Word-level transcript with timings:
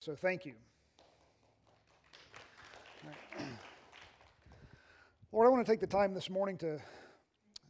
So 0.00 0.16
thank 0.16 0.46
you. 0.46 0.54
Lord, 5.30 5.46
I 5.46 5.50
want 5.50 5.64
to 5.64 5.70
take 5.70 5.80
the 5.80 5.86
time 5.86 6.14
this 6.14 6.30
morning 6.30 6.56
to, 6.56 6.78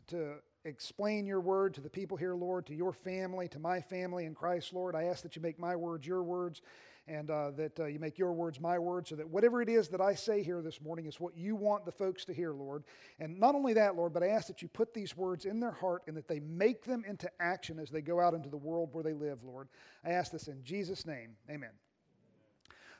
to 0.06 0.34
explain 0.64 1.26
your 1.26 1.40
word 1.40 1.74
to 1.74 1.80
the 1.80 1.90
people 1.90 2.16
here, 2.16 2.36
Lord, 2.36 2.66
to 2.66 2.74
your 2.74 2.92
family, 2.92 3.48
to 3.48 3.58
my 3.58 3.80
family 3.80 4.26
in 4.26 4.36
Christ, 4.36 4.72
Lord. 4.72 4.94
I 4.94 5.04
ask 5.04 5.24
that 5.24 5.34
you 5.34 5.42
make 5.42 5.58
my 5.58 5.74
words 5.74 6.06
your 6.06 6.22
words 6.22 6.62
and 7.08 7.32
uh, 7.32 7.50
that 7.56 7.80
uh, 7.80 7.86
you 7.86 7.98
make 7.98 8.16
your 8.16 8.32
words 8.32 8.60
my 8.60 8.78
words 8.78 9.08
so 9.08 9.16
that 9.16 9.28
whatever 9.28 9.60
it 9.60 9.68
is 9.68 9.88
that 9.88 10.00
I 10.00 10.14
say 10.14 10.44
here 10.44 10.62
this 10.62 10.80
morning 10.80 11.06
is 11.06 11.18
what 11.18 11.36
you 11.36 11.56
want 11.56 11.84
the 11.84 11.90
folks 11.90 12.24
to 12.26 12.32
hear, 12.32 12.52
Lord. 12.52 12.84
And 13.18 13.40
not 13.40 13.56
only 13.56 13.72
that, 13.72 13.96
Lord, 13.96 14.12
but 14.12 14.22
I 14.22 14.28
ask 14.28 14.46
that 14.46 14.62
you 14.62 14.68
put 14.68 14.94
these 14.94 15.16
words 15.16 15.46
in 15.46 15.58
their 15.58 15.72
heart 15.72 16.04
and 16.06 16.16
that 16.16 16.28
they 16.28 16.38
make 16.38 16.84
them 16.84 17.02
into 17.08 17.28
action 17.40 17.80
as 17.80 17.90
they 17.90 18.02
go 18.02 18.20
out 18.20 18.34
into 18.34 18.48
the 18.48 18.56
world 18.56 18.90
where 18.92 19.02
they 19.02 19.14
live, 19.14 19.42
Lord. 19.42 19.66
I 20.04 20.10
ask 20.10 20.30
this 20.30 20.46
in 20.46 20.62
Jesus' 20.62 21.04
name. 21.04 21.30
Amen. 21.50 21.70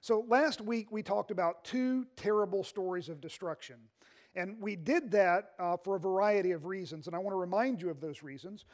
So 0.00 0.24
last 0.28 0.60
week 0.60 0.90
we 0.90 1.02
talked 1.02 1.30
about 1.30 1.64
two 1.64 2.06
terrible 2.16 2.64
stories 2.64 3.08
of 3.08 3.20
destruction. 3.20 3.76
And 4.34 4.56
we 4.60 4.76
did 4.76 5.10
that 5.10 5.50
uh, 5.58 5.76
for 5.76 5.96
a 5.96 6.00
variety 6.00 6.52
of 6.52 6.64
reasons, 6.64 7.06
and 7.06 7.16
I 7.16 7.18
want 7.18 7.34
to 7.34 7.38
remind 7.38 7.82
you 7.82 7.90
of 7.90 8.00
those 8.00 8.22
reasons. 8.22 8.64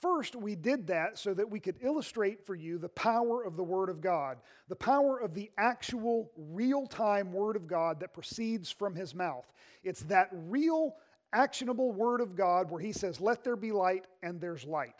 First, 0.00 0.36
we 0.36 0.54
did 0.54 0.86
that 0.88 1.18
so 1.18 1.32
that 1.32 1.50
we 1.50 1.58
could 1.58 1.76
illustrate 1.80 2.44
for 2.44 2.54
you 2.54 2.76
the 2.76 2.90
power 2.90 3.42
of 3.42 3.56
the 3.56 3.64
Word 3.64 3.88
of 3.88 4.02
God, 4.02 4.36
the 4.68 4.76
power 4.76 5.18
of 5.18 5.32
the 5.32 5.50
actual 5.56 6.30
real 6.36 6.86
time 6.86 7.32
Word 7.32 7.56
of 7.56 7.66
God 7.66 8.00
that 8.00 8.12
proceeds 8.12 8.70
from 8.70 8.94
His 8.94 9.14
mouth. 9.14 9.50
It's 9.82 10.02
that 10.02 10.28
real, 10.32 10.96
actionable 11.32 11.92
Word 11.92 12.20
of 12.20 12.36
God 12.36 12.70
where 12.70 12.80
He 12.80 12.92
says, 12.92 13.20
Let 13.20 13.42
there 13.42 13.56
be 13.56 13.72
light, 13.72 14.06
and 14.22 14.38
there's 14.38 14.66
light. 14.66 14.96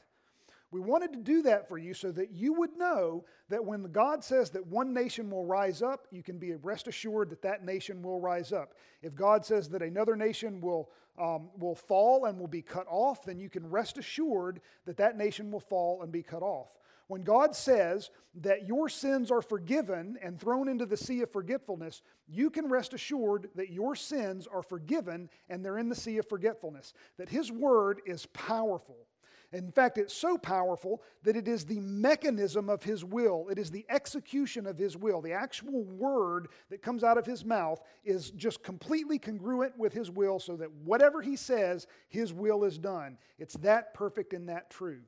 We 0.77 0.83
wanted 0.83 1.15
to 1.15 1.21
do 1.21 1.41
that 1.45 1.67
for 1.67 1.79
you 1.79 1.95
so 1.95 2.13
that 2.13 2.33
you 2.33 2.53
would 2.53 2.77
know 2.77 3.25
that 3.49 3.65
when 3.65 3.91
God 3.93 4.23
says 4.23 4.51
that 4.51 4.67
one 4.67 4.93
nation 4.93 5.31
will 5.31 5.47
rise 5.47 5.81
up, 5.81 6.07
you 6.11 6.23
can 6.23 6.39
be 6.39 6.53
rest 6.53 6.87
assured 6.87 7.31
that 7.31 7.41
that 7.41 7.65
nation 7.65 8.03
will 8.03 8.21
rise 8.21 8.53
up. 8.53 8.75
If 9.01 9.15
God 9.15 9.43
says 9.43 9.71
that 9.71 9.81
another 9.81 10.17
nation 10.17 10.61
will, 10.61 10.91
um, 11.19 11.49
will 11.59 11.75
fall 11.75 12.27
and 12.27 12.39
will 12.39 12.47
be 12.47 12.61
cut 12.61 12.87
off, 12.91 13.25
then 13.25 13.39
you 13.39 13.49
can 13.49 13.71
rest 13.71 13.97
assured 13.97 14.61
that 14.85 14.99
that 14.99 15.17
nation 15.17 15.51
will 15.51 15.61
fall 15.61 16.03
and 16.03 16.13
be 16.13 16.23
cut 16.23 16.43
off. 16.43 16.79
When 17.07 17.23
God 17.23 17.57
says 17.57 18.11
that 18.43 18.69
your 18.69 18.91
sins 18.91 19.31
are 19.31 19.41
forgiven 19.41 20.19
and 20.21 20.39
thrown 20.39 20.69
into 20.69 20.85
the 20.85 20.99
sea 20.99 21.23
of 21.23 21.33
forgetfulness, 21.33 22.03
you 22.29 22.51
can 22.51 22.69
rest 22.69 22.93
assured 22.93 23.49
that 23.55 23.71
your 23.71 23.97
sins 23.97 24.47
are 24.47 24.63
forgiven 24.63 25.31
and 25.49 25.65
they're 25.65 25.79
in 25.79 25.89
the 25.89 25.95
sea 25.95 26.19
of 26.19 26.29
forgetfulness. 26.29 26.93
That 27.17 27.31
His 27.31 27.51
word 27.51 28.03
is 28.05 28.27
powerful. 28.27 29.07
In 29.57 29.73
fact, 29.73 29.97
it's 29.97 30.13
so 30.13 30.37
powerful 30.37 31.03
that 31.23 31.35
it 31.35 31.49
is 31.49 31.65
the 31.65 31.81
mechanism 31.81 32.69
of 32.69 32.83
his 32.83 33.07
will. 33.07 33.49
It 33.51 33.59
is 33.59 33.71
the 33.71 33.87
execution 33.89 34.67
of 34.67 34.77
his 34.77 34.99
will. 34.99 35.23
The 35.23 35.33
actual 35.33 35.83
word 35.85 36.49
that 36.69 36.83
comes 36.83 37.03
out 37.03 37.17
of 37.17 37.25
his 37.25 37.43
mouth 37.43 37.81
is 38.05 38.33
just 38.33 38.63
completely 38.63 39.19
congruent 39.19 39.73
with 39.79 39.95
his 39.95 40.11
will 40.11 40.39
so 40.39 40.57
that 40.57 40.71
whatever 40.85 41.23
he 41.23 41.37
says, 41.37 41.87
his 42.09 42.35
will 42.35 42.65
is 42.65 42.77
done. 42.77 43.17
It's 43.39 43.55
that 43.55 43.95
perfect 43.95 44.35
and 44.35 44.47
that 44.51 44.69
true. 44.69 45.01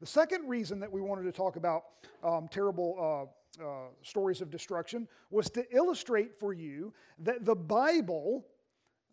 The 0.00 0.06
second 0.06 0.48
reason 0.48 0.80
that 0.80 0.90
we 0.90 1.00
wanted 1.00 1.22
to 1.22 1.32
talk 1.32 1.54
about 1.54 1.84
um, 2.24 2.48
terrible 2.50 3.30
uh, 3.60 3.64
uh, 3.64 3.86
stories 4.02 4.40
of 4.40 4.50
destruction 4.50 5.06
was 5.30 5.48
to 5.50 5.64
illustrate 5.72 6.36
for 6.36 6.52
you 6.52 6.92
that 7.20 7.44
the 7.44 7.54
Bible 7.54 8.44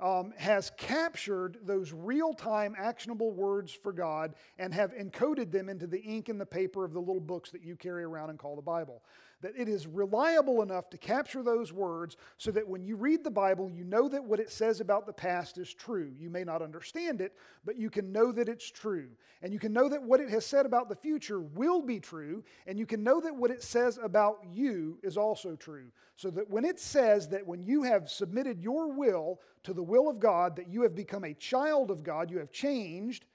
um, 0.01 0.33
has 0.37 0.71
captured 0.77 1.57
those 1.63 1.93
real 1.93 2.33
time 2.33 2.75
actionable 2.77 3.31
words 3.31 3.71
for 3.71 3.93
God 3.93 4.33
and 4.57 4.73
have 4.73 4.93
encoded 4.93 5.51
them 5.51 5.69
into 5.69 5.87
the 5.87 6.01
ink 6.01 6.29
and 6.29 6.41
the 6.41 6.45
paper 6.45 6.83
of 6.83 6.93
the 6.93 6.99
little 6.99 7.19
books 7.19 7.51
that 7.51 7.63
you 7.63 7.75
carry 7.75 8.03
around 8.03 8.31
and 8.31 8.39
call 8.39 8.55
the 8.55 8.61
Bible 8.61 9.01
that 9.41 9.53
it 9.57 9.67
is 9.67 9.87
reliable 9.87 10.61
enough 10.61 10.89
to 10.91 10.97
capture 10.97 11.43
those 11.43 11.73
words 11.73 12.15
so 12.37 12.51
that 12.51 12.67
when 12.67 12.83
you 12.83 12.95
read 12.95 13.23
the 13.23 13.31
Bible, 13.31 13.69
you 13.69 13.83
know 13.83 14.07
that 14.07 14.23
what 14.23 14.39
it 14.39 14.51
says 14.51 14.79
about 14.79 15.05
the 15.05 15.13
past 15.13 15.57
is 15.57 15.73
true. 15.73 16.11
You 16.17 16.29
may 16.29 16.43
not 16.43 16.61
understand 16.61 17.21
it, 17.21 17.33
but 17.65 17.77
you 17.77 17.89
can 17.89 18.11
know 18.11 18.31
that 18.31 18.47
it's 18.47 18.69
true. 18.69 19.09
And 19.41 19.51
you 19.51 19.59
can 19.59 19.73
know 19.73 19.89
that 19.89 20.03
what 20.03 20.19
it 20.19 20.29
has 20.29 20.45
said 20.45 20.65
about 20.65 20.89
the 20.89 20.95
future 20.95 21.41
will 21.41 21.81
be 21.81 21.99
true. 21.99 22.43
And 22.67 22.77
you 22.77 22.85
can 22.85 23.03
know 23.03 23.19
that 23.19 23.35
what 23.35 23.51
it 23.51 23.63
says 23.63 23.99
about 24.01 24.37
you 24.51 24.99
is 25.01 25.17
also 25.17 25.55
true. 25.55 25.87
So 26.15 26.29
that 26.31 26.49
when 26.49 26.65
it 26.65 26.79
says 26.79 27.27
that 27.29 27.45
when 27.47 27.63
you 27.63 27.83
have 27.83 28.09
submitted 28.09 28.61
your 28.61 28.91
will 28.91 29.39
to 29.63 29.73
the 29.73 29.83
will 29.83 30.07
of 30.07 30.19
God, 30.19 30.55
that 30.55 30.69
you 30.69 30.83
have 30.83 30.95
become 30.95 31.23
a 31.23 31.33
child 31.33 31.89
of 31.89 32.03
God, 32.03 32.29
you 32.29 32.37
have 32.37 32.51
changed 32.51 33.25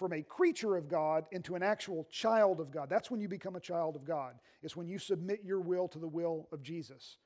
from 0.00 0.14
a 0.14 0.22
creature 0.22 0.78
of 0.78 0.88
God 0.88 1.26
into 1.30 1.56
an 1.56 1.62
actual 1.62 2.08
child 2.10 2.58
of 2.58 2.70
God. 2.70 2.88
That's 2.88 3.10
when 3.10 3.20
you 3.20 3.28
become 3.28 3.54
a 3.54 3.60
child 3.60 3.96
of 3.96 4.06
God, 4.06 4.32
is 4.62 4.74
when 4.74 4.88
you 4.88 4.98
submit 4.98 5.42
your 5.44 5.60
will 5.60 5.88
to 5.88 5.98
the 5.98 6.08
will 6.08 6.48
of 6.52 6.62
Jesus. 6.62 7.18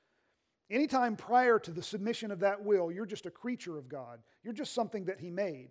Anytime 0.69 1.15
prior 1.15 1.57
to 1.57 1.71
the 1.71 1.81
submission 1.81 2.31
of 2.31 2.41
that 2.41 2.61
will, 2.61 2.91
you're 2.91 3.05
just 3.05 3.27
a 3.27 3.31
creature 3.31 3.77
of 3.77 3.87
God. 3.87 4.19
You're 4.43 4.53
just 4.53 4.73
something 4.73 5.05
that 5.05 5.21
He 5.21 5.29
made. 5.29 5.69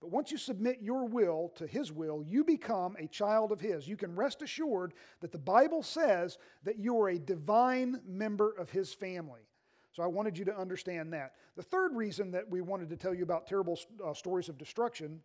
But 0.00 0.10
once 0.10 0.30
you 0.30 0.38
submit 0.38 0.78
your 0.80 1.04
will 1.04 1.52
to 1.56 1.66
His 1.66 1.92
will, 1.92 2.22
you 2.26 2.42
become 2.42 2.96
a 2.98 3.06
child 3.06 3.52
of 3.52 3.60
His. 3.60 3.86
You 3.86 3.98
can 3.98 4.16
rest 4.16 4.40
assured 4.40 4.94
that 5.20 5.32
the 5.32 5.38
Bible 5.38 5.82
says 5.82 6.38
that 6.64 6.78
you 6.78 6.98
are 7.02 7.10
a 7.10 7.18
divine 7.18 8.00
member 8.08 8.52
of 8.52 8.70
His 8.70 8.94
family. 8.94 9.42
So 9.92 10.02
I 10.02 10.06
wanted 10.06 10.38
you 10.38 10.46
to 10.46 10.58
understand 10.58 11.12
that. 11.12 11.32
The 11.54 11.62
third 11.62 11.94
reason 11.94 12.30
that 12.30 12.48
we 12.48 12.62
wanted 12.62 12.88
to 12.88 12.96
tell 12.96 13.12
you 13.12 13.24
about 13.24 13.46
terrible 13.46 13.78
uh, 14.02 14.14
stories 14.14 14.48
of 14.48 14.56
destruction 14.56 15.20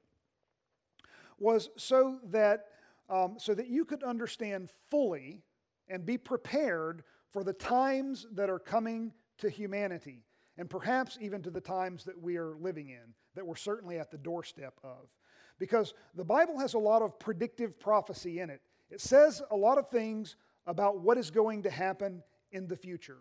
was 1.41 1.69
so 1.75 2.19
that, 2.25 2.65
um, 3.09 3.35
so 3.37 3.53
that 3.53 3.67
you 3.67 3.83
could 3.83 4.03
understand 4.03 4.69
fully 4.89 5.41
and 5.89 6.05
be 6.05 6.17
prepared 6.17 7.03
for 7.31 7.43
the 7.43 7.53
times 7.53 8.27
that 8.33 8.49
are 8.49 8.59
coming 8.59 9.11
to 9.39 9.49
humanity, 9.49 10.23
and 10.57 10.69
perhaps 10.69 11.17
even 11.19 11.41
to 11.41 11.49
the 11.49 11.61
times 11.61 12.03
that 12.03 12.21
we 12.21 12.37
are 12.37 12.55
living 12.59 12.89
in, 12.89 13.13
that 13.35 13.45
we're 13.45 13.55
certainly 13.55 13.97
at 13.97 14.11
the 14.11 14.17
doorstep 14.17 14.79
of. 14.83 15.09
Because 15.57 15.93
the 16.15 16.25
Bible 16.25 16.59
has 16.59 16.73
a 16.73 16.79
lot 16.79 17.01
of 17.01 17.19
predictive 17.19 17.79
prophecy 17.79 18.39
in 18.39 18.49
it. 18.49 18.61
It 18.89 19.01
says 19.01 19.41
a 19.51 19.55
lot 19.55 19.77
of 19.77 19.89
things 19.89 20.35
about 20.67 20.99
what 20.99 21.17
is 21.17 21.31
going 21.31 21.63
to 21.63 21.69
happen 21.69 22.23
in 22.51 22.67
the 22.67 22.75
future. 22.75 23.19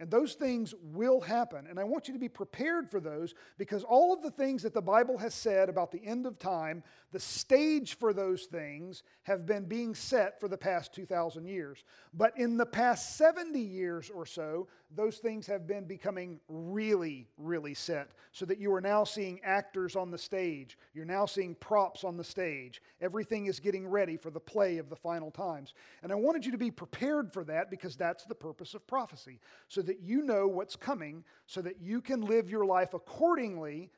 And 0.00 0.10
those 0.10 0.32
things 0.32 0.74
will 0.82 1.20
happen. 1.20 1.66
And 1.68 1.78
I 1.78 1.84
want 1.84 2.08
you 2.08 2.14
to 2.14 2.20
be 2.20 2.30
prepared 2.30 2.90
for 2.90 3.00
those 3.00 3.34
because 3.58 3.84
all 3.84 4.14
of 4.14 4.22
the 4.22 4.30
things 4.30 4.62
that 4.62 4.72
the 4.72 4.80
Bible 4.80 5.18
has 5.18 5.34
said 5.34 5.68
about 5.68 5.92
the 5.92 6.02
end 6.02 6.24
of 6.24 6.38
time, 6.38 6.82
the 7.12 7.20
stage 7.20 7.98
for 7.98 8.14
those 8.14 8.46
things 8.46 9.02
have 9.24 9.44
been 9.44 9.66
being 9.66 9.94
set 9.94 10.40
for 10.40 10.48
the 10.48 10.56
past 10.56 10.94
2,000 10.94 11.46
years. 11.46 11.84
But 12.14 12.32
in 12.38 12.56
the 12.56 12.64
past 12.64 13.18
70 13.18 13.60
years 13.60 14.08
or 14.08 14.24
so, 14.24 14.68
those 14.94 15.18
things 15.18 15.46
have 15.46 15.66
been 15.66 15.84
becoming 15.84 16.40
really, 16.48 17.28
really 17.38 17.74
set 17.74 18.10
so 18.32 18.44
that 18.44 18.58
you 18.58 18.72
are 18.74 18.80
now 18.80 19.04
seeing 19.04 19.40
actors 19.44 19.94
on 19.94 20.10
the 20.10 20.18
stage. 20.18 20.76
You're 20.94 21.04
now 21.04 21.26
seeing 21.26 21.54
props 21.54 22.02
on 22.02 22.16
the 22.16 22.24
stage. 22.24 22.82
Everything 23.00 23.46
is 23.46 23.60
getting 23.60 23.86
ready 23.86 24.16
for 24.16 24.30
the 24.30 24.40
play 24.40 24.78
of 24.78 24.88
the 24.88 24.96
final 24.96 25.30
times. 25.30 25.74
And 26.02 26.10
I 26.10 26.16
wanted 26.16 26.44
you 26.44 26.52
to 26.52 26.58
be 26.58 26.70
prepared 26.70 27.32
for 27.32 27.44
that 27.44 27.70
because 27.70 27.96
that's 27.96 28.24
the 28.24 28.34
purpose 28.34 28.74
of 28.74 28.86
prophecy, 28.86 29.38
so 29.68 29.80
that 29.82 30.00
you 30.00 30.22
know 30.22 30.48
what's 30.48 30.76
coming, 30.76 31.24
so 31.46 31.62
that 31.62 31.80
you 31.80 32.00
can 32.00 32.22
live 32.22 32.50
your 32.50 32.66
life 32.66 32.92
accordingly 32.94 33.90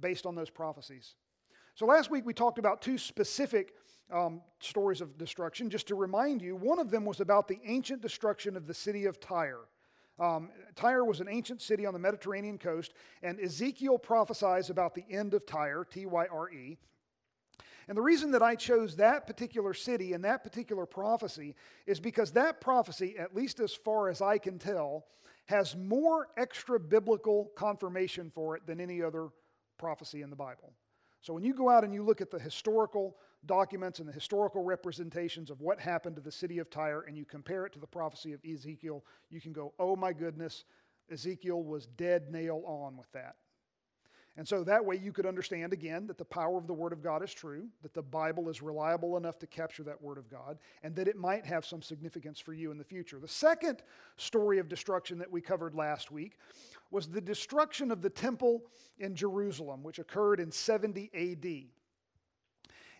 based 0.00 0.24
on 0.24 0.34
those 0.34 0.50
prophecies. 0.50 1.14
So 1.74 1.84
last 1.84 2.10
week 2.10 2.24
we 2.24 2.32
talked 2.32 2.58
about 2.58 2.80
two 2.80 2.96
specific 2.96 3.74
um, 4.12 4.40
stories 4.60 5.00
of 5.00 5.16
destruction. 5.18 5.70
Just 5.70 5.88
to 5.88 5.94
remind 5.94 6.42
you, 6.42 6.56
one 6.56 6.78
of 6.78 6.90
them 6.90 7.04
was 7.04 7.20
about 7.20 7.48
the 7.48 7.60
ancient 7.64 8.02
destruction 8.02 8.56
of 8.56 8.66
the 8.66 8.74
city 8.74 9.04
of 9.04 9.20
Tyre. 9.20 9.60
Um, 10.20 10.50
Tyre 10.76 11.04
was 11.04 11.20
an 11.20 11.28
ancient 11.28 11.62
city 11.62 11.86
on 11.86 11.94
the 11.94 11.98
Mediterranean 11.98 12.58
coast, 12.58 12.92
and 13.22 13.40
Ezekiel 13.40 13.98
prophesies 13.98 14.68
about 14.68 14.94
the 14.94 15.04
end 15.10 15.32
of 15.32 15.46
Tyre, 15.46 15.86
T 15.90 16.04
Y 16.04 16.26
R 16.30 16.50
E. 16.50 16.76
And 17.88 17.96
the 17.96 18.02
reason 18.02 18.30
that 18.32 18.42
I 18.42 18.54
chose 18.54 18.96
that 18.96 19.26
particular 19.26 19.74
city 19.74 20.12
and 20.12 20.22
that 20.24 20.44
particular 20.44 20.86
prophecy 20.86 21.56
is 21.86 21.98
because 21.98 22.32
that 22.32 22.60
prophecy, 22.60 23.16
at 23.18 23.34
least 23.34 23.58
as 23.58 23.74
far 23.74 24.08
as 24.10 24.20
I 24.20 24.38
can 24.38 24.58
tell, 24.58 25.06
has 25.46 25.74
more 25.74 26.28
extra 26.36 26.78
biblical 26.78 27.50
confirmation 27.56 28.30
for 28.32 28.56
it 28.56 28.66
than 28.66 28.78
any 28.78 29.02
other 29.02 29.30
prophecy 29.78 30.22
in 30.22 30.30
the 30.30 30.36
Bible. 30.36 30.72
So 31.22 31.32
when 31.32 31.42
you 31.42 31.54
go 31.54 31.68
out 31.68 31.82
and 31.82 31.92
you 31.92 32.04
look 32.04 32.20
at 32.20 32.30
the 32.30 32.38
historical 32.38 33.16
documents 33.46 33.98
and 33.98 34.08
the 34.08 34.12
historical 34.12 34.62
representations 34.62 35.50
of 35.50 35.60
what 35.60 35.80
happened 35.80 36.16
to 36.16 36.22
the 36.22 36.32
city 36.32 36.58
of 36.58 36.70
Tyre 36.70 37.04
and 37.06 37.16
you 37.16 37.24
compare 37.24 37.66
it 37.66 37.72
to 37.72 37.78
the 37.78 37.86
prophecy 37.86 38.32
of 38.32 38.40
Ezekiel, 38.44 39.04
you 39.30 39.40
can 39.40 39.52
go, 39.52 39.72
oh 39.78 39.96
my 39.96 40.12
goodness, 40.12 40.64
Ezekiel 41.10 41.62
was 41.62 41.86
dead 41.86 42.30
nail 42.30 42.62
on 42.66 42.96
with 42.96 43.10
that. 43.12 43.36
And 44.36 44.46
so 44.46 44.62
that 44.64 44.84
way 44.84 44.96
you 44.96 45.12
could 45.12 45.26
understand 45.26 45.72
again 45.72 46.06
that 46.06 46.16
the 46.16 46.24
power 46.24 46.56
of 46.56 46.66
the 46.66 46.72
Word 46.72 46.92
of 46.92 47.02
God 47.02 47.22
is 47.22 47.34
true, 47.34 47.66
that 47.82 47.94
the 47.94 48.02
Bible 48.02 48.48
is 48.48 48.62
reliable 48.62 49.16
enough 49.16 49.38
to 49.40 49.46
capture 49.46 49.82
that 49.82 50.00
Word 50.00 50.18
of 50.18 50.30
God, 50.30 50.58
and 50.82 50.94
that 50.94 51.08
it 51.08 51.16
might 51.16 51.44
have 51.44 51.66
some 51.66 51.82
significance 51.82 52.38
for 52.38 52.54
you 52.54 52.70
in 52.70 52.78
the 52.78 52.84
future. 52.84 53.18
The 53.18 53.28
second 53.28 53.82
story 54.16 54.58
of 54.58 54.68
destruction 54.68 55.18
that 55.18 55.30
we 55.30 55.40
covered 55.40 55.74
last 55.74 56.10
week 56.10 56.38
was 56.90 57.08
the 57.08 57.20
destruction 57.20 57.90
of 57.90 58.02
the 58.02 58.10
temple 58.10 58.62
in 58.98 59.14
Jerusalem, 59.14 59.82
which 59.82 59.98
occurred 59.98 60.40
in 60.40 60.52
70 60.52 61.10
AD. 61.12 61.79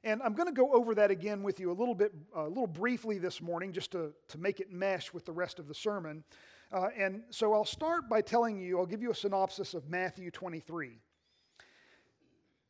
And 0.02 0.22
I'm 0.22 0.32
going 0.32 0.48
to 0.48 0.54
go 0.54 0.72
over 0.72 0.94
that 0.94 1.10
again 1.10 1.42
with 1.42 1.60
you 1.60 1.70
a 1.70 1.74
little 1.74 1.94
bit, 1.94 2.12
a 2.34 2.44
little 2.44 2.66
briefly 2.66 3.18
this 3.18 3.42
morning, 3.42 3.72
just 3.72 3.90
to, 3.92 4.12
to 4.28 4.38
make 4.38 4.60
it 4.60 4.72
mesh 4.72 5.12
with 5.12 5.26
the 5.26 5.32
rest 5.32 5.58
of 5.58 5.68
the 5.68 5.74
sermon. 5.74 6.24
Uh, 6.72 6.88
and 6.96 7.22
so 7.30 7.52
I'll 7.52 7.66
start 7.66 8.08
by 8.08 8.22
telling 8.22 8.58
you, 8.58 8.78
I'll 8.78 8.86
give 8.86 9.02
you 9.02 9.10
a 9.10 9.14
synopsis 9.14 9.74
of 9.74 9.90
Matthew 9.90 10.30
23. 10.30 10.98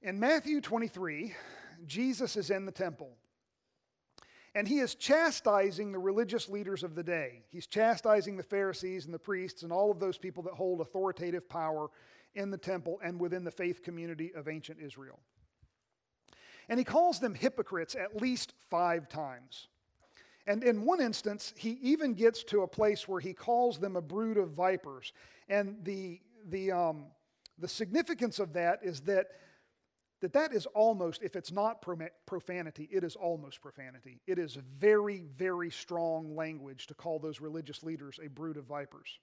In 0.02 0.18
Matthew 0.18 0.60
23, 0.60 1.34
Jesus 1.86 2.36
is 2.36 2.50
in 2.50 2.66
the 2.66 2.72
temple. 2.72 3.10
And 4.54 4.66
he 4.66 4.80
is 4.80 4.96
chastising 4.96 5.92
the 5.92 5.98
religious 6.00 6.48
leaders 6.48 6.82
of 6.82 6.96
the 6.96 7.04
day. 7.04 7.42
He's 7.50 7.68
chastising 7.68 8.36
the 8.36 8.42
Pharisees 8.42 9.04
and 9.04 9.14
the 9.14 9.18
priests 9.18 9.62
and 9.62 9.72
all 9.72 9.92
of 9.92 10.00
those 10.00 10.18
people 10.18 10.42
that 10.44 10.54
hold 10.54 10.80
authoritative 10.80 11.48
power 11.48 11.88
in 12.34 12.50
the 12.50 12.58
temple 12.58 12.98
and 13.04 13.20
within 13.20 13.44
the 13.44 13.50
faith 13.52 13.84
community 13.84 14.32
of 14.34 14.48
ancient 14.48 14.80
Israel. 14.80 15.20
And 16.70 16.78
he 16.78 16.84
calls 16.84 17.18
them 17.18 17.34
hypocrites 17.34 17.94
at 17.96 18.22
least 18.22 18.54
five 18.70 19.08
times. 19.08 19.68
And 20.46 20.62
in 20.64 20.86
one 20.86 21.00
instance, 21.00 21.52
he 21.56 21.78
even 21.82 22.14
gets 22.14 22.44
to 22.44 22.62
a 22.62 22.66
place 22.66 23.06
where 23.06 23.20
he 23.20 23.34
calls 23.34 23.78
them 23.78 23.96
a 23.96 24.00
brood 24.00 24.38
of 24.38 24.52
vipers. 24.52 25.12
And 25.48 25.76
the, 25.84 26.20
the, 26.48 26.72
um, 26.72 27.06
the 27.58 27.68
significance 27.68 28.38
of 28.38 28.54
that 28.54 28.80
is 28.82 29.00
that 29.02 29.26
that 30.20 30.34
that 30.34 30.52
is 30.52 30.66
almost 30.66 31.22
if 31.22 31.34
it's 31.34 31.50
not 31.50 31.82
profanity 32.26 32.88
it 32.92 33.04
is 33.04 33.16
almost 33.16 33.62
profanity 33.62 34.20
it 34.26 34.38
is 34.38 34.58
very 34.78 35.24
very 35.36 35.70
strong 35.70 36.36
language 36.36 36.86
to 36.86 36.94
call 36.94 37.18
those 37.18 37.40
religious 37.40 37.82
leaders 37.82 38.20
a 38.22 38.28
brood 38.28 38.58
of 38.58 38.64
vipers 38.64 39.18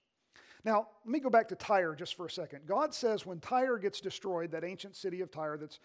now 0.64 0.88
let 1.04 1.12
me 1.12 1.20
go 1.20 1.30
back 1.30 1.46
to 1.46 1.54
tyre 1.54 1.94
just 1.94 2.16
for 2.16 2.26
a 2.26 2.30
second 2.30 2.66
god 2.66 2.92
says 2.92 3.24
when 3.24 3.38
tyre 3.38 3.78
gets 3.78 4.00
destroyed 4.00 4.50
that 4.50 4.64
ancient 4.64 4.96
city 4.96 5.20
of 5.20 5.30
tyre 5.30 5.56
that's 5.56 5.78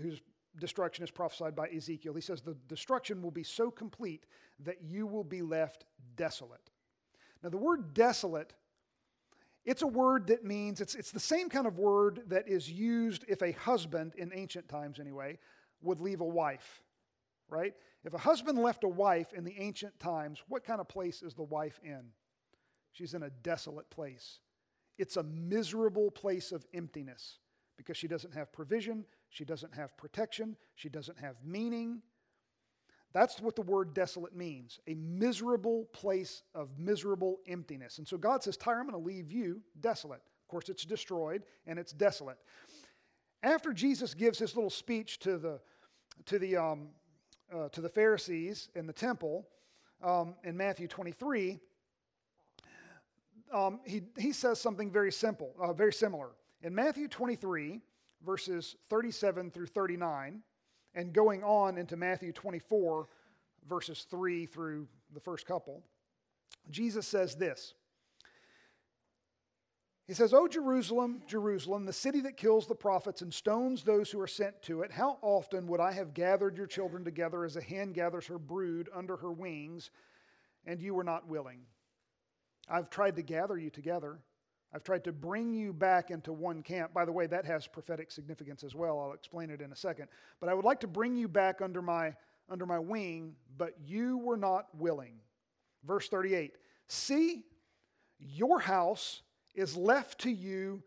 whose 0.00 0.22
destruction 0.58 1.04
is 1.04 1.10
prophesied 1.10 1.54
by 1.54 1.68
ezekiel 1.68 2.14
he 2.14 2.20
says 2.20 2.40
the 2.40 2.56
destruction 2.68 3.22
will 3.22 3.30
be 3.30 3.42
so 3.42 3.70
complete 3.70 4.26
that 4.60 4.82
you 4.82 5.06
will 5.06 5.24
be 5.24 5.42
left 5.42 5.84
desolate 6.16 6.70
now 7.42 7.48
the 7.48 7.56
word 7.56 7.94
desolate 7.94 8.54
it's 9.64 9.82
a 9.82 9.86
word 9.86 10.26
that 10.26 10.44
means, 10.44 10.80
it's, 10.80 10.94
it's 10.94 11.10
the 11.10 11.20
same 11.20 11.48
kind 11.48 11.66
of 11.66 11.78
word 11.78 12.22
that 12.26 12.48
is 12.48 12.70
used 12.70 13.24
if 13.28 13.42
a 13.42 13.52
husband, 13.52 14.14
in 14.16 14.30
ancient 14.34 14.68
times 14.68 15.00
anyway, 15.00 15.38
would 15.80 16.00
leave 16.00 16.20
a 16.20 16.26
wife, 16.26 16.82
right? 17.48 17.72
If 18.04 18.12
a 18.12 18.18
husband 18.18 18.58
left 18.58 18.84
a 18.84 18.88
wife 18.88 19.32
in 19.32 19.44
the 19.44 19.58
ancient 19.58 19.98
times, 19.98 20.42
what 20.48 20.64
kind 20.64 20.80
of 20.80 20.88
place 20.88 21.22
is 21.22 21.34
the 21.34 21.42
wife 21.42 21.80
in? 21.82 22.02
She's 22.92 23.14
in 23.14 23.22
a 23.22 23.30
desolate 23.30 23.88
place. 23.88 24.40
It's 24.98 25.16
a 25.16 25.22
miserable 25.22 26.10
place 26.10 26.52
of 26.52 26.66
emptiness 26.74 27.38
because 27.78 27.96
she 27.96 28.06
doesn't 28.06 28.34
have 28.34 28.52
provision, 28.52 29.06
she 29.34 29.44
doesn't 29.44 29.74
have 29.74 29.96
protection, 29.96 30.56
she 30.76 30.88
doesn't 30.88 31.18
have 31.18 31.34
meaning, 31.44 32.02
that's 33.12 33.40
what 33.40 33.56
the 33.56 33.62
word 33.62 33.94
desolate 33.94 34.34
means 34.34 34.78
a 34.86 34.94
miserable 34.94 35.86
place 35.92 36.42
of 36.54 36.68
miserable 36.78 37.38
emptiness. 37.48 37.98
And 37.98 38.06
so 38.06 38.16
God 38.16 38.44
says, 38.44 38.56
Tyre, 38.56 38.80
I'm 38.80 38.88
going 38.88 39.00
to 39.00 39.06
leave 39.06 39.32
you 39.32 39.60
desolate. 39.80 40.20
Of 40.42 40.48
course, 40.48 40.68
it's 40.68 40.84
destroyed 40.84 41.42
and 41.66 41.78
it's 41.78 41.92
desolate. 41.92 42.38
After 43.42 43.72
Jesus 43.72 44.14
gives 44.14 44.38
his 44.38 44.54
little 44.54 44.70
speech 44.70 45.18
to 45.20 45.36
the, 45.36 45.60
to 46.26 46.38
the, 46.38 46.56
um, 46.56 46.88
uh, 47.52 47.68
to 47.70 47.80
the 47.80 47.88
Pharisees 47.88 48.68
in 48.76 48.86
the 48.86 48.92
temple 48.92 49.48
um, 50.02 50.36
in 50.44 50.56
Matthew 50.56 50.86
23, 50.86 51.58
um, 53.52 53.80
he, 53.84 54.02
he 54.16 54.32
says 54.32 54.60
something 54.60 54.90
very 54.90 55.12
simple, 55.12 55.54
uh, 55.60 55.72
very 55.72 55.92
similar. 55.92 56.30
In 56.62 56.74
Matthew 56.74 57.08
23, 57.08 57.80
verses 58.24 58.76
37 58.90 59.50
through 59.50 59.66
39, 59.66 60.42
and 60.94 61.12
going 61.12 61.42
on 61.42 61.78
into 61.78 61.96
Matthew 61.96 62.32
24, 62.32 63.08
verses 63.68 64.06
3 64.10 64.46
through 64.46 64.86
the 65.12 65.20
first 65.20 65.46
couple, 65.46 65.82
Jesus 66.70 67.06
says 67.06 67.34
this. 67.34 67.74
He 70.06 70.12
says, 70.12 70.34
O 70.34 70.46
Jerusalem, 70.46 71.22
Jerusalem, 71.26 71.86
the 71.86 71.92
city 71.92 72.20
that 72.20 72.36
kills 72.36 72.66
the 72.66 72.74
prophets 72.74 73.22
and 73.22 73.32
stones 73.32 73.82
those 73.82 74.10
who 74.10 74.20
are 74.20 74.26
sent 74.26 74.60
to 74.62 74.82
it, 74.82 74.92
how 74.92 75.18
often 75.22 75.66
would 75.68 75.80
I 75.80 75.92
have 75.92 76.12
gathered 76.12 76.58
your 76.58 76.66
children 76.66 77.04
together 77.04 77.44
as 77.44 77.56
a 77.56 77.62
hen 77.62 77.92
gathers 77.92 78.26
her 78.26 78.38
brood 78.38 78.90
under 78.94 79.16
her 79.16 79.32
wings, 79.32 79.90
and 80.66 80.80
you 80.82 80.94
were 80.94 81.04
not 81.04 81.26
willing? 81.26 81.60
I've 82.68 82.90
tried 82.90 83.16
to 83.16 83.22
gather 83.22 83.56
you 83.56 83.70
together 83.70 84.18
I've 84.74 84.82
tried 84.82 85.04
to 85.04 85.12
bring 85.12 85.54
you 85.54 85.72
back 85.72 86.10
into 86.10 86.32
one 86.32 86.60
camp. 86.60 86.92
By 86.92 87.04
the 87.04 87.12
way, 87.12 87.28
that 87.28 87.44
has 87.44 87.66
prophetic 87.68 88.10
significance 88.10 88.64
as 88.64 88.74
well. 88.74 88.98
I'll 88.98 89.12
explain 89.12 89.50
it 89.50 89.60
in 89.60 89.70
a 89.70 89.76
second. 89.76 90.08
But 90.40 90.48
I 90.48 90.54
would 90.54 90.64
like 90.64 90.80
to 90.80 90.88
bring 90.88 91.14
you 91.14 91.28
back 91.28 91.62
under 91.62 91.80
my, 91.80 92.14
under 92.50 92.66
my 92.66 92.80
wing, 92.80 93.36
but 93.56 93.74
you 93.86 94.18
were 94.18 94.36
not 94.36 94.66
willing. 94.74 95.14
Verse 95.86 96.08
38 96.08 96.54
See, 96.88 97.44
your 98.18 98.58
house 98.58 99.22
is 99.54 99.76
left 99.76 100.22
to 100.22 100.30
you 100.30 100.82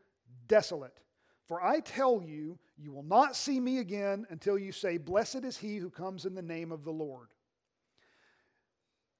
desolate. 0.49 0.99
For 1.47 1.63
I 1.63 1.79
tell 1.79 2.21
you, 2.21 2.59
you 2.77 2.91
will 2.91 3.03
not 3.03 3.37
see 3.37 3.57
me 3.57 3.77
again 3.77 4.25
until 4.29 4.59
you 4.59 4.73
say, 4.73 4.97
Blessed 4.97 5.45
is 5.45 5.57
he 5.57 5.77
who 5.77 5.89
comes 5.89 6.25
in 6.25 6.35
the 6.35 6.41
name 6.41 6.73
of 6.73 6.83
the 6.83 6.91
Lord. 6.91 7.29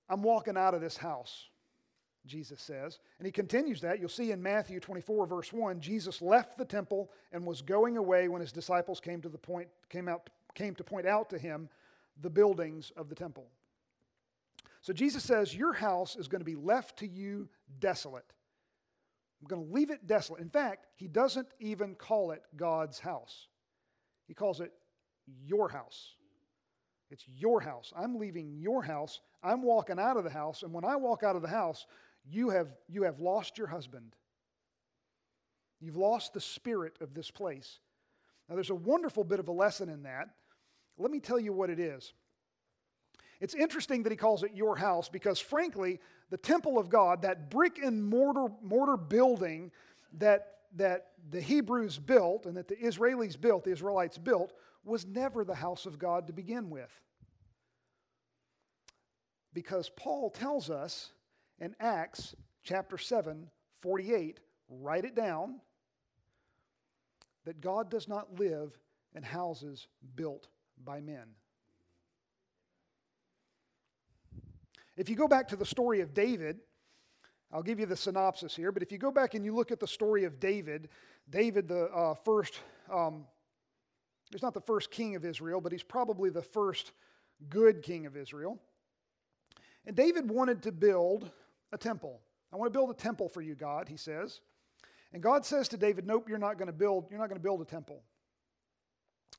I'm 0.10 0.24
walking 0.24 0.58
out 0.58 0.74
of 0.74 0.82
this 0.82 0.98
house. 0.98 1.48
Jesus 2.28 2.62
says. 2.62 3.00
And 3.20 3.26
he 3.26 3.32
continues 3.32 3.82
that. 3.82 4.00
You'll 4.00 4.10
see 4.10 4.32
in 4.32 4.42
Matthew 4.42 4.80
24, 4.80 5.26
verse 5.26 5.54
1, 5.54 5.80
Jesus 5.80 6.22
left 6.22 6.58
the 6.58 6.66
temple 6.66 7.12
and 7.32 7.46
was 7.46 7.62
going 7.62 7.98
away 7.98 8.28
when 8.28 8.42
his 8.42 8.52
disciples 8.52 9.00
came 9.00 9.22
to 9.22 9.30
the 9.30 9.38
point, 9.38 9.70
came 9.90 10.08
out, 10.08 10.30
came 10.54 10.76
to 10.76 10.84
point 10.84 11.08
out 11.08 11.30
to 11.32 11.38
him 11.38 11.70
the 12.22 12.30
buildings 12.30 12.92
of 12.98 13.10
the 13.10 13.16
temple. 13.16 13.48
So 14.82 14.94
Jesus 14.94 15.24
says, 15.24 15.56
Your 15.56 15.74
house 15.74 16.16
is 16.16 16.28
going 16.28 16.42
to 16.42 16.46
be 16.46 16.56
left 16.56 17.00
to 17.00 17.08
you 17.08 17.50
desolate. 17.80 18.34
I'm 19.42 19.48
going 19.48 19.68
to 19.68 19.74
leave 19.74 19.92
it 19.92 20.08
desolate. 20.08 20.42
In 20.42 20.50
fact, 20.50 20.88
he 20.96 21.08
doesn't 21.08 21.48
even 21.60 21.96
call 21.96 22.32
it 22.32 22.44
God's 22.56 23.00
house, 23.00 23.48
he 24.28 24.34
calls 24.34 24.60
it 24.60 24.72
your 25.46 25.70
house. 25.70 26.16
It's 27.10 27.26
your 27.28 27.62
house. 27.62 27.94
I'm 27.96 28.18
leaving 28.18 28.58
your 28.58 28.84
house. 28.84 29.22
I'm 29.42 29.62
walking 29.62 30.00
out 30.00 30.18
of 30.18 30.24
the 30.24 30.30
house. 30.30 30.64
And 30.64 30.74
when 30.74 30.84
I 30.84 30.98
walk 30.98 31.24
out 31.24 31.38
of 31.38 31.42
the 31.42 31.48
house, 31.48 31.86
you 32.30 32.50
have, 32.50 32.68
you 32.88 33.04
have 33.04 33.20
lost 33.20 33.58
your 33.58 33.68
husband. 33.68 34.16
You've 35.80 35.98
lost 35.98 36.34
the 36.34 36.42
spirit 36.42 36.98
of 37.02 37.14
this 37.14 37.32
place. 37.32 37.80
Now, 38.50 38.56
there's 38.56 38.70
a 38.70 38.76
wonderful 38.76 39.24
bit 39.24 39.40
of 39.40 39.48
a 39.48 39.52
lesson 39.52 39.90
in 39.90 40.04
that. 40.04 40.30
Let 40.98 41.12
me 41.12 41.20
tell 41.20 41.40
you 41.40 41.54
what 41.54 41.70
it 41.70 41.80
is. 41.80 42.14
It's 43.40 43.54
interesting 43.54 44.04
that 44.04 44.12
he 44.12 44.16
calls 44.16 44.44
it 44.44 44.52
your 44.56 44.76
house 44.76 45.10
because, 45.10 45.40
frankly, 45.40 46.00
the 46.30 46.38
temple 46.38 46.80
of 46.80 46.90
God, 46.90 47.22
that 47.22 47.52
brick 47.52 47.78
and 47.78 48.04
mortar, 48.04 48.48
mortar 48.62 48.98
building 48.98 49.72
that, 50.18 50.56
that 50.76 51.10
the 51.30 51.42
Hebrews 51.42 52.00
built 52.00 52.46
and 52.46 52.58
that 52.58 52.68
the 52.68 52.76
Israelis 52.76 53.40
built, 53.40 53.66
the 53.66 53.72
Israelites 53.72 54.18
built, 54.18 54.54
was 54.84 55.06
never 55.06 55.44
the 55.44 55.56
house 55.56 55.86
of 55.86 56.00
God 56.00 56.28
to 56.28 56.34
begin 56.34 56.70
with. 56.70 56.90
Because 59.54 59.90
Paul 59.90 60.30
tells 60.30 60.70
us 60.70 61.12
in 61.60 61.76
Acts 61.80 62.36
chapter 62.64 62.98
7, 62.98 63.48
48, 63.80 64.40
write 64.70 65.06
it 65.06 65.16
down 65.16 65.60
that 67.46 67.62
God 67.62 67.90
does 67.90 68.08
not 68.08 68.40
live 68.40 68.78
in 69.16 69.24
houses 69.24 69.88
built 70.16 70.48
by 70.84 71.00
men. 71.00 71.28
If 74.98 75.10
you 75.10 75.16
go 75.16 75.28
back 75.28 75.48
to 75.50 75.56
the 75.56 75.66
story 75.66 76.02
of 76.02 76.14
David, 76.14 76.60
I'll 77.52 77.64
give 77.64 77.80
you 77.80 77.86
the 77.86 77.96
synopsis 77.96 78.56
here, 78.56 78.72
but 78.72 78.84
if 78.84 78.92
you 78.92 78.98
go 78.98 79.12
back 79.12 79.34
and 79.34 79.46
you 79.46 79.56
look 79.56 79.72
at 79.72 79.80
the 79.80 79.88
story 79.88 80.26
of 80.26 80.40
David, 80.40 80.90
David, 81.30 81.68
the 81.68 81.86
uh, 81.86 82.14
first, 82.16 82.60
um, 82.92 83.26
he's 84.32 84.42
not 84.42 84.54
the 84.54 84.62
first 84.62 84.92
king 84.92 85.16
of 85.16 85.24
Israel, 85.24 85.62
but 85.62 85.72
he's 85.72 85.84
probably 85.84 86.30
the 86.30 86.42
first 86.42 86.92
good 87.50 87.84
king 87.84 88.06
of 88.06 88.18
Israel. 88.18 88.60
And 89.86 89.96
David 89.96 90.30
wanted 90.30 90.64
to 90.64 90.72
build 90.72 91.32
a 91.72 91.78
temple. 91.78 92.22
I 92.52 92.56
want 92.56 92.72
to 92.72 92.78
build 92.78 92.90
a 92.90 92.94
temple 92.94 93.30
for 93.30 93.42
you, 93.42 93.56
God, 93.56 93.90
he 93.90 93.98
says. 93.98 94.42
And 95.14 95.22
God 95.22 95.46
says 95.46 95.68
to 95.70 95.78
David, 95.78 96.06
Nope, 96.06 96.30
you're 96.30 96.38
not 96.38 96.58
going 96.58 96.68
to 96.68 96.74
build, 96.74 97.08
you're 97.10 97.20
not 97.20 97.30
going 97.30 97.40
to 97.40 97.44
build 97.44 97.62
a 97.62 97.66
temple. 97.66 98.04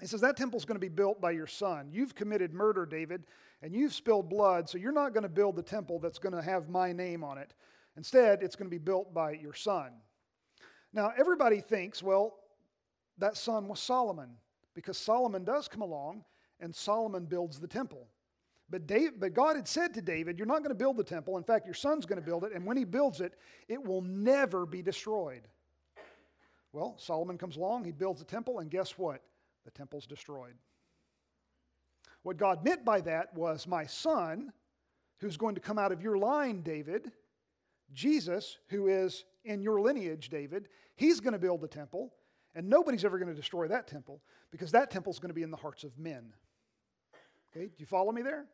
He 0.01 0.07
says, 0.07 0.21
That 0.21 0.37
temple's 0.37 0.65
going 0.65 0.77
to 0.77 0.81
be 0.81 0.89
built 0.89 1.21
by 1.21 1.33
your 1.33 1.47
son. 1.47 1.89
You've 1.91 2.15
committed 2.15 2.53
murder, 2.53 2.87
David, 2.87 3.25
and 3.63 3.75
you've 3.75 3.95
spilled 3.95 4.29
blood, 4.29 4.69
so 4.69 4.79
you're 4.79 4.93
not 4.93 5.13
going 5.13 5.23
to 5.23 5.29
build 5.29 5.57
the 5.57 5.63
temple 5.63 5.99
that's 5.99 6.19
going 6.19 6.35
to 6.35 6.43
have 6.43 6.69
my 6.69 6.93
name 6.93 7.25
on 7.25 7.39
it. 7.39 7.55
Instead, 7.97 8.43
it's 8.43 8.57
going 8.57 8.71
to 8.71 8.75
be 8.75 8.83
built 8.83 9.13
by 9.13 9.33
your 9.33 9.55
son. 9.55 9.91
Now, 10.93 11.13
everybody 11.19 11.61
thinks, 11.61 12.03
well, 12.03 12.37
that 13.19 13.37
son 13.37 13.67
was 13.69 13.81
Solomon, 13.81 14.31
because 14.75 14.97
Solomon 14.97 15.45
does 15.45 15.67
come 15.69 15.83
along 15.83 16.25
and 16.61 16.75
Solomon 16.75 17.25
builds 17.25 17.59
the 17.59 17.67
temple. 17.67 18.07
But, 18.71 18.87
but 19.19 19.33
God 19.33 19.57
had 19.57 19.67
said 19.67 19.95
to 19.95 20.03
David, 20.03 20.39
You're 20.39 20.47
not 20.47 20.59
going 20.59 20.71
to 20.71 20.75
build 20.75 20.97
the 20.97 21.05
temple. 21.05 21.37
In 21.39 21.45
fact, 21.45 21.65
your 21.65 21.75
son's 21.75 22.05
going 22.05 22.21
to 22.21 22.27
build 22.27 22.45
it. 22.45 22.53
And 22.53 22.67
when 22.67 22.77
he 22.77 22.85
builds 22.85 23.21
it, 23.21 23.35
it 23.67 23.83
will 23.83 24.03
never 24.03 24.67
be 24.67 24.83
destroyed. 24.83 25.43
Well, 26.73 26.97
Solomon 26.99 27.39
comes 27.39 27.57
along, 27.57 27.85
he 27.85 27.93
builds 27.93 28.21
the 28.21 28.27
temple, 28.27 28.59
and 28.59 28.71
guess 28.71 28.99
what? 28.99 29.23
The 29.65 29.71
temple's 29.71 30.07
destroyed. 30.07 30.55
What 32.23 32.37
God 32.37 32.63
meant 32.63 32.85
by 32.85 33.01
that 33.03 33.35
was, 33.35 33.67
My 33.67 33.87
son, 33.87 34.53
who's 35.19 35.37
going 35.37 35.55
to 35.55 35.61
come 35.61 35.79
out 35.79 35.93
of 35.93 36.03
your 36.03 36.19
line, 36.19 36.61
David, 36.61 37.13
Jesus, 37.95 38.59
who 38.69 38.89
is 38.89 39.25
in 39.45 39.63
your 39.63 39.81
lineage, 39.81 40.29
David, 40.29 40.69
he's 40.95 41.21
going 41.21 41.33
to 41.33 41.39
build 41.39 41.63
the 41.63 41.69
temple, 41.69 42.13
and 42.55 42.69
nobody's 42.69 43.05
ever 43.05 43.19
going 43.19 43.31
to 43.31 43.35
destroy 43.35 43.67
that 43.69 43.89
temple 43.89 44.21
because 44.51 44.73
that 44.73 44.91
temple 44.91 45.11
is 45.11 45.19
going 45.19 45.31
to 45.31 45.35
be 45.35 45.43
in 45.43 45.51
the 45.51 45.57
hearts 45.57 45.85
of 45.85 45.99
men. 45.99 46.35
Okay, 47.51 47.67
do 47.67 47.75
you 47.79 47.87
follow 47.87 48.13
me 48.13 48.21
there? 48.21 48.45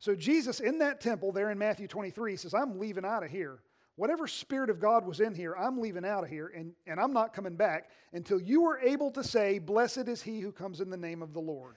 So, 0.00 0.14
Jesus 0.14 0.60
in 0.60 0.78
that 0.78 1.00
temple 1.00 1.32
there 1.32 1.50
in 1.50 1.58
Matthew 1.58 1.88
23 1.88 2.36
says, 2.36 2.54
I'm 2.54 2.78
leaving 2.78 3.04
out 3.04 3.24
of 3.24 3.30
here. 3.30 3.58
Whatever 3.96 4.28
Spirit 4.28 4.70
of 4.70 4.78
God 4.78 5.04
was 5.04 5.18
in 5.18 5.34
here, 5.34 5.56
I'm 5.56 5.80
leaving 5.80 6.04
out 6.04 6.22
of 6.22 6.30
here, 6.30 6.52
and, 6.54 6.72
and 6.86 7.00
I'm 7.00 7.12
not 7.12 7.34
coming 7.34 7.56
back 7.56 7.90
until 8.12 8.40
you 8.40 8.64
are 8.66 8.78
able 8.78 9.10
to 9.10 9.24
say, 9.24 9.58
Blessed 9.58 10.06
is 10.06 10.22
he 10.22 10.38
who 10.38 10.52
comes 10.52 10.80
in 10.80 10.88
the 10.88 10.96
name 10.96 11.20
of 11.20 11.32
the 11.32 11.40
Lord. 11.40 11.74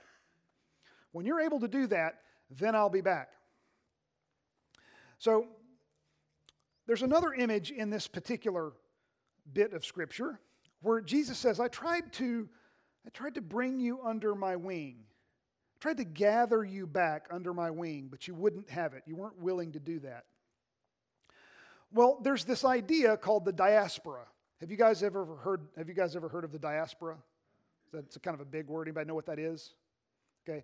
When 1.13 1.25
you're 1.25 1.41
able 1.41 1.59
to 1.61 1.67
do 1.67 1.87
that, 1.87 2.19
then 2.51 2.75
I'll 2.75 2.89
be 2.89 3.01
back. 3.01 3.29
So, 5.17 5.47
there's 6.85 7.01
another 7.01 7.33
image 7.33 7.71
in 7.71 7.89
this 7.89 8.07
particular 8.07 8.73
bit 9.51 9.73
of 9.73 9.83
Scripture 9.83 10.39
where 10.81 11.01
Jesus 11.01 11.39
says, 11.39 11.59
I 11.59 11.69
tried 11.69 12.13
to, 12.13 12.47
I 13.05 13.09
tried 13.09 13.35
to 13.35 13.41
bring 13.41 13.79
you 13.79 13.99
under 14.03 14.35
my 14.35 14.55
wing 14.55 14.97
tried 15.81 15.97
to 15.97 16.03
gather 16.03 16.63
you 16.63 16.85
back 16.85 17.25
under 17.31 17.53
my 17.53 17.71
wing, 17.71 18.07
but 18.09 18.27
you 18.27 18.35
wouldn't 18.35 18.69
have 18.69 18.93
it. 18.93 19.03
You 19.07 19.15
weren't 19.15 19.39
willing 19.39 19.71
to 19.73 19.79
do 19.79 19.99
that. 19.99 20.25
Well, 21.91 22.19
there's 22.21 22.45
this 22.45 22.63
idea 22.63 23.17
called 23.17 23.43
the 23.43 23.51
diaspora. 23.51 24.21
Have 24.61 24.69
you 24.69 24.77
guys 24.77 25.01
ever 25.03 25.25
heard, 25.25 25.67
have 25.75 25.89
you 25.89 25.95
guys 25.95 26.15
ever 26.15 26.29
heard 26.29 26.45
of 26.45 26.51
the 26.51 26.59
diaspora? 26.59 27.17
That's 27.91 28.17
kind 28.19 28.35
of 28.35 28.41
a 28.41 28.45
big 28.45 28.67
word. 28.67 28.87
Anybody 28.87 29.07
know 29.07 29.15
what 29.15 29.25
that 29.25 29.39
is? 29.39 29.73
Okay. 30.47 30.63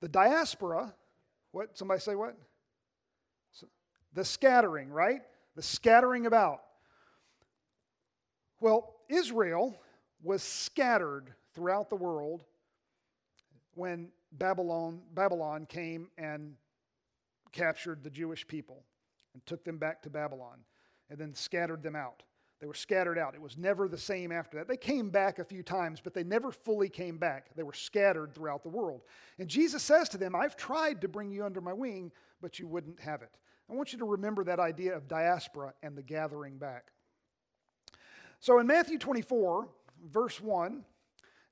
The 0.00 0.08
diaspora, 0.08 0.94
what? 1.50 1.76
Somebody 1.76 2.00
say 2.00 2.14
what? 2.14 2.36
The 4.12 4.24
scattering, 4.24 4.90
right? 4.90 5.22
The 5.56 5.62
scattering 5.62 6.26
about. 6.26 6.60
Well, 8.60 8.94
Israel 9.08 9.76
was 10.22 10.42
scattered 10.42 11.32
throughout 11.54 11.90
the 11.90 11.96
world 11.96 12.44
when 13.74 14.08
Babylon, 14.32 15.00
Babylon 15.14 15.66
came 15.66 16.08
and 16.16 16.54
captured 17.52 18.02
the 18.04 18.10
Jewish 18.10 18.46
people 18.46 18.84
and 19.34 19.44
took 19.46 19.64
them 19.64 19.78
back 19.78 20.02
to 20.02 20.10
Babylon 20.10 20.58
and 21.08 21.18
then 21.18 21.34
scattered 21.34 21.82
them 21.82 21.96
out. 21.96 22.22
They 22.60 22.66
were 22.66 22.74
scattered 22.74 23.18
out. 23.18 23.34
It 23.34 23.40
was 23.40 23.56
never 23.56 23.88
the 23.88 23.98
same 23.98 24.30
after 24.30 24.58
that. 24.58 24.68
They 24.68 24.76
came 24.76 25.08
back 25.08 25.38
a 25.38 25.44
few 25.44 25.62
times, 25.62 26.00
but 26.02 26.12
they 26.12 26.24
never 26.24 26.52
fully 26.52 26.90
came 26.90 27.16
back. 27.16 27.46
They 27.56 27.62
were 27.62 27.72
scattered 27.72 28.34
throughout 28.34 28.62
the 28.62 28.68
world. 28.68 29.00
And 29.38 29.48
Jesus 29.48 29.82
says 29.82 30.10
to 30.10 30.18
them, 30.18 30.36
I've 30.36 30.56
tried 30.56 31.00
to 31.00 31.08
bring 31.08 31.30
you 31.30 31.44
under 31.44 31.62
my 31.62 31.72
wing, 31.72 32.12
but 32.42 32.58
you 32.58 32.68
wouldn't 32.68 33.00
have 33.00 33.22
it. 33.22 33.30
I 33.70 33.74
want 33.74 33.92
you 33.92 33.98
to 34.00 34.04
remember 34.04 34.44
that 34.44 34.60
idea 34.60 34.94
of 34.94 35.08
diaspora 35.08 35.72
and 35.82 35.96
the 35.96 36.02
gathering 36.02 36.58
back. 36.58 36.88
So 38.40 38.58
in 38.58 38.66
Matthew 38.66 38.98
24, 38.98 39.68
verse 40.10 40.40
1, 40.40 40.84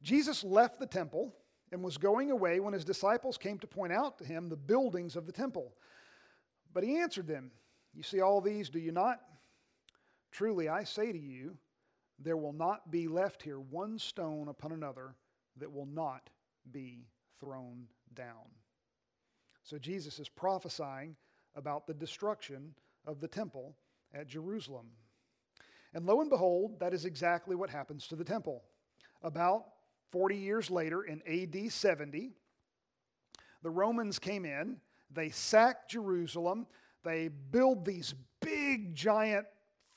Jesus 0.03 0.45
left 0.45 0.79
the 0.79 0.87
temple 0.87 1.35
and 1.73 1.83
was 1.83 1.99
going 1.99 2.31
away 2.31 2.61
when 2.61 2.73
his 2.73 2.85
disciples 2.85 3.37
came 3.37 3.59
to 3.59 3.67
point 3.67 3.93
out 3.93 4.19
to 4.19 4.25
him 4.25 4.49
the 4.49 4.57
buildings 4.57 5.17
of 5.17 5.27
the 5.27 5.33
temple. 5.33 5.75
But 6.73 6.85
he 6.85 6.97
answered 6.97 7.27
them, 7.27 7.51
You 7.95 8.03
see 8.03 8.21
all 8.21 8.41
these, 8.41 8.69
do 8.69 8.79
you 8.79 8.93
not? 8.93 9.21
Truly, 10.31 10.69
I 10.69 10.85
say 10.85 11.13
to 11.13 11.19
you, 11.19 11.57
there 12.19 12.37
will 12.37 12.53
not 12.53 12.91
be 12.91 13.09
left 13.09 13.43
here 13.43 13.61
one 13.61 13.99
stone 13.99 14.49
upon 14.49 14.73
another 14.73 15.15
that 15.57 15.73
will 15.73 15.87
not 15.87 16.31
be 16.73 17.07
thrown 17.41 17.87
down. 18.15 18.51
So 19.63 19.79
Jesus 19.79 20.19
is 20.19 20.29
prophesying 20.29 21.17
about 21.55 21.87
the 21.87 21.95
destruction 21.95 22.75
of 23.07 23.21
the 23.21 23.29
temple 23.29 23.77
at 24.15 24.27
Jerusalem. 24.27 24.87
And 25.95 26.07
lo 26.07 26.21
and 26.21 26.31
behold, 26.31 26.79
that 26.81 26.93
is 26.93 27.05
exactly 27.05 27.57
what 27.57 27.71
happens 27.71 28.07
to 28.09 28.17
the 28.17 28.25
temple. 28.25 28.63
About 29.23 29.65
40 30.11 30.37
years 30.37 30.71
later, 30.71 31.03
in 31.03 31.23
AD 31.27 31.71
70, 31.73 32.33
the 33.63 33.71
Romans 33.71 34.19
came 34.19 34.45
in, 34.45 34.79
they 35.11 35.31
sacked 35.31 35.91
Jerusalem, 35.91 36.67
they 37.05 37.29
build 37.29 37.85
these 37.85 38.15
big, 38.41 38.95
giant 38.95 39.47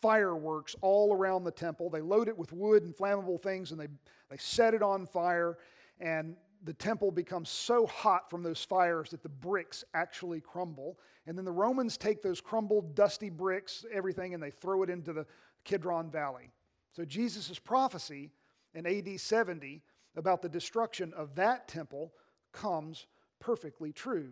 fireworks 0.02 0.76
all 0.82 1.14
around 1.14 1.44
the 1.44 1.52
temple. 1.52 1.90
They 1.90 2.02
load 2.02 2.28
it 2.28 2.38
with 2.38 2.52
wood 2.52 2.84
and 2.84 2.96
flammable 2.96 3.42
things 3.42 3.72
and 3.72 3.80
they, 3.80 3.88
they 4.30 4.38
set 4.38 4.74
it 4.74 4.82
on 4.82 5.06
fire. 5.06 5.58
And 6.00 6.36
the 6.64 6.74
temple 6.74 7.12
becomes 7.12 7.50
so 7.50 7.86
hot 7.88 8.30
from 8.30 8.44
those 8.44 8.64
fires 8.64 9.10
that 9.12 9.24
the 9.24 9.30
bricks 9.30 9.84
actually 9.94 10.42
crumble. 10.42 10.98
And 11.28 11.38
then 11.38 11.46
the 11.46 11.52
Romans 11.52 11.98
take 11.98 12.22
those 12.22 12.42
crumbled, 12.42 12.96
dusty 12.96 13.30
bricks, 13.30 13.86
everything, 13.92 14.34
and 14.34 14.42
they 14.42 14.52
throw 14.52 14.84
it 14.84 14.90
into 14.90 15.14
the 15.14 15.26
Kidron 15.64 16.10
Valley. 16.10 16.52
So 16.92 17.06
Jesus' 17.06 17.60
prophecy 17.60 18.32
in 18.74 18.86
AD 18.86 19.20
70 19.20 19.82
about 20.16 20.42
the 20.42 20.50
destruction 20.50 21.14
of 21.14 21.36
that 21.36 21.68
temple 21.68 22.14
comes 22.52 23.08
perfectly 23.40 23.92
true. 23.92 24.32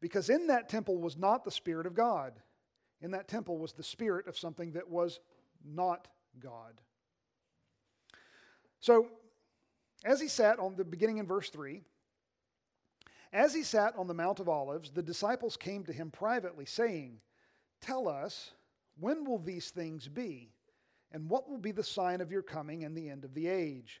Because 0.00 0.30
in 0.30 0.46
that 0.46 0.68
temple 0.68 0.98
was 0.98 1.16
not 1.16 1.44
the 1.44 1.50
Spirit 1.50 1.86
of 1.86 1.94
God. 1.94 2.32
In 3.00 3.12
that 3.12 3.28
temple 3.28 3.58
was 3.58 3.72
the 3.72 3.82
spirit 3.82 4.26
of 4.26 4.38
something 4.38 4.72
that 4.72 4.88
was 4.88 5.20
not 5.64 6.08
God. 6.40 6.80
So, 8.80 9.08
as 10.04 10.20
he 10.20 10.28
sat 10.28 10.58
on 10.58 10.76
the 10.76 10.84
beginning 10.84 11.18
in 11.18 11.26
verse 11.26 11.50
3, 11.50 11.82
as 13.32 13.54
he 13.54 13.62
sat 13.62 13.96
on 13.96 14.06
the 14.06 14.14
Mount 14.14 14.40
of 14.40 14.48
Olives, 14.48 14.90
the 14.90 15.02
disciples 15.02 15.56
came 15.56 15.84
to 15.84 15.92
him 15.92 16.10
privately, 16.10 16.64
saying, 16.64 17.20
Tell 17.80 18.08
us, 18.08 18.52
when 18.98 19.24
will 19.24 19.38
these 19.38 19.70
things 19.70 20.08
be? 20.08 20.52
And 21.12 21.28
what 21.28 21.48
will 21.48 21.58
be 21.58 21.72
the 21.72 21.84
sign 21.84 22.20
of 22.20 22.32
your 22.32 22.42
coming 22.42 22.84
and 22.84 22.96
the 22.96 23.08
end 23.08 23.24
of 23.24 23.34
the 23.34 23.46
age? 23.46 24.00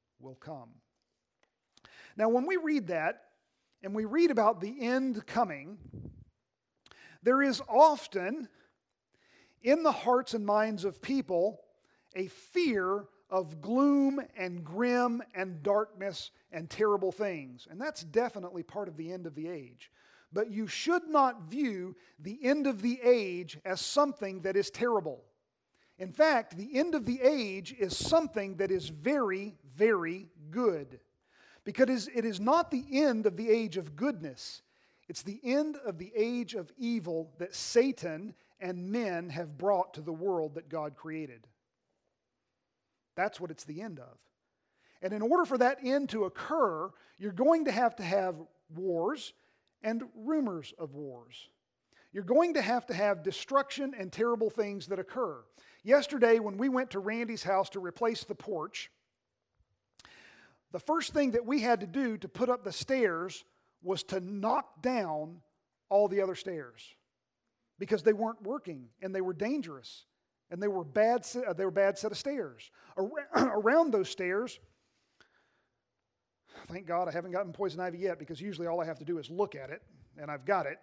will 0.21 0.35
come. 0.35 0.69
Now, 2.17 2.29
when 2.29 2.45
we 2.45 2.57
read 2.57 2.87
that, 2.87 3.23
and 3.83 3.95
we 3.95 4.05
read 4.05 4.31
about 4.31 4.61
the 4.61 4.75
end 4.81 5.25
coming, 5.25 5.77
there 7.23 7.41
is 7.41 7.61
often 7.67 8.47
in 9.63 9.83
the 9.83 9.91
hearts 9.91 10.33
and 10.33 10.45
minds 10.45 10.85
of 10.85 11.01
people 11.01 11.61
a 12.15 12.27
fear 12.27 13.05
of 13.29 13.61
gloom 13.61 14.21
and 14.35 14.63
grim 14.63 15.21
and 15.33 15.63
darkness 15.63 16.31
and 16.51 16.69
terrible 16.69 17.11
things. 17.11 17.67
And 17.69 17.79
that's 17.79 18.03
definitely 18.03 18.63
part 18.63 18.87
of 18.87 18.97
the 18.97 19.11
end 19.11 19.25
of 19.25 19.35
the 19.35 19.47
age. 19.47 19.89
But 20.33 20.51
you 20.51 20.67
should 20.67 21.07
not 21.07 21.49
view 21.49 21.95
the 22.19 22.39
end 22.43 22.67
of 22.67 22.81
the 22.81 22.99
age 23.03 23.57
as 23.65 23.81
something 23.81 24.41
that 24.41 24.55
is 24.55 24.69
terrible. 24.69 25.23
In 26.01 26.11
fact, 26.11 26.57
the 26.57 26.79
end 26.79 26.95
of 26.95 27.05
the 27.05 27.21
age 27.21 27.75
is 27.77 27.95
something 27.95 28.55
that 28.55 28.71
is 28.71 28.89
very, 28.89 29.53
very 29.75 30.29
good. 30.49 30.99
Because 31.63 32.09
it 32.15 32.25
is 32.25 32.39
not 32.39 32.71
the 32.71 32.83
end 32.91 33.27
of 33.27 33.37
the 33.37 33.47
age 33.47 33.77
of 33.77 33.95
goodness, 33.95 34.63
it's 35.07 35.21
the 35.21 35.39
end 35.43 35.77
of 35.85 35.99
the 35.99 36.11
age 36.15 36.55
of 36.55 36.71
evil 36.75 37.31
that 37.37 37.53
Satan 37.53 38.33
and 38.59 38.91
men 38.91 39.29
have 39.29 39.59
brought 39.59 39.93
to 39.93 40.01
the 40.01 40.11
world 40.11 40.55
that 40.55 40.69
God 40.69 40.95
created. 40.95 41.45
That's 43.15 43.39
what 43.39 43.51
it's 43.51 43.65
the 43.65 43.83
end 43.83 43.99
of. 43.99 44.17
And 45.03 45.13
in 45.13 45.21
order 45.21 45.45
for 45.45 45.59
that 45.59 45.77
end 45.83 46.09
to 46.09 46.23
occur, 46.23 46.89
you're 47.19 47.31
going 47.31 47.65
to 47.65 47.71
have 47.71 47.95
to 47.97 48.03
have 48.03 48.37
wars 48.75 49.33
and 49.83 50.01
rumors 50.15 50.73
of 50.79 50.95
wars. 50.95 51.47
You're 52.11 52.23
going 52.23 52.55
to 52.55 52.61
have 52.61 52.87
to 52.87 52.93
have 52.95 53.21
destruction 53.21 53.93
and 53.97 54.11
terrible 54.11 54.49
things 54.49 54.87
that 54.87 54.97
occur. 54.97 55.43
Yesterday, 55.83 56.39
when 56.39 56.57
we 56.57 56.69
went 56.69 56.91
to 56.91 56.99
Randy's 56.99 57.43
house 57.43 57.69
to 57.71 57.79
replace 57.79 58.23
the 58.23 58.35
porch, 58.35 58.91
the 60.71 60.79
first 60.79 61.13
thing 61.13 61.31
that 61.31 61.45
we 61.45 61.61
had 61.61 61.79
to 61.81 61.87
do 61.87 62.17
to 62.17 62.27
put 62.27 62.49
up 62.49 62.63
the 62.63 62.71
stairs 62.71 63.43
was 63.81 64.03
to 64.03 64.19
knock 64.19 64.81
down 64.81 65.41
all 65.89 66.07
the 66.07 66.21
other 66.21 66.35
stairs 66.35 66.95
because 67.79 68.03
they 68.03 68.13
weren't 68.13 68.41
working 68.43 68.87
and 69.01 69.13
they 69.13 69.21
were 69.21 69.33
dangerous 69.33 70.05
and 70.51 70.61
they 70.61 70.67
were 70.67 70.83
bad, 70.83 71.25
uh, 71.47 71.53
they 71.53 71.65
were 71.65 71.71
bad 71.71 71.97
set 71.97 72.11
of 72.11 72.17
stairs. 72.17 72.69
Around 73.35 73.91
those 73.91 74.09
stairs, 74.09 74.59
thank 76.67 76.85
God 76.85 77.07
I 77.07 77.11
haven't 77.11 77.31
gotten 77.31 77.51
poison 77.53 77.79
ivy 77.79 77.97
yet 77.97 78.19
because 78.19 78.39
usually 78.39 78.67
all 78.67 78.79
I 78.79 78.85
have 78.85 78.99
to 78.99 79.05
do 79.05 79.17
is 79.17 79.29
look 79.29 79.55
at 79.55 79.71
it 79.71 79.81
and 80.17 80.29
I've 80.29 80.45
got 80.45 80.67
it. 80.67 80.77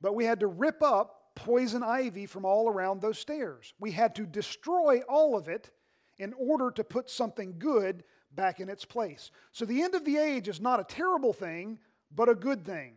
But 0.00 0.14
we 0.14 0.24
had 0.24 0.40
to 0.40 0.46
rip 0.46 0.82
up 0.82 1.15
poison 1.36 1.84
ivy 1.84 2.26
from 2.26 2.44
all 2.44 2.68
around 2.68 3.00
those 3.00 3.18
stairs. 3.18 3.72
We 3.78 3.92
had 3.92 4.16
to 4.16 4.26
destroy 4.26 5.02
all 5.08 5.36
of 5.36 5.46
it 5.46 5.70
in 6.18 6.32
order 6.32 6.72
to 6.72 6.82
put 6.82 7.08
something 7.08 7.54
good 7.58 8.02
back 8.34 8.58
in 8.58 8.68
its 8.68 8.84
place. 8.84 9.30
So 9.52 9.64
the 9.64 9.82
end 9.82 9.94
of 9.94 10.04
the 10.04 10.16
age 10.16 10.48
is 10.48 10.60
not 10.60 10.80
a 10.80 10.84
terrible 10.84 11.32
thing, 11.32 11.78
but 12.14 12.28
a 12.28 12.34
good 12.34 12.64
thing. 12.64 12.94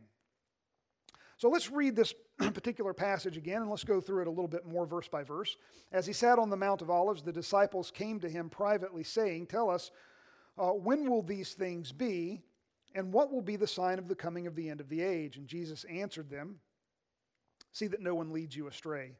So 1.38 1.50
let's 1.50 1.70
read 1.70 1.96
this 1.96 2.14
particular 2.38 2.94
passage 2.94 3.38
again 3.38 3.62
and 3.62 3.70
let's 3.70 3.84
go 3.84 4.02
through 4.02 4.22
it 4.22 4.28
a 4.28 4.32
little 4.32 4.48
bit 4.48 4.66
more 4.66 4.86
verse 4.86 5.08
by 5.08 5.24
verse. 5.24 5.56
As 5.92 6.06
he 6.06 6.14
sat 6.14 6.40
on 6.40 6.50
the 6.50 6.58
Mount 6.58 6.82
of 6.82 6.90
Olives, 6.90 7.22
the 7.22 7.32
disciples 7.32 7.92
came 7.92 8.20
to 8.22 8.30
him 8.30 8.50
privately, 8.50 9.04
saying, 9.04 9.48
Tell 9.48 9.70
us, 9.70 9.92
uh, 10.58 10.72
when 10.72 11.10
will 11.10 11.22
these 11.22 11.54
things 11.54 11.92
be, 11.92 12.42
and 12.96 13.14
what 13.14 13.32
will 13.32 13.42
be 13.42 13.56
the 13.56 13.68
sign 13.68 14.00
of 14.00 14.08
the 14.08 14.16
coming 14.16 14.48
of 14.48 14.56
the 14.56 14.70
end 14.70 14.82
of 14.82 14.90
the 14.90 15.02
age? 15.02 15.38
And 15.38 15.48
Jesus 15.48 15.86
answered 15.86 16.30
them, 16.30 16.60
See 17.72 17.88
that 17.88 18.02
no 18.02 18.16
one 18.16 18.32
leads 18.32 18.56
you 18.56 18.68
astray. 18.68 19.14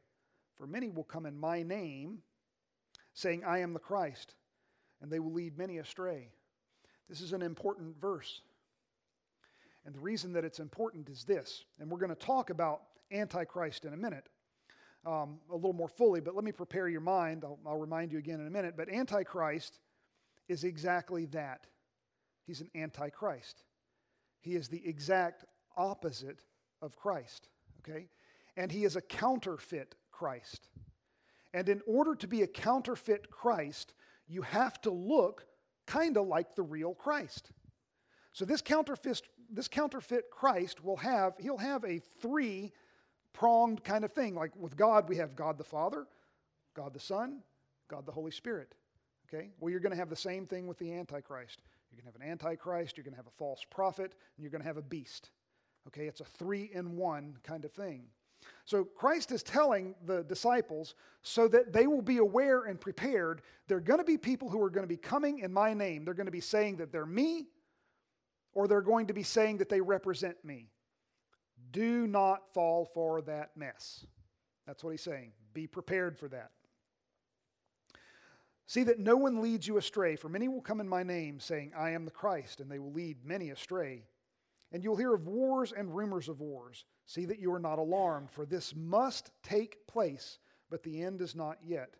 For 0.56 0.66
many 0.66 0.90
will 0.90 1.04
come 1.04 1.26
in 1.26 1.38
my 1.38 1.62
name, 1.62 2.18
saying, 3.14 3.44
I 3.44 3.58
am 3.60 3.72
the 3.72 3.78
Christ, 3.78 4.34
and 5.00 5.10
they 5.10 5.18
will 5.18 5.32
lead 5.32 5.56
many 5.56 5.78
astray. 5.78 6.28
This 7.08 7.20
is 7.20 7.32
an 7.32 7.42
important 7.42 8.00
verse. 8.00 8.42
And 9.84 9.94
the 9.94 10.00
reason 10.00 10.32
that 10.34 10.44
it's 10.44 10.60
important 10.60 11.08
is 11.08 11.24
this, 11.24 11.64
and 11.78 11.90
we're 11.90 11.98
going 11.98 12.10
to 12.10 12.14
talk 12.14 12.50
about 12.50 12.82
Antichrist 13.10 13.84
in 13.84 13.94
a 13.94 13.96
minute, 13.96 14.28
um, 15.06 15.38
a 15.50 15.54
little 15.54 15.72
more 15.72 15.88
fully, 15.88 16.20
but 16.20 16.34
let 16.34 16.44
me 16.44 16.52
prepare 16.52 16.88
your 16.88 17.00
mind. 17.00 17.44
I'll, 17.44 17.58
I'll 17.66 17.78
remind 17.78 18.12
you 18.12 18.18
again 18.18 18.40
in 18.40 18.46
a 18.46 18.50
minute. 18.50 18.74
But 18.76 18.90
Antichrist 18.90 19.78
is 20.48 20.64
exactly 20.64 21.26
that. 21.26 21.66
He's 22.46 22.60
an 22.60 22.70
Antichrist. 22.74 23.62
He 24.40 24.54
is 24.54 24.68
the 24.68 24.86
exact 24.86 25.44
opposite 25.76 26.42
of 26.82 26.96
Christ, 26.96 27.48
okay? 27.80 28.08
And 28.56 28.70
he 28.70 28.84
is 28.84 28.96
a 28.96 29.00
counterfeit 29.00 29.94
Christ. 30.10 30.68
And 31.52 31.68
in 31.68 31.82
order 31.86 32.14
to 32.14 32.26
be 32.26 32.42
a 32.42 32.46
counterfeit 32.46 33.30
Christ, 33.30 33.94
you 34.28 34.42
have 34.42 34.80
to 34.82 34.90
look 34.90 35.46
kind 35.86 36.16
of 36.16 36.26
like 36.26 36.54
the 36.54 36.62
real 36.62 36.94
Christ. 36.94 37.50
So 38.32 38.44
this 38.44 38.62
counterfeit, 38.62 39.22
this 39.50 39.68
counterfeit 39.68 40.30
Christ 40.30 40.84
will 40.84 40.98
have, 40.98 41.34
he'll 41.40 41.58
have 41.58 41.84
a 41.84 42.00
three 42.20 42.72
pronged 43.32 43.82
kind 43.82 44.04
of 44.04 44.12
thing. 44.12 44.34
Like 44.34 44.54
with 44.56 44.76
God, 44.76 45.08
we 45.08 45.16
have 45.16 45.34
God 45.34 45.58
the 45.58 45.64
Father, 45.64 46.06
God 46.74 46.94
the 46.94 47.00
Son, 47.00 47.40
God 47.88 48.06
the 48.06 48.12
Holy 48.12 48.30
Spirit. 48.30 48.74
Okay? 49.32 49.50
Well, 49.58 49.70
you're 49.70 49.80
going 49.80 49.92
to 49.92 49.98
have 49.98 50.10
the 50.10 50.16
same 50.16 50.46
thing 50.46 50.66
with 50.66 50.78
the 50.78 50.92
Antichrist. 50.92 51.62
You're 51.90 52.00
going 52.02 52.12
to 52.12 52.18
have 52.18 52.28
an 52.28 52.30
Antichrist, 52.30 52.96
you're 52.96 53.04
going 53.04 53.14
to 53.14 53.18
have 53.18 53.26
a 53.26 53.36
false 53.38 53.64
prophet, 53.68 54.14
and 54.36 54.42
you're 54.44 54.50
going 54.50 54.62
to 54.62 54.66
have 54.66 54.76
a 54.76 54.82
beast. 54.82 55.30
Okay? 55.88 56.06
It's 56.06 56.20
a 56.20 56.24
three 56.24 56.70
in 56.72 56.96
one 56.96 57.36
kind 57.42 57.64
of 57.64 57.72
thing. 57.72 58.04
So 58.64 58.84
Christ 58.84 59.32
is 59.32 59.42
telling 59.42 59.94
the 60.06 60.22
disciples 60.22 60.94
so 61.22 61.48
that 61.48 61.72
they 61.72 61.86
will 61.86 62.02
be 62.02 62.18
aware 62.18 62.64
and 62.64 62.80
prepared. 62.80 63.42
There 63.68 63.78
are 63.78 63.80
going 63.80 63.98
to 63.98 64.04
be 64.04 64.16
people 64.16 64.48
who 64.48 64.62
are 64.62 64.70
going 64.70 64.84
to 64.84 64.88
be 64.88 64.96
coming 64.96 65.40
in 65.40 65.52
my 65.52 65.74
name. 65.74 66.04
They're 66.04 66.14
going 66.14 66.26
to 66.26 66.32
be 66.32 66.40
saying 66.40 66.76
that 66.76 66.92
they're 66.92 67.06
me, 67.06 67.48
or 68.52 68.68
they're 68.68 68.80
going 68.80 69.06
to 69.08 69.14
be 69.14 69.22
saying 69.22 69.58
that 69.58 69.68
they 69.68 69.80
represent 69.80 70.44
me. 70.44 70.70
Do 71.72 72.06
not 72.06 72.52
fall 72.54 72.84
for 72.94 73.22
that 73.22 73.56
mess. 73.56 74.06
That's 74.66 74.82
what 74.82 74.90
he's 74.90 75.02
saying. 75.02 75.32
Be 75.52 75.66
prepared 75.66 76.18
for 76.18 76.28
that. 76.28 76.50
See 78.66 78.84
that 78.84 79.00
no 79.00 79.16
one 79.16 79.42
leads 79.42 79.66
you 79.66 79.78
astray, 79.78 80.14
for 80.14 80.28
many 80.28 80.46
will 80.46 80.60
come 80.60 80.80
in 80.80 80.88
my 80.88 81.02
name, 81.02 81.40
saying, 81.40 81.72
I 81.76 81.90
am 81.90 82.04
the 82.04 82.12
Christ, 82.12 82.60
and 82.60 82.70
they 82.70 82.78
will 82.78 82.92
lead 82.92 83.24
many 83.24 83.50
astray. 83.50 84.04
And 84.72 84.84
you'll 84.84 84.96
hear 84.96 85.14
of 85.14 85.26
wars 85.26 85.72
and 85.72 85.94
rumors 85.94 86.28
of 86.28 86.40
wars. 86.40 86.84
See 87.06 87.24
that 87.26 87.40
you 87.40 87.52
are 87.52 87.58
not 87.58 87.78
alarmed, 87.78 88.30
for 88.30 88.46
this 88.46 88.74
must 88.74 89.32
take 89.42 89.86
place, 89.86 90.38
but 90.70 90.82
the 90.82 91.02
end 91.02 91.20
is 91.20 91.34
not 91.34 91.58
yet. 91.62 91.94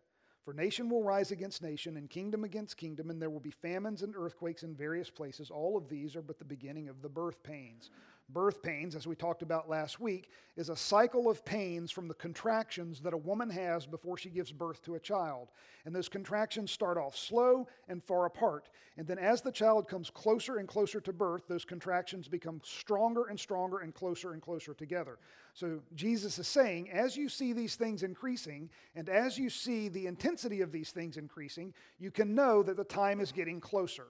For 0.44 0.54
nation 0.54 0.88
will 0.88 1.02
rise 1.02 1.32
against 1.32 1.62
nation, 1.62 1.96
and 1.96 2.08
kingdom 2.08 2.44
against 2.44 2.76
kingdom, 2.76 3.10
and 3.10 3.20
there 3.20 3.30
will 3.30 3.40
be 3.40 3.50
famines 3.50 4.02
and 4.02 4.14
earthquakes 4.16 4.62
in 4.62 4.74
various 4.74 5.10
places. 5.10 5.50
All 5.50 5.76
of 5.76 5.88
these 5.88 6.16
are 6.16 6.22
but 6.22 6.38
the 6.38 6.44
beginning 6.44 6.88
of 6.88 7.02
the 7.02 7.08
birth 7.08 7.42
pains. 7.42 7.90
Birth 8.32 8.62
pains, 8.62 8.94
as 8.94 9.06
we 9.06 9.16
talked 9.16 9.42
about 9.42 9.68
last 9.68 9.98
week, 9.98 10.30
is 10.56 10.68
a 10.68 10.76
cycle 10.76 11.28
of 11.28 11.44
pains 11.44 11.90
from 11.90 12.06
the 12.06 12.14
contractions 12.14 13.00
that 13.00 13.12
a 13.12 13.16
woman 13.16 13.50
has 13.50 13.86
before 13.86 14.16
she 14.16 14.28
gives 14.28 14.52
birth 14.52 14.82
to 14.82 14.94
a 14.94 15.00
child. 15.00 15.48
And 15.84 15.94
those 15.94 16.08
contractions 16.08 16.70
start 16.70 16.96
off 16.96 17.16
slow 17.16 17.66
and 17.88 18.02
far 18.04 18.26
apart. 18.26 18.68
And 18.96 19.06
then 19.06 19.18
as 19.18 19.40
the 19.40 19.50
child 19.50 19.88
comes 19.88 20.10
closer 20.10 20.58
and 20.58 20.68
closer 20.68 21.00
to 21.00 21.12
birth, 21.12 21.48
those 21.48 21.64
contractions 21.64 22.28
become 22.28 22.60
stronger 22.62 23.26
and 23.26 23.40
stronger 23.40 23.78
and 23.78 23.94
closer 23.94 24.32
and 24.32 24.42
closer 24.42 24.74
together. 24.74 25.18
So 25.54 25.80
Jesus 25.94 26.38
is 26.38 26.46
saying, 26.46 26.90
as 26.90 27.16
you 27.16 27.28
see 27.28 27.52
these 27.52 27.74
things 27.74 28.02
increasing, 28.02 28.70
and 28.94 29.08
as 29.08 29.38
you 29.38 29.50
see 29.50 29.88
the 29.88 30.06
intensity 30.06 30.60
of 30.60 30.70
these 30.70 30.90
things 30.90 31.16
increasing, 31.16 31.74
you 31.98 32.10
can 32.10 32.34
know 32.34 32.62
that 32.62 32.76
the 32.76 32.84
time 32.84 33.20
is 33.20 33.32
getting 33.32 33.60
closer. 33.60 34.06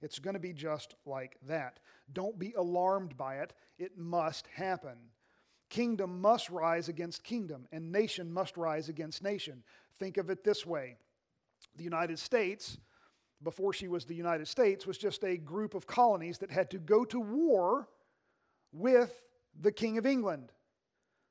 It's 0.00 0.18
going 0.18 0.34
to 0.34 0.40
be 0.40 0.52
just 0.52 0.94
like 1.04 1.36
that. 1.48 1.80
Don't 2.12 2.38
be 2.38 2.52
alarmed 2.56 3.16
by 3.16 3.36
it. 3.36 3.52
It 3.78 3.98
must 3.98 4.46
happen. 4.48 4.96
Kingdom 5.70 6.20
must 6.20 6.48
rise 6.50 6.88
against 6.88 7.24
kingdom, 7.24 7.66
and 7.72 7.92
nation 7.92 8.32
must 8.32 8.56
rise 8.56 8.88
against 8.88 9.22
nation. 9.22 9.62
Think 9.98 10.16
of 10.16 10.30
it 10.30 10.44
this 10.44 10.64
way 10.64 10.96
the 11.76 11.84
United 11.84 12.18
States, 12.18 12.78
before 13.42 13.72
she 13.72 13.88
was 13.88 14.04
the 14.04 14.14
United 14.14 14.48
States, 14.48 14.86
was 14.86 14.98
just 14.98 15.24
a 15.24 15.36
group 15.36 15.74
of 15.74 15.86
colonies 15.86 16.38
that 16.38 16.50
had 16.50 16.70
to 16.70 16.78
go 16.78 17.04
to 17.04 17.20
war 17.20 17.88
with 18.72 19.22
the 19.60 19.72
King 19.72 19.98
of 19.98 20.06
England 20.06 20.52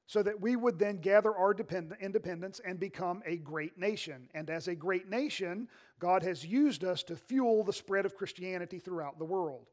so 0.08 0.24
that 0.24 0.40
we 0.40 0.56
would 0.56 0.80
then 0.80 0.98
gather 0.98 1.36
our 1.36 1.54
independence 1.54 2.62
and 2.66 2.80
become 2.80 3.22
a 3.26 3.36
great 3.36 3.78
nation. 3.78 4.30
And 4.34 4.50
as 4.50 4.70
a 4.70 4.76
great 4.76 5.10
nation, 5.10 5.68
God 6.00 6.24
has 6.24 6.46
used 6.46 6.86
us 6.86 7.04
to 7.04 7.16
fuel 7.18 7.64
the 7.64 7.74
spread 7.74 8.06
of 8.06 8.16
Christianity 8.16 8.80
throughout 8.80 9.20
the 9.20 9.26
world. 9.26 9.68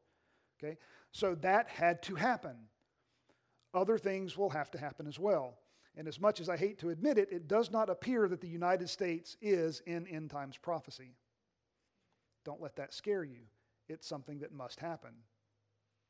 Okay? 0.61 0.77
So 1.11 1.35
that 1.35 1.69
had 1.69 2.03
to 2.03 2.15
happen. 2.15 2.55
Other 3.73 3.97
things 3.97 4.37
will 4.37 4.49
have 4.49 4.69
to 4.71 4.77
happen 4.77 5.07
as 5.07 5.17
well. 5.17 5.57
And 5.95 6.05
as 6.05 6.19
much 6.19 6.41
as 6.41 6.49
I 6.49 6.57
hate 6.57 6.79
to 6.79 6.89
admit 6.89 7.17
it, 7.17 7.29
it 7.31 7.47
does 7.47 7.71
not 7.71 7.89
appear 7.89 8.27
that 8.27 8.41
the 8.41 8.49
United 8.49 8.89
States 8.89 9.37
is 9.41 9.81
in 9.85 10.05
end 10.07 10.31
times 10.31 10.57
prophecy. 10.57 11.15
Don't 12.43 12.61
let 12.61 12.75
that 12.75 12.93
scare 12.93 13.23
you. 13.23 13.39
It's 13.87 14.05
something 14.05 14.39
that 14.39 14.51
must 14.51 14.81
happen. 14.81 15.11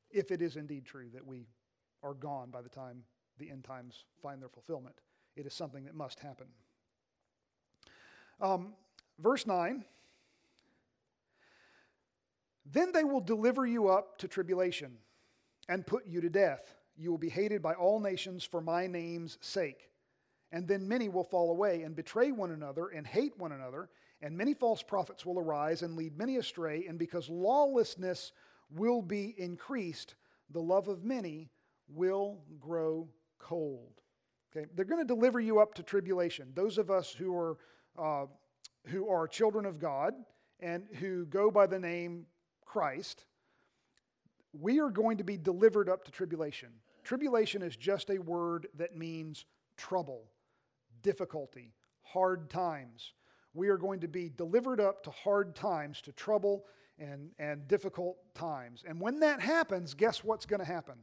If 0.10 0.32
it 0.32 0.42
is 0.42 0.56
indeed 0.56 0.86
true 0.86 1.10
that 1.14 1.26
we 1.26 1.46
are 2.02 2.16
gone 2.16 2.50
by 2.50 2.64
the 2.64 2.70
time 2.70 3.04
the 3.38 3.50
end 3.50 3.64
times 3.64 4.04
find 4.22 4.42
their 4.42 4.50
fulfillment. 4.50 4.96
It 5.36 5.46
is 5.46 5.54
something 5.54 5.86
that 5.86 5.96
must 5.96 6.20
happen. 6.20 6.48
Um, 8.42 8.74
verse 9.20 9.46
9 9.46 9.84
Then 12.66 12.92
they 12.92 13.04
will 13.04 13.22
deliver 13.22 13.66
you 13.66 13.90
up 13.90 14.18
to 14.20 14.28
tribulation 14.28 14.98
and 15.68 15.86
put 15.86 16.06
you 16.08 16.22
to 16.22 16.30
death. 16.30 16.76
You 16.98 17.12
will 17.12 17.18
be 17.18 17.30
hated 17.30 17.62
by 17.62 17.74
all 17.74 18.00
nations 18.00 18.44
for 18.44 18.62
my 18.62 18.88
name's 18.88 19.38
sake. 19.42 19.90
And 20.52 20.68
then 20.68 20.88
many 20.88 21.10
will 21.10 21.24
fall 21.24 21.52
away 21.52 21.82
and 21.82 21.96
betray 21.96 22.32
one 22.32 22.52
another 22.52 22.88
and 22.88 23.06
hate 23.06 23.38
one 23.38 23.52
another, 23.52 23.90
and 24.22 24.38
many 24.38 24.54
false 24.54 24.82
prophets 24.82 25.26
will 25.26 25.40
arise 25.40 25.82
and 25.82 25.98
lead 25.98 26.18
many 26.18 26.38
astray. 26.38 26.86
And 26.88 26.98
because 26.98 27.30
lawlessness 27.30 28.32
will 28.74 29.02
be 29.02 29.36
increased, 29.38 30.16
the 30.50 30.62
love 30.62 30.88
of 30.88 31.04
many 31.04 31.50
will 31.90 32.40
grow 32.60 33.10
cold. 33.46 34.02
Okay, 34.56 34.66
they're 34.76 34.86
going 34.86 35.06
to 35.06 35.14
deliver 35.14 35.40
you 35.40 35.60
up 35.60 35.74
to 35.76 35.84
tribulation. 35.84 36.52
Those 36.54 36.78
of 36.78 36.90
us 36.90 37.12
who 37.12 37.36
are 37.36 37.58
uh, 37.98 38.26
who 38.88 39.10
are 39.10 39.28
children 39.28 39.66
of 39.66 39.80
God 39.80 40.14
and 40.60 40.84
who 41.00 41.26
go 41.26 41.50
by 41.52 41.68
the 41.68 41.80
name 41.80 42.26
Christ, 42.66 43.26
we 44.54 44.80
are 44.80 44.90
going 44.90 45.18
to 45.18 45.24
be 45.24 45.38
delivered 45.38 45.90
up 45.90 46.06
to 46.06 46.12
tribulation. 46.12 46.70
Tribulation 47.04 47.62
is 47.62 47.76
just 47.76 48.10
a 48.10 48.18
word 48.18 48.68
that 48.78 48.96
means 48.96 49.46
trouble, 49.78 50.24
difficulty, 51.02 51.74
hard 52.02 52.50
times. 52.50 53.14
We 53.54 53.70
are 53.70 53.78
going 53.78 54.02
to 54.02 54.08
be 54.08 54.30
delivered 54.30 54.80
up 54.80 55.04
to 55.04 55.12
hard 55.12 55.56
times, 55.56 56.02
to 56.02 56.12
trouble 56.12 56.66
and, 57.00 57.32
and 57.40 57.68
difficult 57.68 58.18
times. 58.34 58.84
And 58.88 59.00
when 59.00 59.20
that 59.22 59.40
happens, 59.40 59.94
guess 59.94 60.24
what's 60.24 60.46
going 60.46 60.60
to 60.60 60.66
happen? 60.66 60.96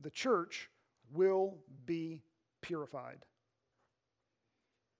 the 0.00 0.10
church 0.10 0.70
will 1.12 1.58
be 1.86 2.22
purified. 2.60 3.18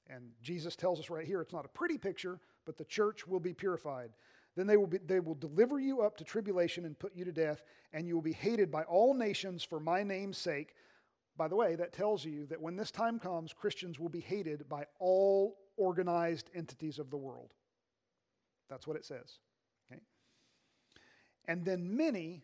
And 0.08 0.30
Jesus 0.42 0.74
tells 0.74 0.98
us 0.98 1.10
right 1.10 1.26
here 1.26 1.40
it's 1.40 1.52
not 1.52 1.64
a 1.64 1.68
pretty 1.68 1.98
picture, 1.98 2.40
but 2.64 2.76
the 2.76 2.84
church 2.84 3.26
will 3.26 3.40
be 3.40 3.52
purified. 3.52 4.10
Then 4.56 4.66
they 4.66 4.76
will, 4.76 4.86
be, 4.86 4.98
they 4.98 5.20
will 5.20 5.34
deliver 5.34 5.78
you 5.78 6.00
up 6.00 6.16
to 6.16 6.24
tribulation 6.24 6.84
and 6.84 6.98
put 6.98 7.14
you 7.14 7.24
to 7.24 7.32
death, 7.32 7.62
and 7.92 8.08
you 8.08 8.14
will 8.14 8.22
be 8.22 8.32
hated 8.32 8.70
by 8.70 8.82
all 8.84 9.14
nations 9.14 9.62
for 9.62 9.78
my 9.78 10.02
name's 10.02 10.38
sake. 10.38 10.74
By 11.36 11.46
the 11.46 11.56
way, 11.56 11.76
that 11.76 11.92
tells 11.92 12.24
you 12.24 12.46
that 12.46 12.60
when 12.60 12.74
this 12.74 12.90
time 12.90 13.18
comes, 13.18 13.52
Christians 13.52 14.00
will 14.00 14.08
be 14.08 14.20
hated 14.20 14.68
by 14.68 14.86
all 14.98 15.58
organized 15.76 16.50
entities 16.54 16.98
of 16.98 17.10
the 17.10 17.16
world. 17.16 17.52
That's 18.68 18.86
what 18.86 18.96
it 18.96 19.04
says. 19.04 19.38
Okay? 19.90 20.00
And 21.46 21.64
then 21.64 21.96
many 21.96 22.42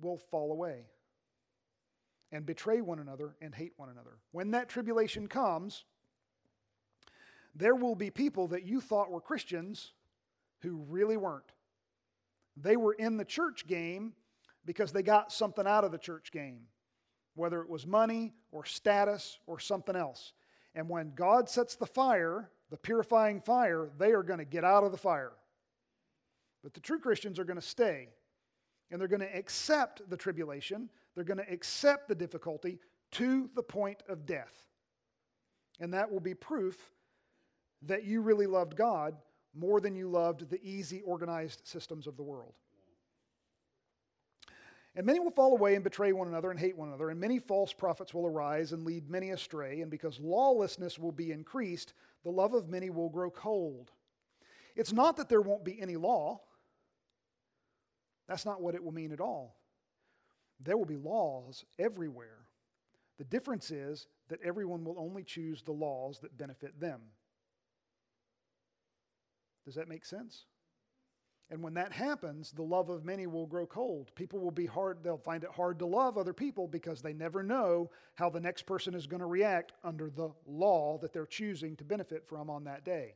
will 0.00 0.18
fall 0.18 0.50
away 0.50 0.86
and 2.34 2.44
betray 2.44 2.80
one 2.80 2.98
another 2.98 3.36
and 3.40 3.54
hate 3.54 3.72
one 3.76 3.88
another. 3.88 4.18
When 4.32 4.50
that 4.50 4.68
tribulation 4.68 5.28
comes, 5.28 5.84
there 7.54 7.76
will 7.76 7.94
be 7.94 8.10
people 8.10 8.48
that 8.48 8.64
you 8.64 8.80
thought 8.80 9.08
were 9.08 9.20
Christians 9.20 9.92
who 10.58 10.84
really 10.88 11.16
weren't. 11.16 11.52
They 12.56 12.76
were 12.76 12.94
in 12.94 13.16
the 13.16 13.24
church 13.24 13.68
game 13.68 14.14
because 14.66 14.90
they 14.90 15.02
got 15.02 15.32
something 15.32 15.64
out 15.64 15.84
of 15.84 15.92
the 15.92 15.98
church 15.98 16.32
game, 16.32 16.62
whether 17.36 17.62
it 17.62 17.68
was 17.68 17.86
money 17.86 18.34
or 18.50 18.64
status 18.64 19.38
or 19.46 19.60
something 19.60 19.94
else. 19.94 20.32
And 20.74 20.88
when 20.88 21.12
God 21.14 21.48
sets 21.48 21.76
the 21.76 21.86
fire, 21.86 22.50
the 22.70 22.76
purifying 22.76 23.40
fire, 23.40 23.90
they 23.96 24.10
are 24.10 24.24
going 24.24 24.40
to 24.40 24.44
get 24.44 24.64
out 24.64 24.82
of 24.82 24.90
the 24.90 24.98
fire. 24.98 25.32
But 26.64 26.74
the 26.74 26.80
true 26.80 26.98
Christians 26.98 27.38
are 27.38 27.44
going 27.44 27.60
to 27.60 27.66
stay 27.66 28.08
and 28.90 29.00
they're 29.00 29.06
going 29.06 29.20
to 29.20 29.36
accept 29.36 30.08
the 30.10 30.16
tribulation, 30.16 30.88
they're 31.14 31.24
going 31.24 31.38
to 31.38 31.52
accept 31.52 32.08
the 32.08 32.14
difficulty 32.14 32.78
to 33.12 33.48
the 33.54 33.62
point 33.62 34.02
of 34.08 34.26
death. 34.26 34.68
And 35.80 35.92
that 35.94 36.10
will 36.10 36.20
be 36.20 36.34
proof 36.34 36.90
that 37.82 38.04
you 38.04 38.20
really 38.20 38.46
loved 38.46 38.76
God 38.76 39.16
more 39.54 39.80
than 39.80 39.94
you 39.94 40.08
loved 40.08 40.50
the 40.50 40.62
easy, 40.62 41.02
organized 41.02 41.60
systems 41.64 42.06
of 42.06 42.16
the 42.16 42.22
world. 42.22 42.54
And 44.96 45.06
many 45.06 45.18
will 45.18 45.30
fall 45.30 45.52
away 45.52 45.74
and 45.74 45.82
betray 45.82 46.12
one 46.12 46.28
another 46.28 46.50
and 46.50 46.58
hate 46.58 46.76
one 46.76 46.88
another, 46.88 47.10
and 47.10 47.18
many 47.18 47.40
false 47.40 47.72
prophets 47.72 48.14
will 48.14 48.26
arise 48.26 48.72
and 48.72 48.84
lead 48.84 49.10
many 49.10 49.30
astray. 49.30 49.80
And 49.80 49.90
because 49.90 50.20
lawlessness 50.20 50.98
will 50.98 51.12
be 51.12 51.32
increased, 51.32 51.94
the 52.22 52.30
love 52.30 52.54
of 52.54 52.68
many 52.68 52.90
will 52.90 53.08
grow 53.08 53.30
cold. 53.30 53.90
It's 54.76 54.92
not 54.92 55.16
that 55.16 55.28
there 55.28 55.40
won't 55.40 55.64
be 55.64 55.80
any 55.80 55.96
law, 55.96 56.40
that's 58.28 58.46
not 58.46 58.62
what 58.62 58.74
it 58.74 58.82
will 58.82 58.92
mean 58.92 59.12
at 59.12 59.20
all. 59.20 59.56
There 60.64 60.76
will 60.76 60.84
be 60.84 60.96
laws 60.96 61.64
everywhere. 61.78 62.46
The 63.18 63.24
difference 63.24 63.70
is 63.70 64.06
that 64.28 64.40
everyone 64.42 64.84
will 64.84 64.98
only 64.98 65.22
choose 65.22 65.62
the 65.62 65.72
laws 65.72 66.18
that 66.20 66.36
benefit 66.36 66.80
them. 66.80 67.00
Does 69.64 69.76
that 69.76 69.88
make 69.88 70.04
sense? 70.04 70.46
And 71.50 71.62
when 71.62 71.74
that 71.74 71.92
happens, 71.92 72.52
the 72.52 72.62
love 72.62 72.88
of 72.88 73.04
many 73.04 73.26
will 73.26 73.46
grow 73.46 73.66
cold. 73.66 74.10
People 74.14 74.40
will 74.40 74.50
be 74.50 74.66
hard, 74.66 74.98
they'll 75.02 75.18
find 75.18 75.44
it 75.44 75.50
hard 75.50 75.78
to 75.78 75.86
love 75.86 76.16
other 76.16 76.32
people 76.32 76.66
because 76.66 77.02
they 77.02 77.12
never 77.12 77.42
know 77.42 77.90
how 78.14 78.30
the 78.30 78.40
next 78.40 78.62
person 78.62 78.94
is 78.94 79.06
going 79.06 79.20
to 79.20 79.26
react 79.26 79.72
under 79.84 80.10
the 80.10 80.30
law 80.46 80.98
that 80.98 81.12
they're 81.12 81.26
choosing 81.26 81.76
to 81.76 81.84
benefit 81.84 82.26
from 82.26 82.48
on 82.48 82.64
that 82.64 82.84
day. 82.84 83.14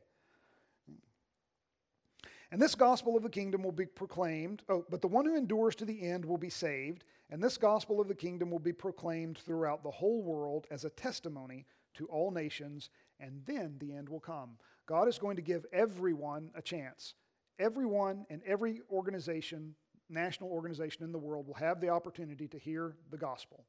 And 2.51 2.61
this 2.61 2.75
gospel 2.75 3.15
of 3.15 3.23
the 3.23 3.29
kingdom 3.29 3.61
will 3.61 3.71
be 3.71 3.85
proclaimed. 3.85 4.63
Oh, 4.69 4.85
but 4.89 5.01
the 5.01 5.07
one 5.07 5.25
who 5.25 5.35
endures 5.35 5.75
to 5.75 5.85
the 5.85 6.01
end 6.01 6.25
will 6.25 6.37
be 6.37 6.49
saved. 6.49 7.03
And 7.29 7.43
this 7.43 7.57
gospel 7.57 8.01
of 8.01 8.07
the 8.07 8.15
kingdom 8.15 8.49
will 8.49 8.59
be 8.59 8.73
proclaimed 8.73 9.37
throughout 9.37 9.83
the 9.83 9.91
whole 9.91 10.23
world 10.23 10.65
as 10.71 10.83
a 10.83 10.89
testimony 10.89 11.65
to 11.95 12.05
all 12.07 12.31
nations, 12.31 12.89
and 13.19 13.41
then 13.45 13.75
the 13.79 13.93
end 13.93 14.09
will 14.09 14.19
come. 14.19 14.57
God 14.87 15.07
is 15.07 15.19
going 15.19 15.35
to 15.35 15.41
give 15.41 15.65
everyone 15.71 16.49
a 16.55 16.61
chance. 16.61 17.13
Everyone 17.59 18.25
and 18.29 18.41
every 18.45 18.81
organization, 18.89 19.75
national 20.09 20.49
organization 20.49 21.03
in 21.03 21.11
the 21.11 21.19
world, 21.19 21.45
will 21.45 21.53
have 21.55 21.81
the 21.81 21.89
opportunity 21.89 22.47
to 22.47 22.57
hear 22.57 22.95
the 23.11 23.17
gospel. 23.17 23.65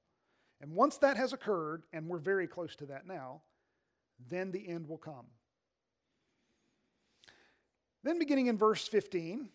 And 0.63 0.73
once 0.73 0.97
that 0.99 1.17
has 1.17 1.33
occurred, 1.33 1.83
and 1.93 2.07
we're 2.07 2.19
very 2.19 2.47
close 2.47 2.77
to 2.77 2.87
that 2.87 3.07
now, 3.07 3.43
then 4.29 4.53
the 4.53 4.67
end 4.69 4.89
will 4.89 4.99
come. 4.99 5.27
Then, 8.03 8.19
beginning 8.19 8.47
in 8.47 8.57
verse 8.57 8.89
15, 8.89 9.51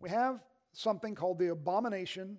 we 0.00 0.10
have 0.10 0.40
something 0.72 1.14
called 1.14 1.38
the 1.38 1.48
abomination, 1.48 2.38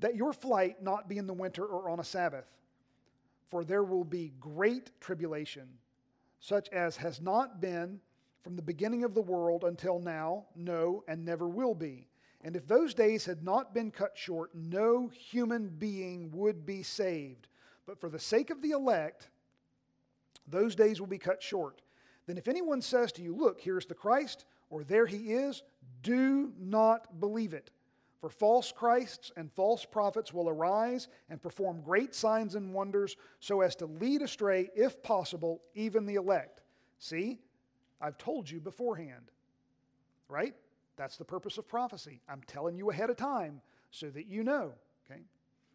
that 0.00 0.16
your 0.16 0.32
flight 0.32 0.82
not 0.82 1.08
be 1.08 1.18
in 1.18 1.26
the 1.26 1.32
winter 1.32 1.64
or 1.64 1.90
on 1.90 2.00
a 2.00 2.04
Sabbath. 2.04 2.46
For 3.50 3.64
there 3.64 3.82
will 3.82 4.04
be 4.04 4.32
great 4.40 4.90
tribulation, 5.00 5.68
such 6.40 6.68
as 6.68 6.96
has 6.98 7.20
not 7.20 7.60
been 7.60 8.00
from 8.42 8.56
the 8.56 8.62
beginning 8.62 9.04
of 9.04 9.14
the 9.14 9.22
world 9.22 9.64
until 9.64 9.98
now, 9.98 10.44
no, 10.54 11.02
and 11.08 11.24
never 11.24 11.48
will 11.48 11.74
be. 11.74 12.08
And 12.42 12.54
if 12.54 12.66
those 12.66 12.94
days 12.94 13.24
had 13.24 13.42
not 13.42 13.74
been 13.74 13.90
cut 13.90 14.12
short, 14.16 14.54
no 14.54 15.08
human 15.08 15.68
being 15.68 16.30
would 16.32 16.64
be 16.64 16.82
saved. 16.82 17.48
But 17.86 18.00
for 18.00 18.08
the 18.08 18.18
sake 18.18 18.50
of 18.50 18.62
the 18.62 18.70
elect, 18.70 19.28
those 20.46 20.74
days 20.74 21.00
will 21.00 21.08
be 21.08 21.18
cut 21.18 21.42
short. 21.42 21.82
Then 22.26 22.38
if 22.38 22.46
anyone 22.46 22.80
says 22.80 23.10
to 23.12 23.22
you, 23.22 23.34
Look, 23.34 23.60
here's 23.60 23.86
the 23.86 23.94
Christ, 23.94 24.44
or 24.70 24.84
there 24.84 25.06
he 25.06 25.32
is, 25.32 25.62
do 26.02 26.52
not 26.58 27.18
believe 27.18 27.54
it. 27.54 27.70
For 28.20 28.28
false 28.28 28.72
Christs 28.72 29.30
and 29.36 29.52
false 29.52 29.84
prophets 29.84 30.32
will 30.32 30.48
arise 30.48 31.06
and 31.30 31.40
perform 31.40 31.82
great 31.82 32.14
signs 32.14 32.56
and 32.56 32.74
wonders 32.74 33.16
so 33.38 33.60
as 33.60 33.76
to 33.76 33.86
lead 33.86 34.22
astray, 34.22 34.70
if 34.74 35.02
possible, 35.02 35.62
even 35.74 36.04
the 36.04 36.16
elect. 36.16 36.62
See, 36.98 37.38
I've 38.00 38.18
told 38.18 38.50
you 38.50 38.60
beforehand. 38.60 39.30
Right? 40.28 40.54
That's 40.96 41.16
the 41.16 41.24
purpose 41.24 41.58
of 41.58 41.68
prophecy. 41.68 42.20
I'm 42.28 42.42
telling 42.46 42.76
you 42.76 42.90
ahead 42.90 43.08
of 43.08 43.16
time 43.16 43.60
so 43.90 44.10
that 44.10 44.26
you 44.26 44.42
know. 44.42 44.72
Okay? 45.08 45.22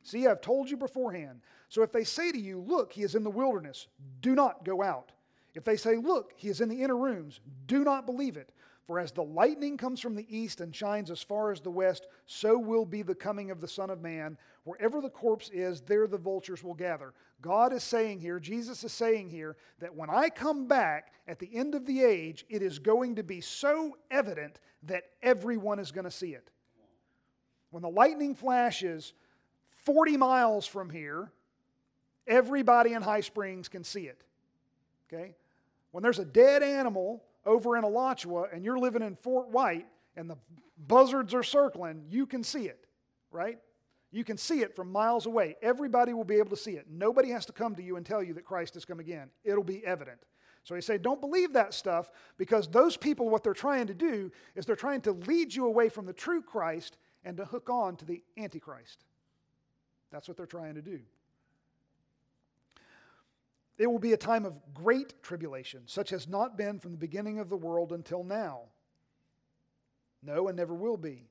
See, 0.03 0.27
I've 0.27 0.41
told 0.41 0.69
you 0.69 0.75
beforehand. 0.75 1.41
So 1.69 1.82
if 1.82 1.93
they 1.93 2.03
say 2.03 2.32
to 2.32 2.38
you, 2.38 2.60
Look, 2.60 2.91
he 2.91 3.03
is 3.03 3.15
in 3.15 3.23
the 3.23 3.29
wilderness, 3.29 3.88
do 4.21 4.36
not 4.36 4.65
go 4.65 4.84
out. 4.84 5.13
If 5.56 5.63
they 5.63 5.77
say, 5.77 5.95
Look, 5.95 6.34
he 6.36 6.49
is 6.49 6.60
in 6.60 6.67
the 6.67 6.84
inner 6.84 6.97
rooms, 6.97 7.39
do 7.67 7.86
not 7.86 8.06
believe 8.06 8.36
it. 8.36 8.51
For 8.85 8.99
as 8.99 9.13
the 9.13 9.23
lightning 9.23 9.77
comes 9.77 10.01
from 10.01 10.15
the 10.15 10.27
east 10.29 10.59
and 10.59 10.75
shines 10.75 11.09
as 11.09 11.21
far 11.21 11.51
as 11.51 11.61
the 11.61 11.71
west, 11.71 12.07
so 12.25 12.57
will 12.57 12.85
be 12.85 13.01
the 13.01 13.15
coming 13.15 13.49
of 13.49 13.61
the 13.61 13.67
Son 13.67 13.89
of 13.89 14.01
Man. 14.01 14.37
Wherever 14.65 14.99
the 14.99 15.09
corpse 15.09 15.49
is, 15.53 15.81
there 15.81 16.05
the 16.05 16.17
vultures 16.17 16.63
will 16.63 16.73
gather. 16.73 17.13
God 17.41 17.71
is 17.71 17.83
saying 17.83 18.19
here, 18.19 18.39
Jesus 18.39 18.83
is 18.83 18.91
saying 18.91 19.29
here, 19.29 19.55
that 19.79 19.95
when 19.95 20.09
I 20.09 20.29
come 20.29 20.67
back 20.67 21.13
at 21.29 21.39
the 21.39 21.49
end 21.55 21.75
of 21.75 21.85
the 21.85 22.03
age, 22.03 22.45
it 22.49 22.61
is 22.61 22.77
going 22.77 23.15
to 23.15 23.23
be 23.23 23.39
so 23.39 23.97
evident 24.11 24.59
that 24.83 25.03
everyone 25.21 25.79
is 25.79 25.93
going 25.93 26.05
to 26.05 26.11
see 26.11 26.33
it. 26.33 26.49
When 27.71 27.83
the 27.83 27.89
lightning 27.89 28.35
flashes 28.35 29.13
40 29.85 30.17
miles 30.17 30.67
from 30.67 30.89
here, 30.89 31.31
everybody 32.27 32.93
in 32.93 33.01
High 33.01 33.21
Springs 33.21 33.69
can 33.69 33.85
see 33.85 34.07
it. 34.07 34.21
Okay? 35.07 35.35
When 35.91 36.03
there's 36.03 36.19
a 36.19 36.25
dead 36.25 36.63
animal 36.63 37.23
over 37.45 37.77
in 37.77 37.84
Alachua 37.84 38.47
and 38.53 38.63
you're 38.63 38.79
living 38.79 39.01
in 39.01 39.15
Fort 39.15 39.49
White 39.49 39.88
and 40.15 40.29
the 40.29 40.38
buzzards 40.88 41.34
are 41.34 41.43
circling, 41.43 42.06
you 42.10 42.25
can 42.25 42.43
see 42.43 42.65
it, 42.65 42.86
right? 43.32 43.60
You 44.12 44.23
can 44.23 44.38
see 44.38 44.62
it 44.62 44.75
from 44.75 44.91
miles 44.91 45.25
away. 45.25 45.56
Everybody 45.62 46.13
will 46.13 46.23
be 46.23 46.36
able 46.36 46.51
to 46.51 46.56
see 46.56 46.73
it. 46.73 46.86
Nobody 46.89 47.29
has 47.29 47.45
to 47.47 47.51
come 47.51 47.75
to 47.75 47.84
you 47.84 47.95
and 47.95 48.06
tell 48.06 48.21
you 48.21 48.34
that 48.36 48.45
Christ 48.45 48.75
has 48.75 48.86
come 48.86 48.99
again. 48.99 49.29
It'll 49.43 49.63
be 49.63 49.86
evident. 49.86 50.19
So 50.63 50.75
he 50.75 50.82
say, 50.82 50.97
don't 50.97 51.19
believe 51.19 51.53
that 51.53 51.73
stuff 51.73 52.10
because 52.38 52.67
those 52.67 52.95
people, 52.95 53.29
what 53.29 53.43
they're 53.43 53.53
trying 53.53 53.88
to 53.88 53.93
do 53.93 54.32
is 54.56 54.65
they're 54.65 54.75
trying 54.75 55.01
to 55.01 55.12
lead 55.12 55.53
you 55.53 55.65
away 55.65 55.89
from 55.89 56.06
the 56.06 56.13
true 56.13 56.41
Christ 56.41 56.97
and 57.25 57.36
to 57.38 57.45
hook 57.45 57.69
on 57.69 57.95
to 57.97 58.06
the 58.06 58.23
Antichrist. 58.38 59.03
That's 60.12 60.27
what 60.27 60.38
they're 60.38 60.45
trying 60.45 60.75
to 60.75 60.82
do. 60.82 60.99
It 63.77 63.88
will 63.88 63.99
be 63.99 64.13
a 64.13 64.17
time 64.17 64.45
of 64.45 64.59
great 64.73 65.21
tribulation, 65.23 65.83
such 65.86 66.12
has 66.12 66.27
not 66.27 66.57
been 66.57 66.79
from 66.79 66.91
the 66.91 66.97
beginning 66.97 67.39
of 67.39 67.49
the 67.49 67.57
world 67.57 67.91
until 67.91 68.23
now. 68.23 68.62
No, 70.21 70.47
and 70.47 70.55
never 70.55 70.73
will 70.73 70.97
be. 70.97 71.27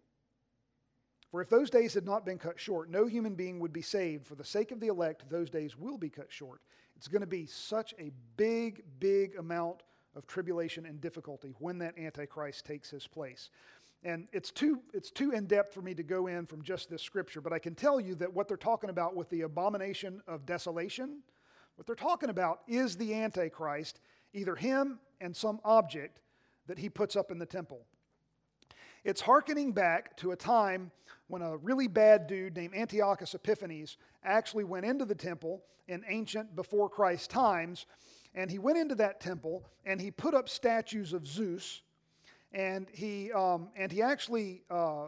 For 1.30 1.40
if 1.40 1.48
those 1.48 1.70
days 1.70 1.94
had 1.94 2.04
not 2.04 2.26
been 2.26 2.36
cut 2.38 2.60
short, 2.60 2.90
no 2.90 3.06
human 3.06 3.34
being 3.34 3.58
would 3.60 3.72
be 3.72 3.80
saved. 3.80 4.26
For 4.26 4.34
the 4.34 4.44
sake 4.44 4.70
of 4.70 4.80
the 4.80 4.88
elect, 4.88 5.30
those 5.30 5.48
days 5.48 5.78
will 5.78 5.96
be 5.96 6.10
cut 6.10 6.30
short. 6.30 6.60
It's 6.96 7.08
going 7.08 7.22
to 7.22 7.26
be 7.26 7.46
such 7.46 7.94
a 7.98 8.10
big, 8.36 8.82
big 9.00 9.36
amount 9.36 9.82
of 10.14 10.26
tribulation 10.26 10.84
and 10.84 11.00
difficulty 11.00 11.54
when 11.58 11.78
that 11.78 11.98
Antichrist 11.98 12.66
takes 12.66 12.90
his 12.90 13.06
place. 13.06 13.48
And 14.04 14.26
it's 14.32 14.50
too, 14.50 14.80
it's 14.92 15.10
too 15.10 15.30
in 15.30 15.46
depth 15.46 15.72
for 15.72 15.80
me 15.80 15.94
to 15.94 16.02
go 16.02 16.26
in 16.26 16.44
from 16.44 16.62
just 16.62 16.90
this 16.90 17.02
scripture, 17.02 17.40
but 17.40 17.52
I 17.52 17.58
can 17.58 17.74
tell 17.74 18.00
you 18.00 18.14
that 18.16 18.32
what 18.32 18.46
they're 18.48 18.56
talking 18.56 18.90
about 18.90 19.16
with 19.16 19.30
the 19.30 19.42
abomination 19.42 20.20
of 20.26 20.44
desolation, 20.44 21.22
what 21.76 21.86
they're 21.86 21.96
talking 21.96 22.30
about 22.30 22.60
is 22.66 22.96
the 22.96 23.14
Antichrist, 23.14 24.00
either 24.32 24.54
him 24.54 24.98
and 25.20 25.34
some 25.36 25.60
object 25.64 26.20
that 26.66 26.78
he 26.78 26.88
puts 26.88 27.16
up 27.16 27.30
in 27.30 27.38
the 27.38 27.46
temple. 27.46 27.86
It's 29.04 29.20
hearkening 29.20 29.72
back 29.72 30.16
to 30.18 30.30
a 30.30 30.36
time 30.36 30.90
when 31.26 31.42
a 31.42 31.56
really 31.56 31.88
bad 31.88 32.26
dude 32.26 32.56
named 32.56 32.74
Antiochus 32.74 33.34
Epiphanes 33.34 33.96
actually 34.22 34.64
went 34.64 34.86
into 34.86 35.04
the 35.04 35.14
temple 35.14 35.64
in 35.88 36.04
ancient 36.08 36.54
before 36.54 36.88
Christ 36.88 37.30
times, 37.30 37.86
and 38.34 38.50
he 38.50 38.58
went 38.58 38.78
into 38.78 38.94
that 38.96 39.20
temple 39.20 39.64
and 39.84 40.00
he 40.00 40.10
put 40.10 40.34
up 40.34 40.48
statues 40.48 41.12
of 41.12 41.26
Zeus, 41.26 41.82
and 42.52 42.86
he 42.92 43.32
um, 43.32 43.70
and 43.76 43.90
he 43.90 44.02
actually 44.02 44.62
uh, 44.70 45.06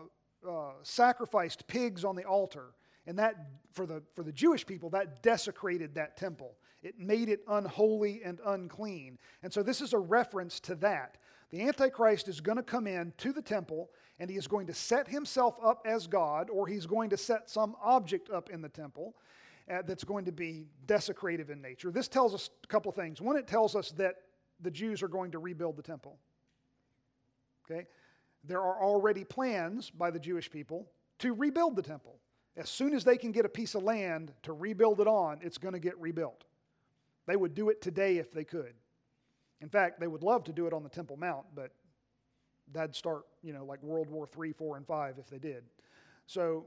uh, 0.48 0.72
sacrificed 0.82 1.66
pigs 1.66 2.04
on 2.04 2.16
the 2.16 2.24
altar, 2.24 2.74
and 3.06 3.18
that 3.18 3.34
for 3.72 3.86
the 3.86 4.02
for 4.14 4.22
the 4.22 4.32
Jewish 4.32 4.66
people 4.66 4.90
that 4.90 5.22
desecrated 5.22 5.94
that 5.94 6.16
temple. 6.16 6.56
It 6.82 6.98
made 6.98 7.30
it 7.30 7.40
unholy 7.48 8.20
and 8.24 8.40
unclean, 8.44 9.18
and 9.42 9.52
so 9.52 9.62
this 9.62 9.80
is 9.80 9.92
a 9.92 9.98
reference 9.98 10.60
to 10.60 10.74
that. 10.76 11.16
The 11.50 11.62
Antichrist 11.62 12.28
is 12.28 12.40
going 12.40 12.56
to 12.56 12.62
come 12.62 12.86
in 12.86 13.12
to 13.18 13.32
the 13.32 13.40
temple 13.40 13.90
and 14.18 14.30
he 14.30 14.36
is 14.36 14.46
going 14.46 14.66
to 14.66 14.74
set 14.74 15.08
himself 15.08 15.56
up 15.62 15.82
as 15.86 16.06
God, 16.06 16.50
or 16.50 16.66
he's 16.66 16.86
going 16.86 17.10
to 17.10 17.16
set 17.16 17.50
some 17.50 17.76
object 17.82 18.30
up 18.30 18.50
in 18.50 18.60
the 18.60 18.68
temple 18.68 19.14
uh, 19.70 19.82
that's 19.82 20.04
going 20.04 20.24
to 20.24 20.32
be 20.32 20.66
desecrative 20.86 21.50
in 21.50 21.60
nature. 21.60 21.90
This 21.90 22.08
tells 22.08 22.34
us 22.34 22.50
a 22.62 22.66
couple 22.66 22.92
things. 22.92 23.20
One, 23.20 23.36
it 23.36 23.46
tells 23.46 23.74
us 23.74 23.90
that 23.92 24.16
the 24.60 24.70
Jews 24.70 25.02
are 25.02 25.08
going 25.08 25.32
to 25.32 25.38
rebuild 25.38 25.76
the 25.76 25.82
temple. 25.82 26.18
Okay? 27.70 27.86
There 28.44 28.60
are 28.60 28.82
already 28.82 29.24
plans 29.24 29.90
by 29.90 30.10
the 30.10 30.20
Jewish 30.20 30.50
people 30.50 30.88
to 31.20 31.32
rebuild 31.34 31.76
the 31.76 31.82
temple. 31.82 32.18
As 32.56 32.70
soon 32.70 32.94
as 32.94 33.04
they 33.04 33.16
can 33.16 33.32
get 33.32 33.44
a 33.44 33.48
piece 33.48 33.74
of 33.74 33.82
land 33.82 34.32
to 34.42 34.52
rebuild 34.52 35.00
it 35.00 35.08
on, 35.08 35.40
it's 35.42 35.58
going 35.58 35.74
to 35.74 35.80
get 35.80 35.98
rebuilt. 35.98 36.44
They 37.26 37.36
would 37.36 37.54
do 37.54 37.68
it 37.68 37.80
today 37.80 38.18
if 38.18 38.32
they 38.32 38.44
could. 38.44 38.74
In 39.60 39.68
fact, 39.68 39.98
they 39.98 40.06
would 40.06 40.22
love 40.22 40.44
to 40.44 40.52
do 40.52 40.66
it 40.66 40.72
on 40.72 40.82
the 40.82 40.88
Temple 40.88 41.16
Mount, 41.16 41.46
but 41.54 41.72
that'd 42.72 42.94
start, 42.94 43.24
you 43.42 43.52
know, 43.52 43.64
like 43.64 43.82
World 43.82 44.08
War 44.08 44.28
III, 44.38 44.52
4, 44.52 44.76
and 44.76 44.86
5 44.86 45.18
if 45.18 45.28
they 45.28 45.38
did. 45.38 45.64
So, 46.26 46.66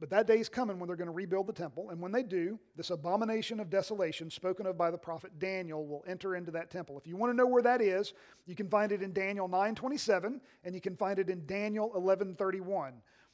but 0.00 0.10
that 0.10 0.26
day 0.26 0.38
is 0.38 0.48
coming 0.48 0.78
when 0.78 0.86
they're 0.86 0.96
going 0.96 1.08
to 1.08 1.12
rebuild 1.12 1.48
the 1.48 1.52
temple. 1.52 1.90
And 1.90 2.00
when 2.00 2.12
they 2.12 2.22
do, 2.22 2.58
this 2.76 2.90
abomination 2.90 3.58
of 3.58 3.68
desolation 3.68 4.30
spoken 4.30 4.64
of 4.66 4.78
by 4.78 4.92
the 4.92 4.98
prophet 4.98 5.38
Daniel 5.40 5.84
will 5.86 6.04
enter 6.06 6.36
into 6.36 6.52
that 6.52 6.70
temple. 6.70 6.96
If 6.96 7.06
you 7.06 7.16
want 7.16 7.32
to 7.32 7.36
know 7.36 7.48
where 7.48 7.62
that 7.62 7.80
is, 7.80 8.12
you 8.46 8.54
can 8.54 8.68
find 8.68 8.92
it 8.92 9.02
in 9.02 9.12
Daniel 9.12 9.48
9:27 9.48 10.40
and 10.62 10.74
you 10.74 10.80
can 10.80 10.96
find 10.96 11.18
it 11.18 11.28
in 11.28 11.44
Daniel 11.46 11.92
11:31. 11.96 12.92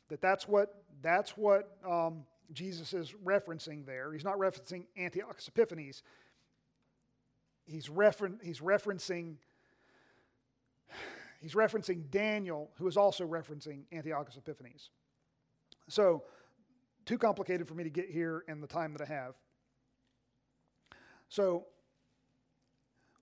That 0.08 0.20
that's 0.20 0.46
what 0.46 0.82
that's 1.02 1.36
what 1.36 1.76
um, 1.88 2.24
Jesus 2.52 2.92
is 2.92 3.14
referencing 3.24 3.86
there. 3.86 4.12
He's 4.12 4.24
not 4.24 4.38
referencing 4.38 4.84
Antiochus 4.96 5.48
Epiphanes 5.48 6.02
he's, 7.66 7.88
referen- 7.88 8.42
he's 8.42 8.60
referencing 8.60 9.36
he's 11.40 11.54
referencing 11.54 12.10
Daniel, 12.10 12.70
who 12.76 12.86
is 12.86 12.96
also 12.96 13.26
referencing 13.26 13.84
Antiochus 13.92 14.36
Epiphanes. 14.36 14.90
So, 15.88 16.24
too 17.04 17.18
complicated 17.18 17.68
for 17.68 17.74
me 17.74 17.84
to 17.84 17.90
get 17.90 18.08
here 18.08 18.44
in 18.48 18.62
the 18.62 18.66
time 18.66 18.94
that 18.94 19.02
I 19.02 19.12
have. 19.12 19.34
So, 21.28 21.66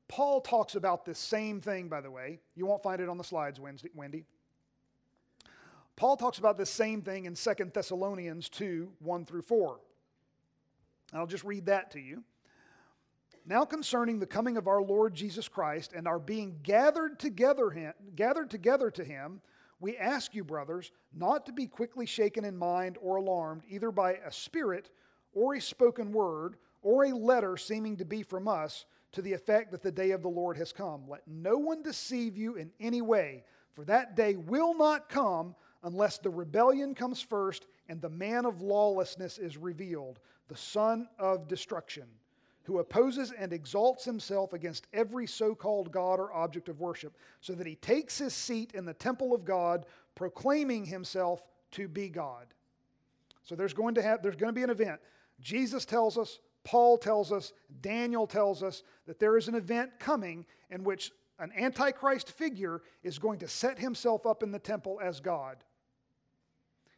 Paul 0.07 0.41
talks 0.41 0.77
about 0.77 1.05
this 1.05 1.19
same 1.19 1.61
thing, 1.61 1.89
by 1.89 2.01
the 2.01 2.11
way. 2.11 2.39
You 2.55 2.67
won't 2.67 2.83
find 2.83 3.01
it 3.01 3.09
on 3.09 3.19
the 3.19 3.25
slides, 3.25 3.59
Wendy. 3.59 4.25
Paul 5.97 6.17
talks 6.17 6.39
about 6.39 6.57
this 6.57 6.71
same 6.71 7.03
thing 7.03 7.27
in 7.27 7.35
2 7.35 7.53
Thessalonians 7.73 8.49
2 8.49 8.93
1 8.99 9.25
through 9.27 9.43
4. 9.43 9.79
I'll 11.13 11.27
just 11.27 11.45
read 11.45 11.67
that 11.67 11.91
to 11.93 12.01
you. 12.01 12.25
Now 13.45 13.65
concerning 13.65 14.19
the 14.19 14.27
coming 14.27 14.57
of 14.57 14.69
our 14.69 14.83
Lord 14.83 15.15
Jesus 15.15 15.49
Christ 15.49 15.93
and 15.95 16.07
our 16.07 16.19
being 16.19 16.59
gathered 16.63 17.19
together, 17.19 17.71
him, 17.71 17.93
gathered 18.15 18.51
together 18.51 18.91
to 18.93 19.05
him, 19.05 19.41
we 19.81 19.97
ask 19.97 20.33
you, 20.33 20.45
brothers, 20.45 20.93
not 21.13 21.45
to 21.47 21.53
be 21.53 21.67
quickly 21.67 22.07
shaken 22.07 22.45
in 22.45 22.57
mind 22.57 22.99
or 23.03 23.17
alarmed, 23.17 23.63
either 23.69 23.91
by 23.91 24.13
a 24.13 24.31
spirit 24.31 24.91
or 25.35 25.55
a 25.55 25.61
spoken 25.61 26.13
word 26.13 26.57
or 26.83 27.05
a 27.05 27.17
letter 27.17 27.57
seeming 27.57 27.97
to 27.97 28.05
be 28.05 28.23
from 28.23 28.47
us, 28.47 28.87
to 29.11 29.23
the 29.23 29.33
effect 29.33 29.73
that 29.73 29.83
the 29.83 29.93
day 29.93 30.13
of 30.13 30.23
the 30.23 30.29
Lord 30.29 30.57
has 30.57 30.73
come. 30.73 31.03
Let 31.09 31.27
no 31.27 31.59
one 31.59 31.83
deceive 31.83 32.37
you 32.37 32.55
in 32.55 32.71
any 32.81 33.03
way, 33.03 33.45
for 33.75 33.85
that 33.85 34.17
day 34.17 34.37
will 34.37 34.75
not 34.75 35.09
come 35.09 35.55
unless 35.83 36.19
the 36.19 36.31
rebellion 36.31 36.95
comes 36.95 37.21
first 37.21 37.67
and 37.89 38.01
the 38.01 38.09
man 38.09 38.45
of 38.45 38.61
lawlessness 38.61 39.39
is 39.39 39.57
revealed, 39.57 40.21
the 40.49 40.57
son 40.57 41.09
of 41.19 41.49
destruction 41.49 42.07
who 42.65 42.79
opposes 42.79 43.33
and 43.37 43.53
exalts 43.53 44.05
himself 44.05 44.53
against 44.53 44.87
every 44.93 45.27
so 45.27 45.55
called 45.55 45.91
God 45.91 46.21
or 46.21 46.33
object 46.33 46.69
of 46.69 46.81
worship, 46.81 47.17
so 47.41 47.55
that 47.55 47.67
he 47.67 47.75
takes 47.77 48.19
his 48.19 48.35
seat 48.35 48.73
in 48.75 48.85
the 48.85 48.95
temple 48.95 49.35
of 49.35 49.45
God, 49.45 49.87
proclaiming 50.15 50.85
himself 50.85 51.43
to 51.73 51.89
be 51.89 52.09
God. 52.09 52.47
So 53.43 53.57
there's 53.57 53.75
going 53.75 53.97
to, 53.97 54.03
have, 54.03 54.23
there's 54.23 54.37
going 54.37 54.51
to 54.51 54.59
be 54.59 54.63
an 54.63 54.71
event. 54.71 55.01
Jesus 55.41 55.85
tells 55.85 56.17
us, 56.17 56.39
Paul 56.63 56.97
tells 56.99 57.33
us, 57.33 57.53
Daniel 57.81 58.29
tells 58.29 58.63
us 58.63 58.85
that 59.07 59.19
there 59.19 59.37
is 59.37 59.49
an 59.49 59.57
event 59.57 59.99
coming 59.99 60.47
in 60.71 60.85
which 60.85 61.11
an 61.41 61.51
antichrist 61.59 62.31
figure 62.31 62.83
is 63.03 63.19
going 63.19 63.41
to 63.41 63.49
set 63.49 63.81
himself 63.81 64.25
up 64.27 64.45
in 64.45 64.53
the 64.53 64.61
temple 64.61 65.01
as 65.03 65.19
God. 65.19 65.57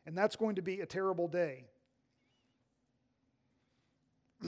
And 0.07 0.17
that's 0.17 0.37
going 0.37 0.57
to 0.57 0.63
be 0.63 0.81
a 0.81 0.87
terrible 0.87 1.29
day. 1.29 1.65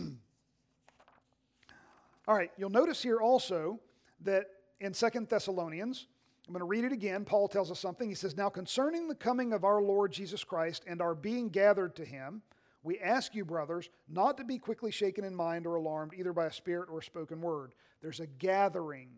All 2.28 2.34
right, 2.34 2.50
you'll 2.56 2.70
notice 2.70 3.02
here 3.02 3.20
also 3.20 3.80
that 4.22 4.46
in 4.80 4.92
Second 4.92 5.28
Thessalonians, 5.28 6.06
I'm 6.46 6.52
going 6.52 6.60
to 6.60 6.66
read 6.66 6.84
it 6.84 6.92
again. 6.92 7.24
Paul 7.24 7.48
tells 7.48 7.70
us 7.70 7.80
something. 7.80 8.08
He 8.08 8.14
says, 8.14 8.36
Now 8.36 8.48
concerning 8.48 9.08
the 9.08 9.14
coming 9.14 9.52
of 9.52 9.64
our 9.64 9.82
Lord 9.82 10.12
Jesus 10.12 10.44
Christ 10.44 10.84
and 10.86 11.00
our 11.00 11.14
being 11.14 11.48
gathered 11.48 11.96
to 11.96 12.04
him, 12.04 12.42
we 12.82 13.00
ask 13.00 13.34
you, 13.34 13.44
brothers, 13.44 13.90
not 14.08 14.36
to 14.36 14.44
be 14.44 14.58
quickly 14.58 14.92
shaken 14.92 15.24
in 15.24 15.34
mind 15.34 15.66
or 15.66 15.74
alarmed, 15.74 16.12
either 16.16 16.32
by 16.32 16.46
a 16.46 16.52
spirit 16.52 16.88
or 16.88 17.00
a 17.00 17.02
spoken 17.02 17.40
word. 17.40 17.74
There's 18.00 18.20
a 18.20 18.28
gathering, 18.28 19.08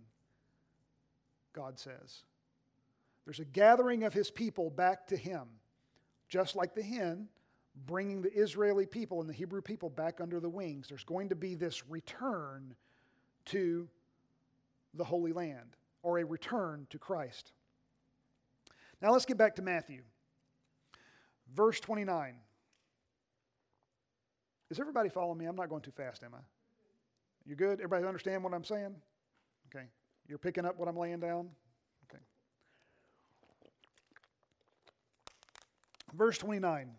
God 1.52 1.78
says. 1.78 2.22
There's 3.26 3.40
a 3.40 3.44
gathering 3.44 4.04
of 4.04 4.14
his 4.14 4.30
people 4.30 4.70
back 4.70 5.08
to 5.08 5.16
him, 5.18 5.42
just 6.28 6.56
like 6.56 6.74
the 6.74 6.82
hen 6.82 7.28
bringing 7.86 8.22
the 8.22 8.32
Israeli 8.32 8.86
people 8.86 9.20
and 9.20 9.28
the 9.28 9.34
Hebrew 9.34 9.62
people 9.62 9.88
back 9.88 10.20
under 10.20 10.40
the 10.40 10.48
wings. 10.48 10.88
There's 10.88 11.04
going 11.04 11.28
to 11.28 11.36
be 11.36 11.54
this 11.54 11.88
return 11.88 12.74
to 13.46 13.88
the 14.94 15.04
Holy 15.04 15.32
Land 15.32 15.76
or 16.02 16.18
a 16.18 16.24
return 16.24 16.86
to 16.90 16.98
Christ. 16.98 17.52
Now 19.00 19.12
let's 19.12 19.24
get 19.24 19.38
back 19.38 19.56
to 19.56 19.62
Matthew. 19.62 20.02
Verse 21.54 21.80
29. 21.80 22.34
Is 24.70 24.80
everybody 24.80 25.08
following 25.08 25.38
me? 25.38 25.46
I'm 25.46 25.56
not 25.56 25.68
going 25.68 25.82
too 25.82 25.92
fast, 25.92 26.22
am 26.22 26.34
I? 26.34 26.40
You 27.46 27.56
good? 27.56 27.80
Everybody 27.80 28.04
understand 28.06 28.44
what 28.44 28.52
I'm 28.52 28.64
saying? 28.64 28.94
Okay. 29.74 29.86
You're 30.26 30.38
picking 30.38 30.66
up 30.66 30.78
what 30.78 30.88
I'm 30.88 30.96
laying 30.96 31.20
down? 31.20 31.48
Okay. 32.10 32.22
Verse 36.14 36.38
29. 36.38 36.90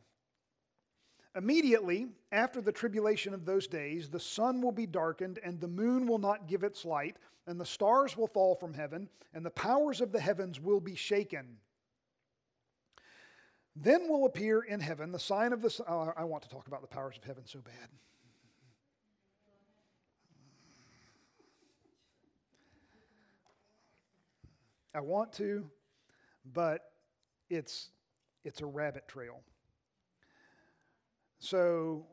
Immediately 1.36 2.08
after 2.32 2.62
the 2.62 2.72
tribulation 2.72 3.34
of 3.34 3.46
those 3.46 3.68
days, 3.68 4.10
the 4.10 4.20
sun 4.20 4.62
will 4.62 4.72
be 4.72 4.86
darkened, 4.86 5.40
and 5.44 5.60
the 5.60 5.68
moon 5.68 6.08
will 6.08 6.18
not 6.18 6.48
give 6.48 6.64
its 6.64 6.86
light, 6.86 7.18
and 7.46 7.60
the 7.60 7.66
stars 7.66 8.18
will 8.18 8.28
fall 8.28 8.56
from 8.56 8.74
heaven, 8.74 9.10
and 9.34 9.46
the 9.46 9.52
powers 9.52 10.02
of 10.02 10.12
the 10.12 10.20
heavens 10.20 10.60
will 10.60 10.80
be 10.80 10.96
shaken. 10.96 11.58
Then 13.76 14.10
will 14.10 14.26
appear 14.26 14.62
in 14.62 14.80
heaven 14.80 15.12
the 15.12 15.20
sign 15.20 15.54
of 15.54 15.62
the. 15.62 15.84
Oh, 15.88 16.12
I 16.18 16.24
want 16.24 16.44
to 16.44 16.50
talk 16.50 16.68
about 16.68 16.82
the 16.82 16.88
powers 16.88 17.16
of 17.18 17.24
heaven 17.24 17.46
so 17.46 17.60
bad. 17.60 17.90
I 24.94 25.02
want 25.02 25.32
to, 25.34 25.70
but 26.44 26.92
it's 27.50 27.90
it's 28.44 28.62
a 28.62 28.66
rabbit 28.66 29.08
trail. 29.08 29.42
So 31.40 32.06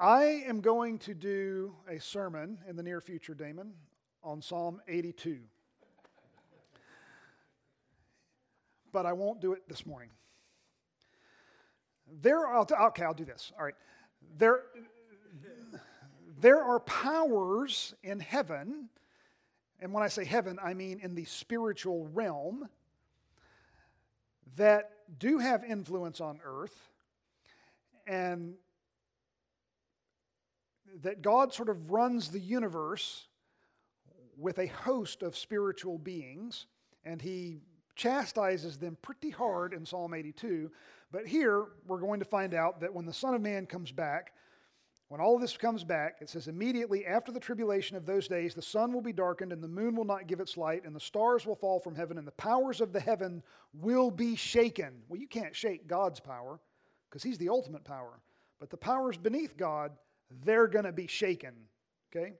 I 0.00 0.42
am 0.46 0.60
going 0.60 0.98
to 1.00 1.14
do 1.14 1.74
a 1.88 2.00
sermon 2.00 2.58
in 2.68 2.76
the 2.76 2.82
near 2.82 3.00
future, 3.00 3.34
Damon, 3.34 3.72
on 4.24 4.42
Psalm 4.42 4.80
82. 4.88 5.38
But 8.92 9.06
I 9.06 9.12
won't 9.12 9.40
do 9.40 9.52
it 9.52 9.68
this 9.68 9.86
morning. 9.86 10.10
there 12.20 12.46
are, 12.46 12.66
okay, 12.88 13.04
I'll 13.04 13.14
do 13.14 13.24
this. 13.24 13.52
All 13.58 13.64
right. 13.64 13.74
There, 14.36 14.62
there 16.40 16.62
are 16.62 16.80
powers 16.80 17.94
in 18.02 18.20
heaven, 18.20 18.88
and 19.80 19.92
when 19.92 20.02
I 20.02 20.08
say 20.08 20.24
heaven, 20.24 20.58
I 20.62 20.74
mean 20.74 21.00
in 21.00 21.14
the 21.14 21.24
spiritual 21.24 22.08
realm, 22.12 22.68
that 24.56 24.90
do 25.18 25.38
have 25.38 25.64
influence 25.64 26.20
on 26.20 26.40
earth, 26.44 26.88
and 28.06 28.54
that 31.02 31.22
God 31.22 31.52
sort 31.52 31.68
of 31.68 31.90
runs 31.90 32.28
the 32.28 32.40
universe 32.40 33.28
with 34.36 34.58
a 34.58 34.66
host 34.66 35.22
of 35.22 35.36
spiritual 35.36 35.98
beings, 35.98 36.66
and 37.04 37.20
he 37.20 37.60
chastises 37.96 38.78
them 38.78 38.96
pretty 39.02 39.30
hard 39.30 39.72
in 39.72 39.84
Psalm 39.84 40.14
82. 40.14 40.70
But 41.10 41.26
here, 41.26 41.66
we're 41.86 42.00
going 42.00 42.20
to 42.20 42.26
find 42.26 42.54
out 42.54 42.80
that 42.80 42.92
when 42.92 43.04
the 43.04 43.12
Son 43.12 43.34
of 43.34 43.42
Man 43.42 43.66
comes 43.66 43.92
back, 43.92 44.32
when 45.12 45.20
all 45.20 45.34
of 45.34 45.42
this 45.42 45.58
comes 45.58 45.84
back, 45.84 46.16
it 46.22 46.30
says, 46.30 46.48
immediately 46.48 47.04
after 47.04 47.30
the 47.30 47.38
tribulation 47.38 47.98
of 47.98 48.06
those 48.06 48.26
days, 48.26 48.54
the 48.54 48.62
sun 48.62 48.94
will 48.94 49.02
be 49.02 49.12
darkened, 49.12 49.52
and 49.52 49.62
the 49.62 49.68
moon 49.68 49.94
will 49.94 50.06
not 50.06 50.26
give 50.26 50.40
its 50.40 50.56
light, 50.56 50.86
and 50.86 50.96
the 50.96 51.00
stars 51.00 51.44
will 51.44 51.54
fall 51.54 51.78
from 51.78 51.94
heaven, 51.94 52.16
and 52.16 52.26
the 52.26 52.32
powers 52.32 52.80
of 52.80 52.94
the 52.94 53.00
heaven 53.00 53.42
will 53.74 54.10
be 54.10 54.36
shaken. 54.36 55.02
Well, 55.10 55.20
you 55.20 55.28
can't 55.28 55.54
shake 55.54 55.86
God's 55.86 56.18
power 56.18 56.58
because 57.10 57.22
He's 57.22 57.36
the 57.36 57.50
ultimate 57.50 57.84
power. 57.84 58.20
But 58.58 58.70
the 58.70 58.78
powers 58.78 59.18
beneath 59.18 59.54
God, 59.54 59.92
they're 60.46 60.66
going 60.66 60.86
to 60.86 60.92
be 60.92 61.08
shaken. 61.08 61.52
Okay? 62.10 62.32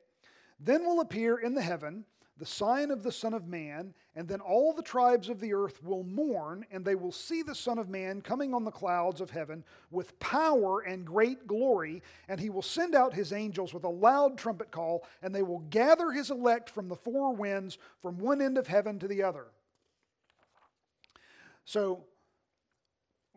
Then 0.58 0.86
will 0.86 1.00
appear 1.00 1.36
in 1.36 1.52
the 1.52 1.60
heaven 1.60 2.06
the 2.42 2.46
sign 2.46 2.90
of 2.90 3.04
the 3.04 3.12
Son 3.12 3.34
of 3.34 3.46
Man, 3.46 3.94
and 4.16 4.26
then 4.26 4.40
all 4.40 4.72
the 4.72 4.82
tribes 4.82 5.28
of 5.28 5.38
the 5.38 5.54
earth 5.54 5.80
will 5.80 6.02
mourn, 6.02 6.66
and 6.72 6.84
they 6.84 6.96
will 6.96 7.12
see 7.12 7.40
the 7.40 7.54
Son 7.54 7.78
of 7.78 7.88
Man 7.88 8.20
coming 8.20 8.52
on 8.52 8.64
the 8.64 8.70
clouds 8.72 9.20
of 9.20 9.30
heaven 9.30 9.62
with 9.92 10.18
power 10.18 10.80
and 10.80 11.06
great 11.06 11.46
glory, 11.46 12.02
and 12.26 12.40
he 12.40 12.50
will 12.50 12.60
send 12.60 12.96
out 12.96 13.14
his 13.14 13.32
angels 13.32 13.72
with 13.72 13.84
a 13.84 13.88
loud 13.88 14.36
trumpet 14.36 14.72
call, 14.72 15.06
and 15.22 15.32
they 15.32 15.44
will 15.44 15.60
gather 15.70 16.10
his 16.10 16.32
elect 16.32 16.68
from 16.68 16.88
the 16.88 16.96
four 16.96 17.32
winds, 17.32 17.78
from 18.00 18.18
one 18.18 18.42
end 18.42 18.58
of 18.58 18.66
heaven 18.66 18.98
to 18.98 19.06
the 19.06 19.22
other. 19.22 19.46
So, 21.64 22.06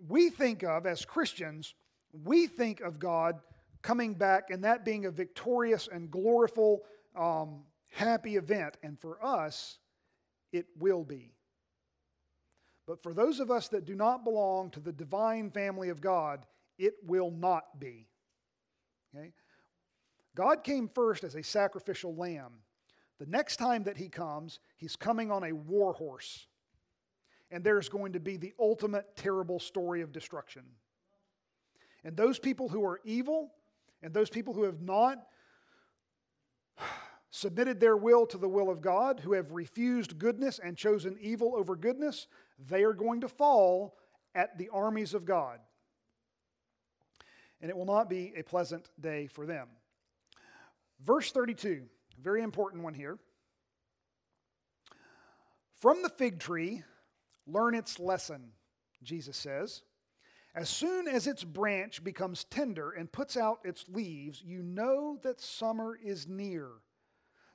we 0.07 0.31
think 0.31 0.63
of, 0.63 0.87
as 0.87 1.05
Christians, 1.05 1.75
we 2.23 2.47
think 2.47 2.81
of 2.81 2.97
God 2.97 3.39
coming 3.83 4.15
back 4.15 4.49
and 4.49 4.63
that 4.63 4.83
being 4.83 5.05
a 5.05 5.11
victorious 5.11 5.87
and 5.91 6.09
gloriful 6.09 6.81
um, 7.15 7.59
happy 7.95 8.35
event. 8.35 8.77
And 8.83 8.99
for 8.99 9.23
us, 9.23 9.79
it 10.51 10.65
will 10.77 11.03
be. 11.03 11.33
But 12.87 13.01
for 13.01 13.13
those 13.13 13.39
of 13.39 13.49
us 13.49 13.67
that 13.69 13.85
do 13.85 13.95
not 13.95 14.23
belong 14.23 14.69
to 14.71 14.79
the 14.79 14.91
divine 14.91 15.49
family 15.49 15.89
of 15.89 16.01
God, 16.01 16.45
it 16.77 16.93
will 17.03 17.31
not 17.31 17.79
be. 17.79 18.07
Okay? 19.15 19.31
God 20.35 20.63
came 20.63 20.89
first 20.93 21.23
as 21.23 21.35
a 21.35 21.43
sacrificial 21.43 22.15
lamb. 22.15 22.53
The 23.17 23.25
next 23.25 23.55
time 23.55 23.83
that 23.83 23.97
he 23.97 24.09
comes, 24.09 24.59
he's 24.75 24.95
coming 24.95 25.31
on 25.31 25.43
a 25.43 25.53
war 25.53 25.93
horse. 25.93 26.47
And 27.49 27.63
there's 27.63 27.89
going 27.89 28.13
to 28.13 28.19
be 28.19 28.37
the 28.37 28.53
ultimate 28.59 29.15
terrible 29.15 29.59
story 29.59 30.01
of 30.01 30.11
destruction. 30.11 30.63
And 32.03 32.17
those 32.17 32.37
people 32.37 32.67
who 32.67 32.85
are 32.85 32.99
evil 33.05 33.51
and 34.03 34.13
those 34.13 34.29
people 34.29 34.53
who 34.53 34.63
have 34.63 34.81
not 34.81 35.25
submitted 37.35 37.81
their 37.81 37.97
will 37.97 38.25
to 38.25 38.37
the 38.37 38.47
will 38.47 38.69
of 38.69 38.79
God, 38.79 39.19
who 39.19 39.33
have 39.33 39.51
refused 39.51 40.17
goodness 40.17 40.57
and 40.57 40.77
chosen 40.77 41.17
evil 41.19 41.53
over 41.53 41.75
goodness, 41.75 42.27
they 42.69 42.83
are 42.83 42.93
going 42.93 43.19
to 43.19 43.27
fall 43.27 43.97
at 44.33 44.57
the 44.57 44.69
armies 44.69 45.13
of 45.13 45.25
God. 45.25 45.59
And 47.59 47.69
it 47.69 47.75
will 47.75 47.85
not 47.85 48.09
be 48.09 48.31
a 48.37 48.41
pleasant 48.41 48.89
day 49.01 49.27
for 49.27 49.45
them. 49.45 49.67
Verse 51.03 51.29
32, 51.33 51.83
very 52.21 52.41
important 52.41 52.83
one 52.83 52.93
here. 52.93 53.17
From 55.81 56.03
the 56.03 56.09
fig 56.09 56.39
tree, 56.39 56.83
learn 57.45 57.75
its 57.75 57.99
lesson, 57.99 58.51
Jesus 59.03 59.35
says. 59.35 59.81
As 60.55 60.69
soon 60.69 61.05
as 61.05 61.27
its 61.27 61.43
branch 61.43 62.01
becomes 62.01 62.45
tender 62.45 62.91
and 62.91 63.11
puts 63.11 63.35
out 63.35 63.59
its 63.65 63.83
leaves, 63.89 64.41
you 64.41 64.63
know 64.63 65.19
that 65.23 65.41
summer 65.41 65.99
is 66.01 66.29
near. 66.29 66.69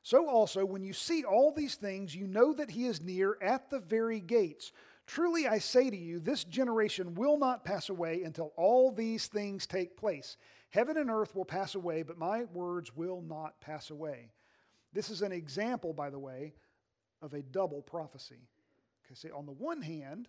So 0.03 0.29
also, 0.29 0.65
when 0.65 0.83
you 0.83 0.93
see 0.93 1.25
all 1.25 1.53
these 1.53 1.75
things, 1.75 2.15
you 2.15 2.27
know 2.27 2.55
that 2.55 2.71
he 2.71 2.87
is 2.87 3.03
near 3.03 3.37
at 3.43 3.69
the 3.71 3.81
very 3.81 4.21
gates. 4.21 4.73
Truly 5.07 5.47
I 5.47 5.59
say 5.59 5.91
to 5.91 5.97
you, 5.97 6.21
this 6.21 6.45
generation 6.45 7.15
will 7.15 7.37
not 7.37 7.65
pass 7.65 7.89
away 7.89 8.23
until 8.23 8.53
all 8.57 8.93
these 8.93 9.27
things 9.27 9.67
take 9.67 9.97
place. 9.97 10.37
Heaven 10.71 10.97
and 10.97 11.11
earth 11.11 11.35
will 11.35 11.45
pass 11.45 11.75
away, 11.75 12.03
but 12.03 12.17
my 12.17 12.45
words 12.45 12.95
will 12.95 13.21
not 13.21 13.61
pass 13.61 13.91
away. 13.91 14.31
This 14.93 15.11
is 15.11 15.23
an 15.23 15.33
example, 15.33 15.93
by 15.93 16.11
the 16.11 16.19
way, 16.19 16.55
of 17.21 17.35
a 17.35 17.43
double 17.43 17.83
prophecy. 17.83 18.49
Okay, 19.05 19.15
see, 19.15 19.31
on 19.31 19.47
the 19.47 19.53
one 19.53 19.83
hand, 19.83 20.29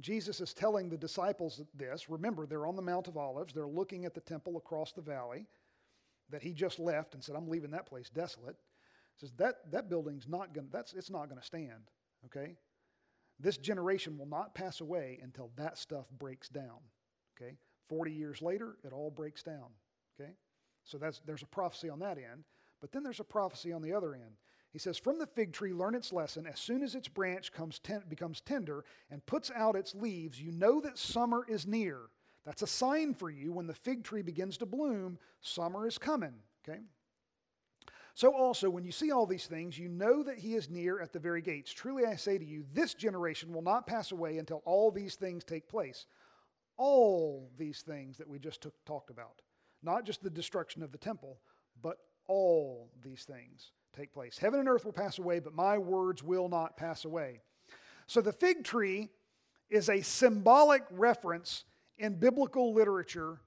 Jesus 0.00 0.40
is 0.40 0.54
telling 0.54 0.88
the 0.88 0.96
disciples 0.96 1.62
this. 1.74 2.08
Remember, 2.08 2.46
they're 2.46 2.66
on 2.66 2.76
the 2.76 2.82
Mount 2.82 3.08
of 3.08 3.16
Olives. 3.16 3.52
They're 3.52 3.66
looking 3.66 4.04
at 4.04 4.14
the 4.14 4.20
temple 4.20 4.56
across 4.56 4.92
the 4.92 5.02
valley 5.02 5.46
that 6.30 6.42
he 6.42 6.52
just 6.52 6.78
left 6.78 7.14
and 7.14 7.24
said, 7.24 7.34
I'm 7.34 7.48
leaving 7.48 7.72
that 7.72 7.86
place 7.86 8.08
desolate 8.08 8.56
says 9.20 9.32
that, 9.36 9.70
that 9.70 9.90
building's 9.90 10.26
not 10.26 10.54
going 10.54 10.68
that's, 10.72 10.94
it's 10.94 11.10
not 11.10 11.28
going 11.28 11.40
to 11.40 11.46
stand, 11.46 11.90
okay? 12.26 12.56
This 13.38 13.58
generation 13.58 14.16
will 14.18 14.26
not 14.26 14.54
pass 14.54 14.80
away 14.80 15.18
until 15.22 15.50
that 15.56 15.78
stuff 15.78 16.06
breaks 16.18 16.48
down, 16.48 16.78
okay? 17.36 17.56
40 17.88 18.12
years 18.12 18.40
later, 18.40 18.76
it 18.82 18.92
all 18.92 19.10
breaks 19.10 19.42
down, 19.42 19.66
okay? 20.18 20.32
So 20.84 20.96
that's, 20.96 21.20
there's 21.26 21.42
a 21.42 21.46
prophecy 21.46 21.90
on 21.90 21.98
that 22.00 22.16
end, 22.16 22.44
but 22.80 22.92
then 22.92 23.02
there's 23.02 23.20
a 23.20 23.24
prophecy 23.24 23.72
on 23.72 23.82
the 23.82 23.92
other 23.92 24.14
end. 24.14 24.36
He 24.72 24.78
says, 24.78 24.96
From 24.96 25.18
the 25.18 25.26
fig 25.26 25.52
tree, 25.52 25.72
learn 25.72 25.94
its 25.94 26.12
lesson. 26.12 26.46
As 26.46 26.60
soon 26.60 26.82
as 26.82 26.94
its 26.94 27.08
branch 27.08 27.52
comes 27.52 27.78
ten- 27.80 28.04
becomes 28.08 28.40
tender 28.40 28.84
and 29.10 29.24
puts 29.26 29.50
out 29.54 29.76
its 29.76 29.94
leaves, 29.94 30.40
you 30.40 30.52
know 30.52 30.80
that 30.80 30.96
summer 30.96 31.44
is 31.48 31.66
near. 31.66 32.02
That's 32.44 32.62
a 32.62 32.66
sign 32.66 33.14
for 33.14 33.28
you 33.28 33.52
when 33.52 33.66
the 33.66 33.74
fig 33.74 34.04
tree 34.04 34.22
begins 34.22 34.56
to 34.58 34.66
bloom, 34.66 35.18
summer 35.40 35.86
is 35.86 35.98
coming. 35.98 36.34
Okay? 36.66 36.80
So 38.14 38.34
also, 38.34 38.68
when 38.68 38.84
you 38.84 38.92
see 38.92 39.12
all 39.12 39.26
these 39.26 39.46
things, 39.46 39.78
you 39.78 39.88
know 39.88 40.22
that 40.22 40.38
he 40.38 40.54
is 40.54 40.68
near 40.68 41.00
at 41.00 41.12
the 41.12 41.18
very 41.18 41.42
gates. 41.42 41.72
Truly 41.72 42.04
I 42.04 42.16
say 42.16 42.38
to 42.38 42.44
you, 42.44 42.64
this 42.72 42.94
generation 42.94 43.52
will 43.52 43.62
not 43.62 43.86
pass 43.86 44.12
away 44.12 44.38
until 44.38 44.62
all 44.64 44.90
these 44.90 45.14
things 45.14 45.44
take 45.44 45.68
place. 45.68 46.06
All 46.76 47.50
these 47.58 47.82
things 47.82 48.18
that 48.18 48.28
we 48.28 48.38
just 48.38 48.62
took, 48.62 48.74
talked 48.84 49.10
about. 49.10 49.42
Not 49.82 50.04
just 50.04 50.22
the 50.22 50.30
destruction 50.30 50.82
of 50.82 50.92
the 50.92 50.98
temple, 50.98 51.38
but 51.82 51.98
all 52.26 52.90
these 53.02 53.24
things 53.24 53.72
take 53.96 54.12
place. 54.12 54.38
Heaven 54.38 54.60
and 54.60 54.68
earth 54.68 54.84
will 54.84 54.92
pass 54.92 55.18
away, 55.18 55.40
but 55.40 55.54
my 55.54 55.78
words 55.78 56.22
will 56.22 56.48
not 56.48 56.76
pass 56.76 57.04
away. 57.04 57.40
So 58.06 58.20
the 58.20 58.32
fig 58.32 58.64
tree 58.64 59.08
is 59.68 59.88
a 59.88 60.02
symbolic 60.02 60.82
reference 60.90 61.64
in 61.98 62.14
biblical 62.16 62.74
literature 62.74 63.40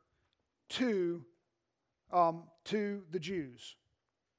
to, 0.70 1.26
um, 2.12 2.44
to 2.66 3.04
the 3.12 3.20
Jews 3.20 3.76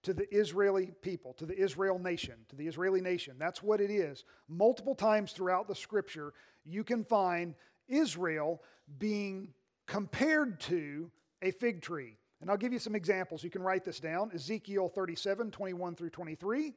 to 0.05 0.15
the 0.15 0.33
Israeli 0.35 0.93
people, 1.03 1.33
to 1.35 1.47
the 1.47 1.59
Israel 1.59 1.99
nation, 1.99 2.35
to 2.49 2.57
the 2.57 2.67
Israeli 2.67 3.01
nation. 3.01 3.37
That's 3.39 3.63
what 3.63 3.81
it 3.81 3.91
is. 3.91 4.25
Multiple 4.49 4.95
times 4.95 5.33
throughout 5.33 5.67
the 5.67 5.75
scripture, 5.75 6.33
you 6.65 6.85
can 6.85 7.05
find 7.05 7.55
Israel 7.89 8.63
being 8.99 9.49
compared 9.87 10.61
to 10.61 11.11
a 11.43 11.51
fig 11.51 11.83
tree. 11.83 12.17
And 12.41 12.51
I'll 12.51 12.57
give 12.57 12.73
you 12.73 12.79
some 12.79 12.95
examples. 12.95 13.43
You 13.43 13.51
can 13.51 13.63
write 13.63 13.85
this 13.85 14.01
down 14.01 14.31
Ezekiel 14.35 14.89
37, 14.89 15.51
21 15.51 15.95
through 15.95 16.11
23. 16.11 16.73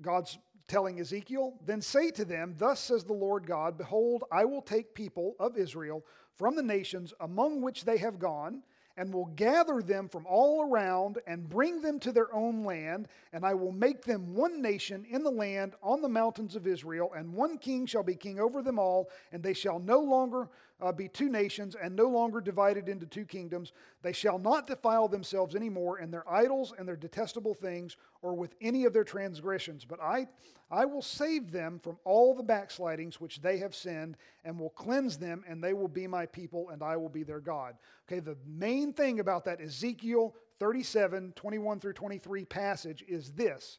God's 0.00 0.38
telling 0.66 1.00
Ezekiel, 1.00 1.58
Then 1.66 1.82
say 1.82 2.10
to 2.12 2.24
them, 2.24 2.54
Thus 2.56 2.80
says 2.80 3.04
the 3.04 3.12
Lord 3.12 3.46
God, 3.46 3.76
Behold, 3.76 4.24
I 4.32 4.44
will 4.46 4.62
take 4.62 4.94
people 4.94 5.34
of 5.38 5.58
Israel 5.58 6.04
from 6.36 6.56
the 6.56 6.62
nations 6.62 7.12
among 7.20 7.60
which 7.60 7.84
they 7.84 7.98
have 7.98 8.18
gone 8.18 8.62
and 8.96 9.12
will 9.12 9.26
gather 9.26 9.82
them 9.82 10.08
from 10.08 10.26
all 10.26 10.62
around 10.62 11.18
and 11.26 11.48
bring 11.48 11.80
them 11.80 11.98
to 12.00 12.12
their 12.12 12.32
own 12.34 12.64
land, 12.64 13.08
and 13.32 13.44
I 13.44 13.54
will 13.54 13.72
make 13.72 14.02
them 14.02 14.34
one 14.34 14.60
nation 14.60 15.06
in 15.08 15.22
the 15.22 15.30
land 15.30 15.74
on 15.82 16.02
the 16.02 16.08
mountains 16.08 16.56
of 16.56 16.66
Israel, 16.66 17.12
and 17.16 17.32
one 17.32 17.58
king 17.58 17.86
shall 17.86 18.02
be 18.02 18.14
king 18.14 18.40
over 18.40 18.62
them 18.62 18.78
all, 18.78 19.08
and 19.32 19.42
they 19.42 19.54
shall 19.54 19.78
no 19.78 20.00
longer 20.00 20.48
uh, 20.80 20.92
be 20.92 21.08
two 21.08 21.28
nations 21.28 21.76
and 21.80 21.94
no 21.94 22.08
longer 22.08 22.40
divided 22.40 22.88
into 22.88 23.06
two 23.06 23.24
kingdoms. 23.24 23.72
They 24.02 24.12
shall 24.12 24.38
not 24.38 24.66
defile 24.66 25.08
themselves 25.08 25.54
any 25.54 25.68
more 25.68 25.98
in 25.98 26.10
their 26.10 26.28
idols 26.30 26.72
and 26.78 26.86
their 26.86 26.96
detestable 26.96 27.54
things 27.54 27.96
or 28.22 28.34
with 28.34 28.54
any 28.60 28.84
of 28.84 28.92
their 28.92 29.04
transgressions. 29.04 29.84
But 29.84 30.00
I, 30.00 30.28
I 30.70 30.84
will 30.84 31.02
save 31.02 31.50
them 31.50 31.80
from 31.82 31.98
all 32.04 32.34
the 32.34 32.42
backslidings 32.42 33.20
which 33.20 33.40
they 33.40 33.58
have 33.58 33.74
sinned 33.74 34.16
and 34.44 34.58
will 34.58 34.70
cleanse 34.70 35.18
them, 35.18 35.44
and 35.48 35.62
they 35.62 35.72
will 35.72 35.88
be 35.88 36.06
my 36.06 36.26
people, 36.26 36.70
and 36.70 36.82
I 36.82 36.96
will 36.96 37.08
be 37.08 37.22
their 37.22 37.40
God. 37.40 37.76
Okay, 38.08 38.20
the 38.20 38.36
main 38.46 38.92
thing 38.92 39.20
about 39.20 39.44
that 39.46 39.60
Ezekiel 39.60 40.34
37, 40.58 41.32
21 41.34 41.80
through 41.80 41.94
23 41.94 42.44
passage 42.44 43.04
is 43.08 43.32
this 43.32 43.78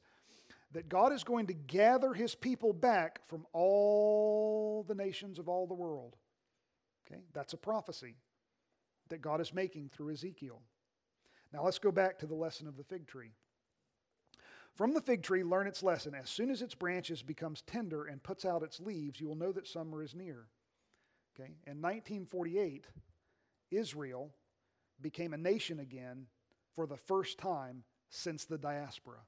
that 0.73 0.87
God 0.87 1.11
is 1.11 1.23
going 1.23 1.47
to 1.47 1.53
gather 1.53 2.13
his 2.13 2.33
people 2.33 2.71
back 2.71 3.19
from 3.27 3.45
all 3.51 4.85
the 4.87 4.95
nations 4.95 5.37
of 5.37 5.49
all 5.49 5.67
the 5.67 5.73
world. 5.73 6.15
That's 7.33 7.53
a 7.53 7.57
prophecy 7.57 8.15
that 9.09 9.21
God 9.21 9.41
is 9.41 9.53
making 9.53 9.89
through 9.89 10.13
Ezekiel. 10.13 10.61
Now 11.53 11.63
let's 11.63 11.79
go 11.79 11.91
back 11.91 12.19
to 12.19 12.25
the 12.25 12.35
lesson 12.35 12.67
of 12.67 12.77
the 12.77 12.83
fig 12.83 13.07
tree. 13.07 13.31
From 14.75 14.93
the 14.93 15.01
fig 15.01 15.21
tree, 15.21 15.43
learn 15.43 15.67
its 15.67 15.83
lesson. 15.83 16.15
As 16.15 16.29
soon 16.29 16.49
as 16.49 16.61
its 16.61 16.75
branches 16.75 17.21
becomes 17.21 17.61
tender 17.61 18.05
and 18.05 18.23
puts 18.23 18.45
out 18.45 18.63
its 18.63 18.79
leaves, 18.79 19.19
you 19.19 19.27
will 19.27 19.35
know 19.35 19.51
that 19.51 19.67
summer 19.67 20.01
is 20.01 20.15
near. 20.15 20.47
Okay? 21.35 21.51
In 21.67 21.81
1948, 21.81 22.87
Israel 23.69 24.31
became 25.01 25.33
a 25.33 25.37
nation 25.37 25.79
again 25.79 26.27
for 26.75 26.87
the 26.87 26.97
first 26.97 27.37
time 27.37 27.83
since 28.09 28.45
the 28.45 28.57
diaspora. 28.57 29.19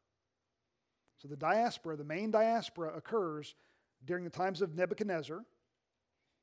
So 1.17 1.27
the 1.27 1.35
diaspora, 1.35 1.97
the 1.97 2.03
main 2.03 2.31
diaspora, 2.31 2.93
occurs 2.95 3.55
during 4.05 4.23
the 4.23 4.29
times 4.29 4.61
of 4.61 4.75
Nebuchadnezzar 4.75 5.43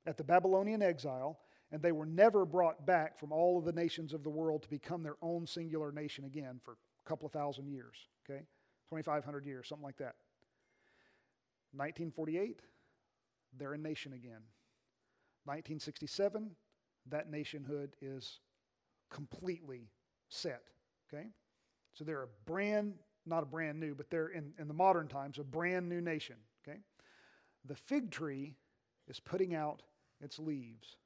at 0.06 0.16
the 0.16 0.24
Babylonian 0.24 0.82
exile, 0.82 1.38
and 1.72 1.82
they 1.82 1.92
were 1.92 2.06
never 2.06 2.44
brought 2.44 2.84
back 2.86 3.18
from 3.18 3.32
all 3.32 3.58
of 3.58 3.64
the 3.64 3.72
nations 3.72 4.12
of 4.12 4.24
the 4.24 4.30
world 4.30 4.62
to 4.62 4.68
become 4.68 5.02
their 5.02 5.16
own 5.22 5.46
singular 5.46 5.92
nation 5.92 6.24
again 6.24 6.60
for 6.64 6.72
a 6.72 7.08
couple 7.08 7.26
of 7.26 7.32
thousand 7.32 7.68
years, 7.68 7.96
okay? 8.28 8.42
2,500 8.90 9.46
years, 9.46 9.68
something 9.68 9.84
like 9.84 9.98
that. 9.98 10.16
1948, 11.72 12.60
they're 13.56 13.74
a 13.74 13.78
nation 13.78 14.12
again. 14.12 14.42
1967, 15.44 16.50
that 17.08 17.30
nationhood 17.30 17.94
is 18.02 18.40
completely 19.10 19.90
set, 20.28 20.62
okay? 21.12 21.26
So 21.94 22.04
they're 22.04 22.24
a 22.24 22.28
brand, 22.46 22.94
not 23.26 23.42
a 23.42 23.46
brand 23.46 23.78
new, 23.78 23.94
but 23.94 24.10
they're 24.10 24.28
in, 24.28 24.52
in 24.58 24.66
the 24.66 24.74
modern 24.74 25.06
times, 25.06 25.38
a 25.38 25.44
brand 25.44 25.88
new 25.88 26.00
nation, 26.00 26.36
okay? 26.66 26.78
The 27.64 27.76
fig 27.76 28.10
tree 28.10 28.54
is 29.08 29.20
putting 29.20 29.54
out 29.54 29.82
its 30.20 30.38
leaves. 30.38 30.96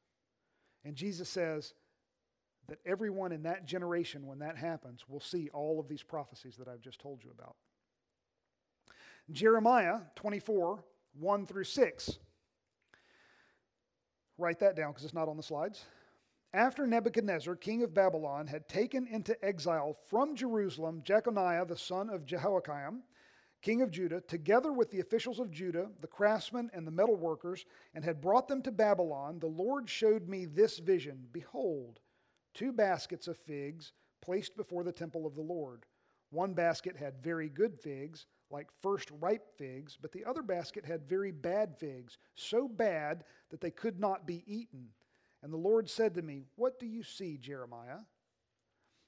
And 0.84 0.94
Jesus 0.96 1.28
says 1.28 1.74
that 2.68 2.78
everyone 2.86 3.32
in 3.32 3.42
that 3.42 3.66
generation, 3.66 4.26
when 4.26 4.38
that 4.40 4.56
happens, 4.56 5.04
will 5.08 5.20
see 5.20 5.50
all 5.52 5.80
of 5.80 5.88
these 5.88 6.02
prophecies 6.02 6.56
that 6.56 6.68
I've 6.68 6.80
just 6.80 7.00
told 7.00 7.22
you 7.22 7.30
about. 7.30 7.56
Jeremiah 9.30 10.00
24, 10.16 10.84
1 11.18 11.46
through 11.46 11.64
6. 11.64 12.18
Write 14.36 14.58
that 14.60 14.76
down 14.76 14.90
because 14.90 15.04
it's 15.04 15.14
not 15.14 15.28
on 15.28 15.36
the 15.36 15.42
slides. 15.42 15.84
After 16.52 16.86
Nebuchadnezzar, 16.86 17.56
king 17.56 17.82
of 17.82 17.94
Babylon, 17.94 18.46
had 18.46 18.68
taken 18.68 19.06
into 19.08 19.42
exile 19.44 19.96
from 20.08 20.36
Jerusalem 20.36 21.02
Jeconiah 21.04 21.66
the 21.66 21.76
son 21.76 22.10
of 22.10 22.24
Jehoiakim, 22.24 23.02
king 23.64 23.80
of 23.80 23.90
Judah, 23.90 24.20
together 24.20 24.74
with 24.74 24.90
the 24.90 25.00
officials 25.00 25.40
of 25.40 25.50
Judah, 25.50 25.88
the 26.02 26.06
craftsmen, 26.06 26.70
and 26.74 26.86
the 26.86 26.90
metal 26.90 27.16
workers, 27.16 27.64
and 27.94 28.04
had 28.04 28.20
brought 28.20 28.46
them 28.46 28.60
to 28.60 28.70
Babylon, 28.70 29.38
the 29.38 29.46
Lord 29.46 29.88
showed 29.88 30.28
me 30.28 30.44
this 30.44 30.78
vision 30.78 31.26
Behold, 31.32 31.98
two 32.52 32.72
baskets 32.72 33.26
of 33.26 33.38
figs 33.38 33.92
placed 34.20 34.54
before 34.54 34.84
the 34.84 34.92
temple 34.92 35.26
of 35.26 35.34
the 35.34 35.40
Lord. 35.40 35.86
One 36.30 36.52
basket 36.52 36.94
had 36.94 37.22
very 37.22 37.48
good 37.48 37.80
figs, 37.80 38.26
like 38.50 38.68
first 38.82 39.10
ripe 39.18 39.46
figs, 39.56 39.96
but 40.00 40.12
the 40.12 40.26
other 40.26 40.42
basket 40.42 40.84
had 40.84 41.08
very 41.08 41.30
bad 41.30 41.74
figs, 41.78 42.18
so 42.34 42.68
bad 42.68 43.24
that 43.50 43.62
they 43.62 43.70
could 43.70 43.98
not 43.98 44.26
be 44.26 44.44
eaten. 44.46 44.88
And 45.42 45.50
the 45.50 45.56
Lord 45.56 45.88
said 45.88 46.14
to 46.14 46.22
me, 46.22 46.44
What 46.56 46.78
do 46.78 46.86
you 46.86 47.02
see, 47.02 47.38
Jeremiah? 47.38 48.00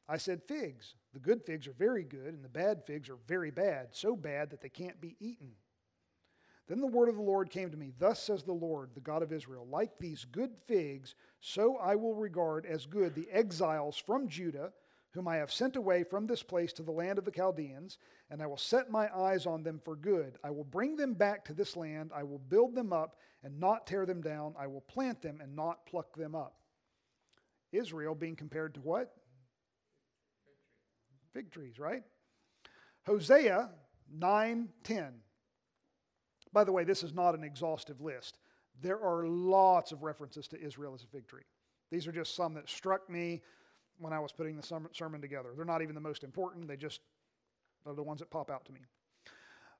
I 0.08 0.16
said, 0.18 0.42
Figs. 0.42 0.94
The 1.12 1.20
good 1.20 1.42
figs 1.44 1.66
are 1.66 1.72
very 1.72 2.04
good, 2.04 2.34
and 2.34 2.44
the 2.44 2.48
bad 2.48 2.84
figs 2.84 3.08
are 3.08 3.18
very 3.26 3.50
bad, 3.50 3.88
so 3.92 4.14
bad 4.14 4.50
that 4.50 4.60
they 4.60 4.68
can't 4.68 5.00
be 5.00 5.16
eaten. 5.18 5.52
Then 6.68 6.80
the 6.80 6.86
word 6.86 7.08
of 7.08 7.14
the 7.14 7.22
Lord 7.22 7.48
came 7.48 7.70
to 7.70 7.76
me 7.76 7.92
Thus 7.98 8.22
says 8.22 8.42
the 8.42 8.52
Lord, 8.52 8.90
the 8.94 9.00
God 9.00 9.22
of 9.22 9.32
Israel, 9.32 9.66
like 9.70 9.98
these 9.98 10.24
good 10.24 10.50
figs, 10.66 11.14
so 11.40 11.76
I 11.76 11.94
will 11.94 12.14
regard 12.14 12.66
as 12.66 12.86
good 12.86 13.14
the 13.14 13.28
exiles 13.30 13.96
from 13.96 14.28
Judah, 14.28 14.72
whom 15.12 15.28
I 15.28 15.36
have 15.36 15.50
sent 15.52 15.76
away 15.76 16.04
from 16.04 16.26
this 16.26 16.42
place 16.42 16.72
to 16.74 16.82
the 16.82 16.92
land 16.92 17.18
of 17.18 17.24
the 17.24 17.30
Chaldeans, 17.30 17.96
and 18.30 18.42
I 18.42 18.46
will 18.46 18.58
set 18.58 18.90
my 18.90 19.08
eyes 19.16 19.46
on 19.46 19.62
them 19.62 19.80
for 19.82 19.96
good. 19.96 20.36
I 20.44 20.50
will 20.50 20.64
bring 20.64 20.96
them 20.96 21.14
back 21.14 21.44
to 21.46 21.54
this 21.54 21.76
land, 21.76 22.10
I 22.14 22.24
will 22.24 22.40
build 22.40 22.74
them 22.74 22.92
up 22.92 23.16
and 23.42 23.58
not 23.58 23.86
tear 23.86 24.04
them 24.04 24.20
down, 24.20 24.54
I 24.58 24.66
will 24.66 24.82
plant 24.82 25.22
them 25.22 25.40
and 25.40 25.56
not 25.56 25.86
pluck 25.86 26.14
them 26.16 26.34
up. 26.34 26.56
Israel 27.72 28.14
being 28.14 28.36
compared 28.36 28.74
to 28.74 28.80
what? 28.80 29.14
Fig 31.36 31.50
trees, 31.50 31.78
right? 31.78 32.02
Hosea 33.04 33.68
9 34.10 34.68
10. 34.84 35.12
By 36.52 36.64
the 36.64 36.72
way, 36.72 36.84
this 36.84 37.02
is 37.02 37.12
not 37.12 37.34
an 37.34 37.44
exhaustive 37.44 38.00
list. 38.00 38.38
There 38.80 38.98
are 39.02 39.26
lots 39.26 39.92
of 39.92 40.02
references 40.02 40.48
to 40.48 40.60
Israel 40.60 40.94
as 40.94 41.02
a 41.02 41.06
fig 41.06 41.28
tree. 41.28 41.42
These 41.90 42.06
are 42.06 42.12
just 42.12 42.34
some 42.34 42.54
that 42.54 42.70
struck 42.70 43.10
me 43.10 43.42
when 43.98 44.14
I 44.14 44.18
was 44.18 44.32
putting 44.32 44.56
the 44.56 44.86
sermon 44.92 45.20
together. 45.20 45.50
They're 45.54 45.66
not 45.66 45.82
even 45.82 45.94
the 45.94 46.00
most 46.00 46.24
important, 46.24 46.68
they 46.68 46.76
just 46.76 47.00
are 47.84 47.94
the 47.94 48.02
ones 48.02 48.20
that 48.20 48.30
pop 48.30 48.50
out 48.50 48.64
to 48.64 48.72
me. 48.72 48.80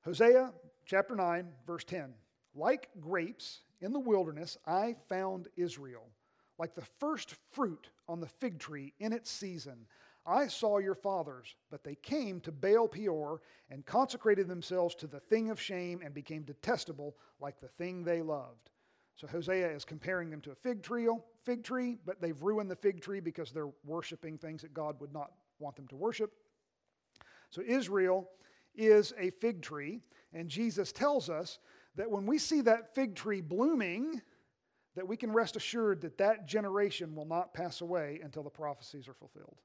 Hosea 0.05 0.53
chapter 0.85 1.15
9, 1.15 1.47
verse 1.65 1.83
10. 1.83 2.13
Like 2.53 2.89
grapes 2.99 3.61
in 3.81 3.93
the 3.93 3.99
wilderness, 3.99 4.57
I 4.67 4.95
found 5.09 5.47
Israel, 5.57 6.03
like 6.59 6.75
the 6.75 6.85
first 6.99 7.35
fruit 7.51 7.89
on 8.07 8.19
the 8.19 8.27
fig 8.27 8.59
tree 8.59 8.93
in 8.99 9.11
its 9.11 9.31
season. 9.31 9.87
I 10.27 10.47
saw 10.47 10.77
your 10.77 10.95
fathers, 10.95 11.55
but 11.71 11.83
they 11.83 11.95
came 11.95 12.41
to 12.41 12.51
Baal 12.51 12.89
Peor 12.89 13.41
and 13.69 13.85
consecrated 13.85 14.47
themselves 14.49 14.93
to 14.95 15.07
the 15.07 15.21
thing 15.21 15.49
of 15.49 15.61
shame 15.61 16.01
and 16.03 16.13
became 16.13 16.43
detestable 16.43 17.15
like 17.39 17.61
the 17.61 17.69
thing 17.69 18.03
they 18.03 18.21
loved. 18.21 18.71
So 19.15 19.25
Hosea 19.25 19.71
is 19.71 19.85
comparing 19.85 20.29
them 20.29 20.41
to 20.41 20.51
a 20.51 20.55
fig 20.55 20.83
tree, 20.83 21.07
fig 21.43 21.63
tree, 21.63 21.97
but 22.05 22.21
they've 22.21 22.39
ruined 22.41 22.69
the 22.69 22.75
fig 22.75 23.01
tree 23.01 23.21
because 23.21 23.51
they're 23.51 23.71
worshiping 23.85 24.37
things 24.37 24.61
that 24.61 24.73
God 24.73 24.99
would 24.99 25.13
not 25.13 25.31
want 25.59 25.75
them 25.75 25.87
to 25.87 25.95
worship. 25.95 26.33
So 27.49 27.63
Israel 27.65 28.29
is 28.75 29.13
a 29.17 29.31
fig 29.31 29.61
tree, 29.61 30.01
and 30.33 30.49
Jesus 30.49 30.91
tells 30.91 31.29
us 31.29 31.57
that 31.95 32.11
when 32.11 32.25
we 32.25 32.37
see 32.37 32.61
that 32.61 32.93
fig 32.93 33.15
tree 33.15 33.41
blooming, 33.41 34.21
that 34.95 35.07
we 35.07 35.17
can 35.17 35.31
rest 35.31 35.55
assured 35.55 36.01
that 36.01 36.17
that 36.17 36.45
generation 36.47 37.15
will 37.15 37.25
not 37.25 37.53
pass 37.53 37.81
away 37.81 38.19
until 38.23 38.43
the 38.43 38.49
prophecies 38.49 39.07
are 39.07 39.13
fulfilled. 39.13 39.57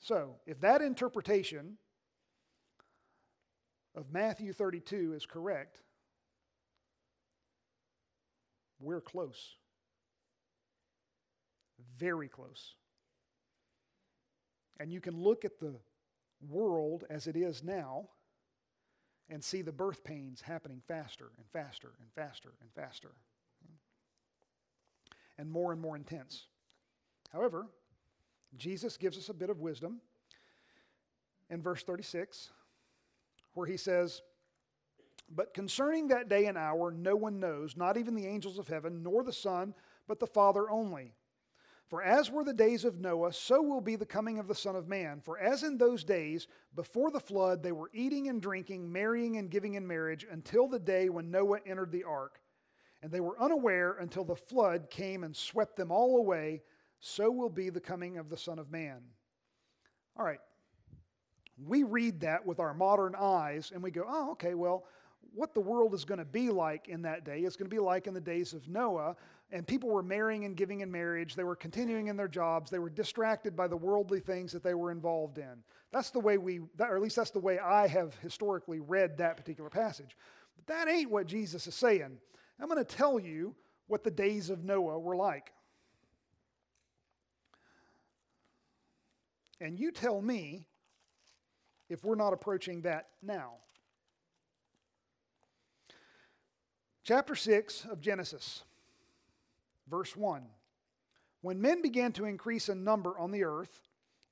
So, 0.00 0.36
if 0.46 0.60
that 0.60 0.80
interpretation 0.80 1.76
of 3.94 4.10
Matthew 4.10 4.52
32 4.52 5.12
is 5.14 5.26
correct, 5.26 5.80
we're 8.80 9.02
close. 9.02 9.56
Very 11.98 12.28
close. 12.28 12.74
And 14.78 14.90
you 14.90 15.00
can 15.02 15.20
look 15.20 15.44
at 15.44 15.60
the 15.60 15.74
world 16.48 17.04
as 17.10 17.26
it 17.26 17.36
is 17.36 17.62
now 17.62 18.08
and 19.28 19.44
see 19.44 19.60
the 19.60 19.72
birth 19.72 20.02
pains 20.02 20.40
happening 20.40 20.80
faster 20.88 21.30
and 21.36 21.46
faster 21.52 21.92
and 22.00 22.10
faster 22.14 22.52
and 22.62 22.70
faster 22.72 23.10
and 25.36 25.50
more 25.50 25.72
and 25.72 25.80
more 25.80 25.96
intense. 25.96 26.46
However, 27.32 27.66
Jesus 28.56 28.96
gives 28.96 29.16
us 29.16 29.28
a 29.28 29.34
bit 29.34 29.50
of 29.50 29.60
wisdom 29.60 30.00
in 31.48 31.62
verse 31.62 31.82
36, 31.82 32.50
where 33.54 33.66
he 33.66 33.76
says, 33.76 34.22
But 35.30 35.54
concerning 35.54 36.08
that 36.08 36.28
day 36.28 36.46
and 36.46 36.58
hour, 36.58 36.90
no 36.90 37.16
one 37.16 37.40
knows, 37.40 37.76
not 37.76 37.96
even 37.96 38.14
the 38.14 38.26
angels 38.26 38.58
of 38.58 38.68
heaven, 38.68 39.02
nor 39.02 39.22
the 39.22 39.32
Son, 39.32 39.74
but 40.06 40.20
the 40.20 40.26
Father 40.26 40.70
only. 40.70 41.14
For 41.88 42.02
as 42.02 42.30
were 42.30 42.44
the 42.44 42.54
days 42.54 42.84
of 42.84 43.00
Noah, 43.00 43.32
so 43.32 43.60
will 43.60 43.80
be 43.80 43.96
the 43.96 44.06
coming 44.06 44.38
of 44.38 44.46
the 44.46 44.54
Son 44.54 44.76
of 44.76 44.86
Man. 44.86 45.20
For 45.20 45.40
as 45.40 45.64
in 45.64 45.76
those 45.76 46.04
days, 46.04 46.46
before 46.76 47.10
the 47.10 47.18
flood, 47.18 47.64
they 47.64 47.72
were 47.72 47.90
eating 47.92 48.28
and 48.28 48.40
drinking, 48.40 48.92
marrying 48.92 49.38
and 49.38 49.50
giving 49.50 49.74
in 49.74 49.84
marriage, 49.84 50.24
until 50.30 50.68
the 50.68 50.78
day 50.78 51.08
when 51.08 51.32
Noah 51.32 51.58
entered 51.66 51.90
the 51.90 52.04
ark. 52.04 52.40
And 53.02 53.10
they 53.10 53.18
were 53.18 53.40
unaware 53.40 53.96
until 53.98 54.24
the 54.24 54.36
flood 54.36 54.88
came 54.88 55.24
and 55.24 55.34
swept 55.34 55.74
them 55.74 55.90
all 55.90 56.18
away 56.18 56.62
so 57.00 57.30
will 57.30 57.48
be 57.48 57.70
the 57.70 57.80
coming 57.80 58.18
of 58.18 58.28
the 58.28 58.36
Son 58.36 58.58
of 58.58 58.70
Man. 58.70 59.00
All 60.18 60.24
right. 60.24 60.40
We 61.62 61.82
read 61.82 62.20
that 62.20 62.46
with 62.46 62.60
our 62.60 62.74
modern 62.74 63.14
eyes 63.18 63.72
and 63.74 63.82
we 63.82 63.90
go, 63.90 64.04
oh, 64.08 64.32
okay, 64.32 64.54
well, 64.54 64.84
what 65.34 65.54
the 65.54 65.60
world 65.60 65.94
is 65.94 66.04
going 66.04 66.18
to 66.18 66.24
be 66.24 66.50
like 66.50 66.88
in 66.88 67.02
that 67.02 67.24
day 67.24 67.40
is 67.40 67.56
going 67.56 67.68
to 67.68 67.74
be 67.74 67.80
like 67.80 68.06
in 68.06 68.14
the 68.14 68.20
days 68.20 68.52
of 68.52 68.68
Noah. 68.68 69.16
And 69.52 69.66
people 69.66 69.88
were 69.88 70.02
marrying 70.02 70.44
and 70.44 70.56
giving 70.56 70.80
in 70.80 70.92
marriage. 70.92 71.34
They 71.34 71.44
were 71.44 71.56
continuing 71.56 72.06
in 72.06 72.16
their 72.16 72.28
jobs. 72.28 72.70
They 72.70 72.78
were 72.78 72.90
distracted 72.90 73.56
by 73.56 73.66
the 73.66 73.76
worldly 73.76 74.20
things 74.20 74.52
that 74.52 74.62
they 74.62 74.74
were 74.74 74.92
involved 74.92 75.38
in. 75.38 75.64
That's 75.92 76.10
the 76.10 76.20
way 76.20 76.38
we, 76.38 76.60
or 76.78 76.96
at 76.96 77.02
least 77.02 77.16
that's 77.16 77.30
the 77.30 77.40
way 77.40 77.58
I 77.58 77.88
have 77.88 78.14
historically 78.20 78.78
read 78.78 79.18
that 79.18 79.36
particular 79.36 79.68
passage. 79.68 80.16
But 80.56 80.66
that 80.66 80.88
ain't 80.88 81.10
what 81.10 81.26
Jesus 81.26 81.66
is 81.66 81.74
saying. 81.74 82.18
I'm 82.60 82.68
going 82.68 82.78
to 82.78 82.84
tell 82.84 83.18
you 83.18 83.54
what 83.88 84.04
the 84.04 84.10
days 84.10 84.50
of 84.50 84.64
Noah 84.64 84.98
were 84.98 85.16
like. 85.16 85.52
And 89.60 89.78
you 89.78 89.92
tell 89.92 90.20
me 90.20 90.66
if 91.88 92.04
we're 92.04 92.14
not 92.14 92.32
approaching 92.32 92.82
that 92.82 93.08
now. 93.22 93.54
Chapter 97.04 97.34
6 97.34 97.86
of 97.90 98.00
Genesis, 98.00 98.62
Verse 99.90 100.16
1 100.16 100.42
When 101.42 101.60
men 101.60 101.82
began 101.82 102.12
to 102.12 102.24
increase 102.24 102.68
in 102.68 102.84
number 102.84 103.18
on 103.18 103.32
the 103.32 103.44
earth, 103.44 103.82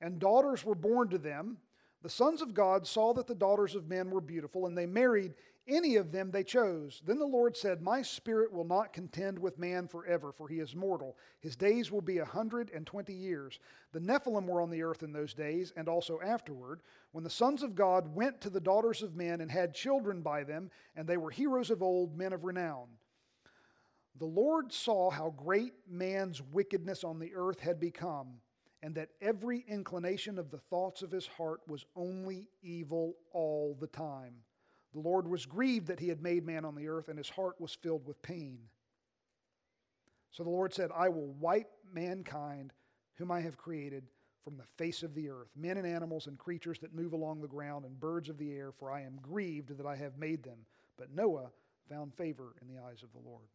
and 0.01 0.19
daughters 0.19 0.63
were 0.63 0.75
born 0.75 1.09
to 1.09 1.17
them, 1.17 1.57
the 2.01 2.09
sons 2.09 2.41
of 2.41 2.53
God 2.53 2.87
saw 2.87 3.13
that 3.13 3.27
the 3.27 3.35
daughters 3.35 3.75
of 3.75 3.89
men 3.89 4.09
were 4.09 4.21
beautiful, 4.21 4.65
and 4.65 4.77
they 4.77 4.85
married 4.85 5.33
any 5.69 5.95
of 5.95 6.11
them 6.11 6.31
they 6.31 6.43
chose. 6.43 7.01
Then 7.05 7.19
the 7.19 7.25
Lord 7.25 7.55
said, 7.55 7.81
My 7.81 8.01
spirit 8.01 8.51
will 8.51 8.65
not 8.65 8.91
contend 8.91 9.37
with 9.37 9.59
man 9.59 9.87
forever, 9.87 10.31
for 10.31 10.47
he 10.47 10.59
is 10.59 10.75
mortal. 10.75 11.15
His 11.39 11.55
days 11.55 11.91
will 11.91 12.01
be 12.01 12.17
a 12.17 12.25
hundred 12.25 12.71
and 12.73 12.85
twenty 12.85 13.13
years. 13.13 13.59
The 13.91 13.99
Nephilim 13.99 14.47
were 14.47 14.61
on 14.61 14.69
the 14.69 14.83
earth 14.83 15.03
in 15.03 15.13
those 15.13 15.33
days, 15.33 15.71
and 15.77 15.87
also 15.87 16.19
afterward, 16.21 16.81
when 17.11 17.23
the 17.23 17.29
sons 17.29 17.63
of 17.63 17.75
God 17.75 18.15
went 18.15 18.41
to 18.41 18.49
the 18.49 18.59
daughters 18.59 19.01
of 19.01 19.15
men 19.15 19.41
and 19.41 19.51
had 19.51 19.73
children 19.73 20.21
by 20.21 20.43
them, 20.43 20.71
and 20.95 21.07
they 21.07 21.17
were 21.17 21.31
heroes 21.31 21.69
of 21.69 21.83
old, 21.83 22.17
men 22.17 22.33
of 22.33 22.43
renown. 22.43 22.87
The 24.17 24.25
Lord 24.25 24.73
saw 24.73 25.09
how 25.09 25.29
great 25.29 25.73
man's 25.87 26.41
wickedness 26.41 27.03
on 27.03 27.19
the 27.19 27.33
earth 27.35 27.59
had 27.59 27.79
become, 27.79 28.41
and 28.81 28.95
that 28.95 29.09
every 29.21 29.63
inclination 29.67 30.37
of 30.37 30.51
the 30.51 30.57
thoughts 30.57 31.01
of 31.01 31.11
his 31.11 31.27
heart 31.27 31.61
was 31.67 31.85
only 31.95 32.49
evil 32.61 33.15
all 33.31 33.77
the 33.79 33.87
time. 33.87 34.33
The 34.93 34.99
Lord 34.99 35.27
was 35.27 35.45
grieved 35.45 35.87
that 35.87 35.99
he 35.99 36.07
had 36.07 36.21
made 36.21 36.45
man 36.45 36.65
on 36.65 36.75
the 36.75 36.87
earth, 36.87 37.09
and 37.09 37.17
his 37.17 37.29
heart 37.29 37.59
was 37.59 37.73
filled 37.73 38.05
with 38.05 38.21
pain. 38.21 38.59
So 40.31 40.43
the 40.43 40.49
Lord 40.49 40.73
said, 40.73 40.89
I 40.95 41.09
will 41.09 41.27
wipe 41.39 41.71
mankind, 41.93 42.73
whom 43.15 43.31
I 43.31 43.41
have 43.41 43.57
created, 43.57 44.03
from 44.43 44.57
the 44.57 44.63
face 44.77 45.03
of 45.03 45.13
the 45.13 45.29
earth, 45.29 45.49
men 45.55 45.77
and 45.77 45.85
animals 45.85 46.27
and 46.27 46.37
creatures 46.37 46.79
that 46.79 46.93
move 46.93 47.13
along 47.13 47.41
the 47.41 47.47
ground, 47.47 47.85
and 47.85 47.99
birds 47.99 48.29
of 48.29 48.37
the 48.37 48.51
air, 48.53 48.71
for 48.71 48.91
I 48.91 49.01
am 49.01 49.19
grieved 49.21 49.77
that 49.77 49.85
I 49.85 49.95
have 49.95 50.17
made 50.17 50.43
them. 50.43 50.57
But 50.97 51.13
Noah 51.13 51.51
found 51.89 52.13
favor 52.13 52.55
in 52.61 52.67
the 52.67 52.81
eyes 52.81 53.03
of 53.03 53.11
the 53.11 53.27
Lord. 53.27 53.45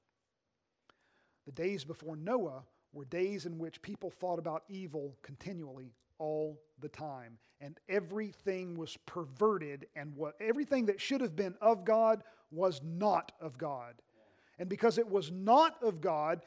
The 1.47 1.53
days 1.53 1.85
before 1.85 2.17
Noah 2.17 2.63
were 2.95 3.05
days 3.07 3.47
in 3.47 3.59
which 3.59 3.83
people 3.83 4.11
thought 4.11 4.39
about 4.39 4.65
evil 4.69 5.17
continually 5.23 5.93
all 6.19 6.61
the 6.81 6.89
time 6.89 7.39
and 7.61 7.79
everything 7.89 8.77
was 8.77 8.97
perverted 9.07 9.87
and 9.97 10.15
what 10.15 10.35
everything 10.41 10.87
that 10.87 11.01
should 11.01 11.21
have 11.21 11.35
been 11.35 11.55
of 11.61 11.85
God 11.85 12.23
was 12.51 12.81
not 12.85 13.33
of 13.41 13.59
God. 13.59 13.95
And 14.59 14.69
because 14.69 14.99
it 14.99 15.09
was 15.09 15.31
not 15.33 15.83
of 15.83 16.01
God, 16.01 16.43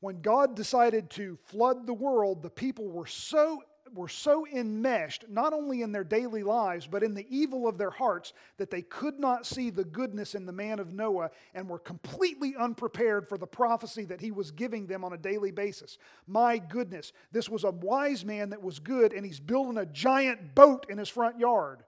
when 0.00 0.20
God 0.20 0.54
decided 0.54 1.08
to 1.10 1.38
flood 1.46 1.86
the 1.86 1.94
world, 1.94 2.42
the 2.42 2.50
people 2.50 2.88
were 2.88 3.06
so 3.06 3.62
were 3.94 4.08
so 4.08 4.46
enmeshed, 4.46 5.24
not 5.28 5.52
only 5.52 5.82
in 5.82 5.92
their 5.92 6.04
daily 6.04 6.42
lives, 6.42 6.86
but 6.86 7.02
in 7.02 7.14
the 7.14 7.26
evil 7.28 7.66
of 7.68 7.78
their 7.78 7.90
hearts, 7.90 8.32
that 8.56 8.70
they 8.70 8.82
could 8.82 9.18
not 9.18 9.46
see 9.46 9.70
the 9.70 9.84
goodness 9.84 10.34
in 10.34 10.46
the 10.46 10.52
man 10.52 10.78
of 10.78 10.92
Noah 10.92 11.30
and 11.54 11.68
were 11.68 11.78
completely 11.78 12.54
unprepared 12.56 13.28
for 13.28 13.38
the 13.38 13.46
prophecy 13.46 14.04
that 14.06 14.20
he 14.20 14.30
was 14.30 14.50
giving 14.50 14.86
them 14.86 15.04
on 15.04 15.12
a 15.12 15.18
daily 15.18 15.50
basis. 15.50 15.98
My 16.26 16.58
goodness, 16.58 17.12
this 17.32 17.48
was 17.48 17.64
a 17.64 17.70
wise 17.70 18.24
man 18.24 18.50
that 18.50 18.62
was 18.62 18.78
good, 18.78 19.12
and 19.12 19.24
he's 19.24 19.40
building 19.40 19.78
a 19.78 19.86
giant 19.86 20.54
boat 20.54 20.86
in 20.88 20.98
his 20.98 21.08
front 21.08 21.38
yard. 21.38 21.84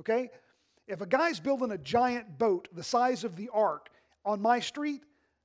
Okay? 0.00 0.30
If 0.86 1.00
a 1.00 1.06
guy's 1.06 1.40
building 1.40 1.70
a 1.72 1.78
giant 1.78 2.38
boat 2.38 2.68
the 2.72 2.82
size 2.82 3.24
of 3.24 3.36
the 3.36 3.50
ark 3.52 3.90
on 4.24 4.40
my 4.40 4.60
street, 4.60 5.02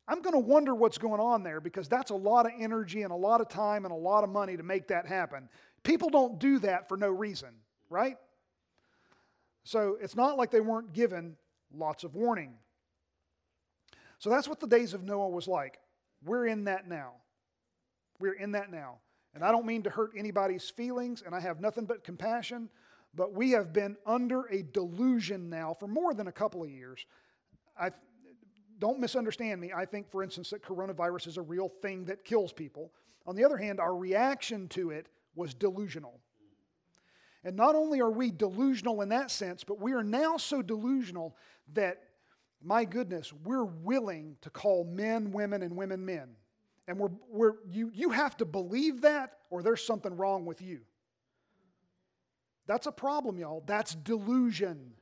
I'm 0.08 0.22
going 0.22 0.34
to 0.34 0.39
wonder 0.39 0.76
what's 0.76 0.98
going 0.98 1.22
on 1.22 1.44
there 1.44 1.62
because 1.62 1.88
that's 1.88 2.12
a 2.12 2.16
lot 2.16 2.46
of 2.46 2.52
energy 2.60 3.04
and 3.04 3.12
a 3.12 3.16
lot 3.16 3.39
of 3.39 3.48
time 3.48 3.86
and 3.86 3.94
a 3.94 3.98
lot 3.98 4.24
of 4.24 4.30
money 4.30 4.58
to 4.58 4.64
make 4.64 4.88
that 4.89 5.08
happen. 5.08 5.48
People 5.84 6.10
don't 6.10 6.40
do 6.40 6.60
that 6.60 6.88
for 6.88 6.98
no 6.98 7.10
reason, 7.10 7.50
right? 7.90 8.18
So 9.64 9.98
it's 10.02 10.16
not 10.16 10.38
like 10.38 10.52
they 10.52 10.62
weren't 10.62 10.94
given 10.94 11.36
lots 11.74 12.04
of 12.04 12.16
warning. 12.16 12.54
So 14.20 14.30
that's 14.30 14.48
what 14.48 14.60
the 14.60 14.68
days 14.68 14.94
of 14.94 15.04
Noah 15.04 15.30
was 15.30 15.48
like. 15.48 15.80
We're 16.24 16.48
in 16.48 16.66
that 16.66 16.88
now. 16.88 17.14
We're 18.20 18.34
in 18.34 18.54
that 18.54 18.72
now. 18.72 19.00
And 19.36 19.44
I 19.44 19.52
don't 19.52 19.66
mean 19.66 19.84
to 19.84 19.90
hurt 19.90 20.12
anybody's 20.18 20.70
feelings, 20.70 21.24
and 21.26 21.34
I 21.34 21.40
have 21.40 21.60
nothing 21.60 21.86
but 21.86 22.04
compassion, 22.04 22.70
but 23.16 23.34
we 23.34 23.52
have 23.52 23.74
been 23.74 23.98
under 24.06 24.44
a 24.46 24.62
delusion 24.62 25.50
now 25.50 25.74
for 25.74 25.88
more 25.88 26.14
than 26.14 26.28
a 26.28 26.32
couple 26.32 26.64
of 26.64 26.70
years. 26.70 27.06
I 27.78 27.92
don't 28.80 29.00
misunderstand 29.00 29.60
me. 29.60 29.72
I 29.76 29.86
think, 29.86 30.10
for 30.10 30.24
instance, 30.24 30.52
that 30.52 30.64
coronavirus 30.64 31.28
is 31.28 31.38
a 31.38 31.42
real 31.42 31.70
thing 31.82 32.06
that 32.06 32.24
kills 32.24 32.54
people. 32.54 32.92
On 33.26 33.36
the 33.36 33.44
other 33.44 33.58
hand, 33.58 33.80
our 33.80 33.96
reaction 33.96 34.68
to 34.70 34.92
it 34.92 35.08
was 35.36 35.54
delusional. 35.54 36.20
And 37.44 37.56
not 37.56 37.76
only 37.76 38.00
are 38.00 38.12
we 38.12 38.32
delusional 38.32 39.02
in 39.02 39.10
that 39.10 39.30
sense, 39.30 39.64
but 39.64 39.80
we 39.80 39.94
are 39.94 40.04
now 40.04 40.38
so 40.38 40.62
delusional 40.62 41.36
that, 41.74 42.04
my 42.62 42.86
goodness, 42.86 43.34
we're 43.44 43.66
willing 43.66 44.38
to 44.42 44.50
call 44.50 44.86
men 44.86 45.32
women 45.32 45.62
and 45.62 45.76
women 45.76 46.06
men. 46.06 46.30
And 46.88 46.98
we're, 46.98 47.12
we're, 47.30 47.54
you, 47.70 47.92
you 47.94 48.10
have 48.10 48.38
to 48.38 48.46
believe 48.46 49.02
that, 49.02 49.38
or 49.50 49.62
there's 49.62 49.84
something 49.86 50.16
wrong 50.16 50.46
with 50.46 50.62
you. 50.62 50.82
That's 52.66 52.88
a 52.88 52.92
problem, 52.92 53.38
y'all. 53.38 53.64
That's 53.66 53.94
delusion. 53.94 54.94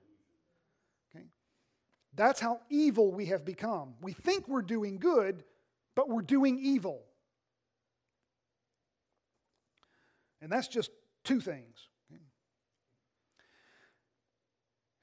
Okay? 1.15 1.25
That's 2.15 2.39
how 2.39 2.61
evil 2.69 3.11
we 3.11 3.27
have 3.27 3.45
become. 3.45 3.93
We 4.01 4.13
think 4.13 4.47
we're 4.47 4.63
doing 4.63 4.97
good, 4.97 5.43
but 5.95 6.09
we're 6.09 6.21
doing 6.23 6.59
evil. 6.59 7.03
And 10.41 10.51
that's 10.51 10.67
just 10.67 10.91
two 11.23 11.39
things. 11.39 11.87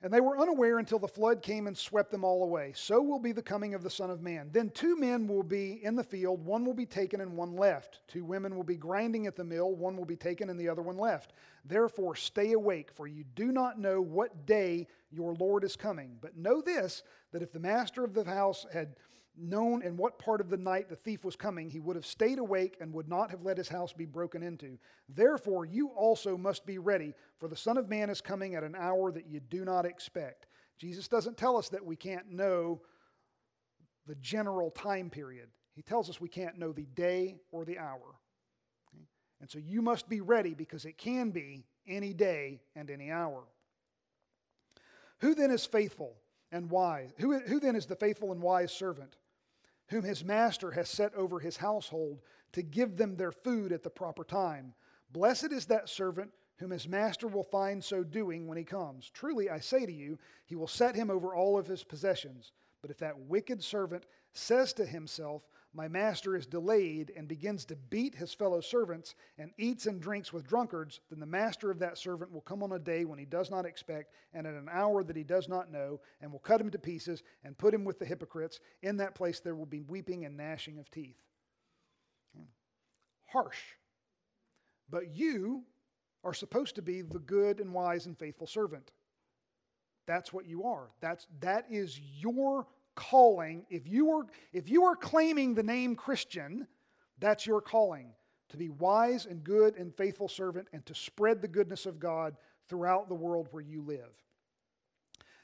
And 0.00 0.12
they 0.12 0.20
were 0.20 0.38
unaware 0.38 0.78
until 0.78 1.00
the 1.00 1.08
flood 1.08 1.42
came 1.42 1.66
and 1.66 1.76
swept 1.76 2.12
them 2.12 2.22
all 2.22 2.44
away. 2.44 2.72
So 2.76 3.02
will 3.02 3.18
be 3.18 3.32
the 3.32 3.42
coming 3.42 3.74
of 3.74 3.82
the 3.82 3.90
Son 3.90 4.10
of 4.10 4.22
Man. 4.22 4.48
Then 4.52 4.70
two 4.70 4.96
men 4.96 5.26
will 5.26 5.42
be 5.42 5.80
in 5.82 5.96
the 5.96 6.04
field, 6.04 6.44
one 6.44 6.64
will 6.64 6.74
be 6.74 6.86
taken 6.86 7.20
and 7.20 7.36
one 7.36 7.56
left. 7.56 8.00
Two 8.06 8.24
women 8.24 8.54
will 8.54 8.62
be 8.62 8.76
grinding 8.76 9.26
at 9.26 9.34
the 9.34 9.42
mill, 9.42 9.74
one 9.74 9.96
will 9.96 10.04
be 10.04 10.14
taken 10.14 10.50
and 10.50 10.60
the 10.60 10.68
other 10.68 10.82
one 10.82 10.98
left. 10.98 11.32
Therefore, 11.64 12.14
stay 12.14 12.52
awake, 12.52 12.92
for 12.94 13.08
you 13.08 13.24
do 13.34 13.50
not 13.50 13.80
know 13.80 14.00
what 14.00 14.46
day 14.46 14.86
your 15.10 15.34
Lord 15.34 15.64
is 15.64 15.74
coming. 15.74 16.16
But 16.20 16.36
know 16.36 16.60
this 16.60 17.02
that 17.32 17.42
if 17.42 17.52
the 17.52 17.58
master 17.58 18.04
of 18.04 18.14
the 18.14 18.24
house 18.24 18.66
had 18.72 18.94
known 19.40 19.82
in 19.82 19.96
what 19.96 20.18
part 20.18 20.40
of 20.40 20.50
the 20.50 20.56
night 20.56 20.88
the 20.88 20.96
thief 20.96 21.24
was 21.24 21.36
coming, 21.36 21.70
he 21.70 21.80
would 21.80 21.96
have 21.96 22.06
stayed 22.06 22.38
awake 22.38 22.76
and 22.80 22.92
would 22.92 23.08
not 23.08 23.30
have 23.30 23.42
let 23.42 23.58
his 23.58 23.68
house 23.68 23.92
be 23.92 24.04
broken 24.04 24.42
into. 24.42 24.78
Therefore, 25.08 25.64
you 25.64 25.88
also 25.88 26.36
must 26.36 26.66
be 26.66 26.78
ready, 26.78 27.14
for 27.38 27.48
the 27.48 27.56
Son 27.56 27.76
of 27.76 27.88
Man 27.88 28.10
is 28.10 28.20
coming 28.20 28.54
at 28.54 28.64
an 28.64 28.74
hour 28.76 29.12
that 29.12 29.26
you 29.26 29.40
do 29.40 29.64
not 29.64 29.86
expect. 29.86 30.46
Jesus 30.78 31.08
doesn't 31.08 31.36
tell 31.36 31.56
us 31.56 31.68
that 31.70 31.84
we 31.84 31.96
can't 31.96 32.30
know 32.30 32.80
the 34.06 34.14
general 34.16 34.70
time 34.70 35.10
period, 35.10 35.48
He 35.74 35.82
tells 35.82 36.08
us 36.08 36.20
we 36.20 36.28
can't 36.28 36.58
know 36.58 36.72
the 36.72 36.86
day 36.86 37.36
or 37.52 37.64
the 37.64 37.78
hour. 37.78 38.16
And 39.40 39.48
so 39.48 39.58
you 39.58 39.82
must 39.82 40.08
be 40.08 40.20
ready 40.20 40.54
because 40.54 40.84
it 40.84 40.98
can 40.98 41.30
be 41.30 41.64
any 41.86 42.12
day 42.12 42.60
and 42.74 42.90
any 42.90 43.10
hour. 43.10 43.44
Who 45.20 45.34
then 45.34 45.50
is 45.50 45.66
faithful 45.66 46.16
and 46.50 46.70
wise? 46.70 47.12
Who, 47.18 47.38
who 47.38 47.60
then 47.60 47.76
is 47.76 47.86
the 47.86 47.96
faithful 47.96 48.32
and 48.32 48.40
wise 48.40 48.72
servant? 48.72 49.16
Whom 49.88 50.02
his 50.02 50.24
master 50.24 50.70
has 50.72 50.88
set 50.88 51.14
over 51.14 51.38
his 51.38 51.56
household 51.56 52.20
to 52.52 52.62
give 52.62 52.96
them 52.96 53.16
their 53.16 53.32
food 53.32 53.72
at 53.72 53.82
the 53.82 53.90
proper 53.90 54.24
time. 54.24 54.74
Blessed 55.12 55.52
is 55.52 55.66
that 55.66 55.88
servant 55.88 56.30
whom 56.58 56.70
his 56.70 56.88
master 56.88 57.28
will 57.28 57.44
find 57.44 57.82
so 57.82 58.02
doing 58.02 58.46
when 58.46 58.58
he 58.58 58.64
comes. 58.64 59.10
Truly, 59.10 59.48
I 59.48 59.60
say 59.60 59.86
to 59.86 59.92
you, 59.92 60.18
he 60.44 60.56
will 60.56 60.66
set 60.66 60.96
him 60.96 61.10
over 61.10 61.34
all 61.34 61.58
of 61.58 61.66
his 61.66 61.84
possessions. 61.84 62.52
But 62.82 62.90
if 62.90 62.98
that 62.98 63.18
wicked 63.18 63.62
servant 63.62 64.04
says 64.32 64.72
to 64.74 64.84
himself, 64.84 65.42
My 65.74 65.86
master 65.86 66.34
is 66.34 66.46
delayed, 66.46 67.12
and 67.14 67.28
begins 67.28 67.64
to 67.66 67.76
beat 67.76 68.14
his 68.14 68.32
fellow 68.32 68.60
servants, 68.60 69.14
and 69.36 69.52
eats 69.58 69.86
and 69.86 70.00
drinks 70.00 70.32
with 70.32 70.48
drunkards, 70.48 71.00
then 71.10 71.20
the 71.20 71.26
master 71.26 71.70
of 71.70 71.78
that 71.80 71.98
servant 71.98 72.32
will 72.32 72.40
come 72.40 72.62
on 72.62 72.72
a 72.72 72.78
day 72.78 73.04
when 73.04 73.18
he 73.18 73.26
does 73.26 73.50
not 73.50 73.66
expect, 73.66 74.14
and 74.32 74.46
at 74.46 74.54
an 74.54 74.68
hour 74.72 75.04
that 75.04 75.16
he 75.16 75.24
does 75.24 75.48
not 75.48 75.70
know, 75.70 76.00
and 76.20 76.32
will 76.32 76.38
cut 76.38 76.60
him 76.60 76.70
to 76.70 76.78
pieces, 76.78 77.22
and 77.44 77.58
put 77.58 77.74
him 77.74 77.84
with 77.84 77.98
the 77.98 78.06
hypocrites. 78.06 78.60
In 78.82 78.96
that 78.96 79.14
place 79.14 79.40
there 79.40 79.54
will 79.54 79.66
be 79.66 79.82
weeping 79.82 80.24
and 80.24 80.36
gnashing 80.36 80.78
of 80.78 80.90
teeth. 80.90 81.20
Hmm. 82.34 82.44
Harsh. 83.26 83.60
But 84.88 85.14
you 85.14 85.64
are 86.24 86.34
supposed 86.34 86.76
to 86.76 86.82
be 86.82 87.02
the 87.02 87.18
good 87.18 87.60
and 87.60 87.74
wise 87.74 88.06
and 88.06 88.18
faithful 88.18 88.46
servant. 88.46 88.90
That's 90.06 90.32
what 90.32 90.46
you 90.46 90.64
are. 90.64 90.88
That's, 91.00 91.26
that 91.40 91.66
is 91.70 92.00
your 92.00 92.66
calling. 92.98 93.64
If 93.70 93.86
you, 93.86 94.10
are, 94.10 94.26
if 94.52 94.68
you 94.68 94.84
are 94.86 94.96
claiming 94.96 95.54
the 95.54 95.62
name 95.62 95.94
Christian, 95.94 96.66
that's 97.20 97.46
your 97.46 97.60
calling 97.60 98.10
to 98.48 98.56
be 98.56 98.70
wise 98.70 99.24
and 99.24 99.44
good 99.44 99.76
and 99.76 99.94
faithful 99.94 100.28
servant 100.28 100.66
and 100.72 100.84
to 100.86 100.94
spread 100.94 101.40
the 101.40 101.48
goodness 101.48 101.86
of 101.86 102.00
God 102.00 102.34
throughout 102.68 103.08
the 103.08 103.14
world 103.14 103.46
where 103.52 103.62
you 103.62 103.82
live. 103.82 104.10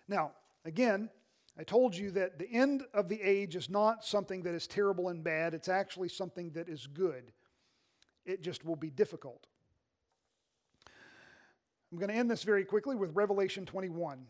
Now, 0.09 0.33
again, 0.65 1.09
I 1.57 1.63
told 1.63 1.97
you 1.97 2.11
that 2.13 2.41
the 2.41 2.51
end 2.51 2.83
of 2.93 3.09
the 3.09 3.23
age 3.23 3.55
is 3.55 3.71
not 3.71 4.05
something 4.05 4.43
that 4.43 4.55
is 4.55 4.67
terrible 4.67 5.09
and 5.09 5.23
bad, 5.23 5.55
it's 5.55 5.69
actually 5.69 6.09
something 6.09 6.51
that 6.51 6.69
is 6.69 6.89
good. 6.89 7.31
It 8.27 8.43
just 8.43 8.65
will 8.65 8.77
be 8.77 8.91
difficult. 8.91 9.47
I'm 11.93 11.99
going 11.99 12.11
to 12.11 12.17
end 12.17 12.29
this 12.29 12.43
very 12.43 12.65
quickly 12.65 12.97
with 12.97 13.15
Revelation 13.15 13.65
21. 13.65 14.27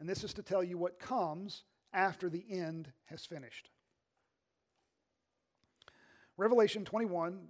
And 0.00 0.08
this 0.08 0.24
is 0.24 0.34
to 0.34 0.42
tell 0.42 0.62
you 0.62 0.78
what 0.78 0.98
comes 0.98 1.64
after 1.92 2.28
the 2.28 2.44
end 2.50 2.92
has 3.06 3.24
finished. 3.24 3.70
Revelation 6.36 6.84
21, 6.84 7.48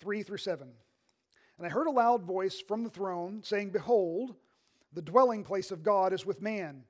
3 0.00 0.22
through 0.22 0.38
7. 0.38 0.68
And 1.58 1.66
I 1.66 1.70
heard 1.70 1.86
a 1.86 1.92
loud 1.92 2.22
voice 2.24 2.60
from 2.60 2.82
the 2.82 2.90
throne 2.90 3.42
saying, 3.42 3.70
Behold, 3.70 4.34
the 4.92 5.02
dwelling 5.02 5.44
place 5.44 5.70
of 5.70 5.82
God 5.82 6.12
is 6.12 6.26
with 6.26 6.42
man. 6.42 6.84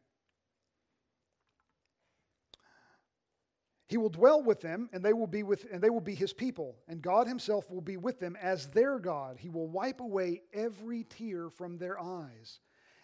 He 3.88 3.98
will 3.98 4.08
dwell 4.08 4.42
with 4.42 4.60
them, 4.60 4.88
and 4.92 5.04
they 5.04 5.12
will 5.12 5.28
be 5.28 5.44
with 5.44 5.64
and 5.70 5.80
they 5.80 5.90
will 5.90 6.00
be 6.00 6.16
his 6.16 6.32
people, 6.32 6.76
and 6.88 7.00
God 7.00 7.28
himself 7.28 7.70
will 7.70 7.80
be 7.80 7.96
with 7.96 8.18
them 8.18 8.36
as 8.40 8.68
their 8.70 8.98
God. 8.98 9.36
He 9.38 9.48
will 9.48 9.68
wipe 9.68 10.00
away 10.00 10.42
every 10.52 11.04
tear 11.04 11.50
from 11.50 11.78
their 11.78 12.00
eyes, 12.00 12.58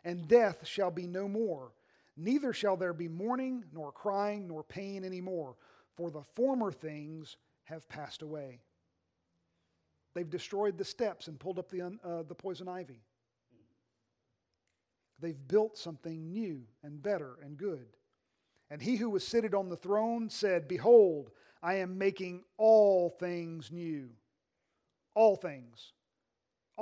and 0.05 0.29
death 0.29 0.67
shall 0.67 0.91
be 0.91 1.07
no 1.07 1.29
more. 1.29 1.73
Neither 2.17 2.53
shall 2.53 2.77
there 2.77 2.93
be 2.93 3.09
mourning, 3.09 3.65
nor 3.73 3.93
crying, 3.93 4.49
nor 4.49 4.63
pain 4.63 5.05
any 5.05 5.21
more, 5.21 5.57
for 5.97 6.11
the 6.11 6.23
former 6.23 6.73
things 6.73 7.37
have 7.65 7.89
passed 7.89 8.23
away. 8.23 8.61
They've 10.15 10.29
destroyed 10.29 10.77
the 10.77 10.85
steps 10.85 11.29
and 11.29 11.39
pulled 11.41 11.59
up 11.59 11.71
the, 11.71 11.83
uh, 11.83 12.23
the 12.23 12.35
poison 12.35 12.69
ivy. 12.69 13.01
They've 15.21 15.49
built 15.49 15.79
something 15.79 16.33
new 16.33 16.65
and 16.83 17.03
better 17.03 17.39
and 17.43 17.57
good. 17.57 17.87
And 18.71 18.83
he 18.83 18.97
who 18.97 19.09
was 19.09 19.27
seated 19.27 19.55
on 19.55 19.69
the 19.69 19.77
throne 19.77 20.29
said, 20.29 20.67
Behold, 20.67 21.31
I 21.63 21.75
am 21.75 21.97
making 21.97 22.43
all 22.57 23.11
things 23.11 23.71
new. 23.71 24.11
All 25.15 25.37
things. 25.37 25.93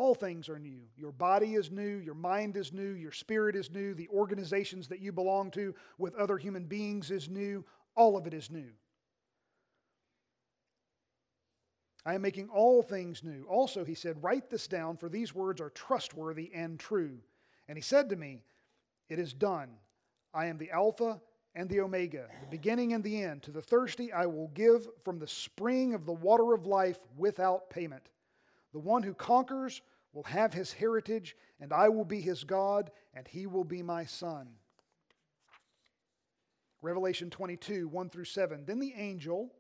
All 0.00 0.14
things 0.14 0.48
are 0.48 0.58
new. 0.58 0.80
Your 0.96 1.12
body 1.12 1.56
is 1.56 1.70
new, 1.70 1.98
your 1.98 2.14
mind 2.14 2.56
is 2.56 2.72
new, 2.72 2.92
your 2.92 3.12
spirit 3.12 3.54
is 3.54 3.70
new, 3.70 3.92
the 3.92 4.08
organizations 4.08 4.88
that 4.88 5.00
you 5.00 5.12
belong 5.12 5.50
to 5.50 5.74
with 5.98 6.14
other 6.14 6.38
human 6.38 6.64
beings 6.64 7.10
is 7.10 7.28
new. 7.28 7.66
All 7.94 8.16
of 8.16 8.26
it 8.26 8.32
is 8.32 8.50
new. 8.50 8.70
I 12.06 12.14
am 12.14 12.22
making 12.22 12.48
all 12.48 12.82
things 12.82 13.22
new. 13.22 13.44
Also, 13.46 13.84
he 13.84 13.92
said, 13.92 14.22
Write 14.22 14.48
this 14.48 14.66
down, 14.66 14.96
for 14.96 15.10
these 15.10 15.34
words 15.34 15.60
are 15.60 15.68
trustworthy 15.68 16.50
and 16.54 16.80
true. 16.80 17.18
And 17.68 17.76
he 17.76 17.82
said 17.82 18.08
to 18.08 18.16
me, 18.16 18.40
It 19.10 19.18
is 19.18 19.34
done. 19.34 19.68
I 20.32 20.46
am 20.46 20.56
the 20.56 20.70
Alpha 20.70 21.20
and 21.54 21.68
the 21.68 21.80
Omega, 21.80 22.26
the 22.40 22.56
beginning 22.56 22.94
and 22.94 23.04
the 23.04 23.22
end. 23.22 23.42
To 23.42 23.50
the 23.50 23.60
thirsty 23.60 24.14
I 24.14 24.24
will 24.24 24.48
give 24.54 24.88
from 25.04 25.18
the 25.18 25.28
spring 25.28 25.92
of 25.92 26.06
the 26.06 26.14
water 26.14 26.54
of 26.54 26.64
life 26.64 27.00
without 27.18 27.68
payment. 27.68 28.08
The 28.72 28.78
one 28.78 29.02
who 29.02 29.14
conquers 29.14 29.82
will 30.12 30.24
have 30.24 30.52
his 30.52 30.72
heritage, 30.72 31.36
and 31.60 31.72
I 31.72 31.88
will 31.88 32.04
be 32.04 32.20
his 32.20 32.44
God, 32.44 32.90
and 33.14 33.26
he 33.28 33.46
will 33.46 33.64
be 33.64 33.82
my 33.82 34.04
son. 34.04 34.48
Revelation 36.82 37.30
22, 37.30 37.88
1 37.88 38.10
through 38.10 38.24
7. 38.24 38.64
Then 38.64 38.80
the 38.80 38.94
angel 38.96 39.52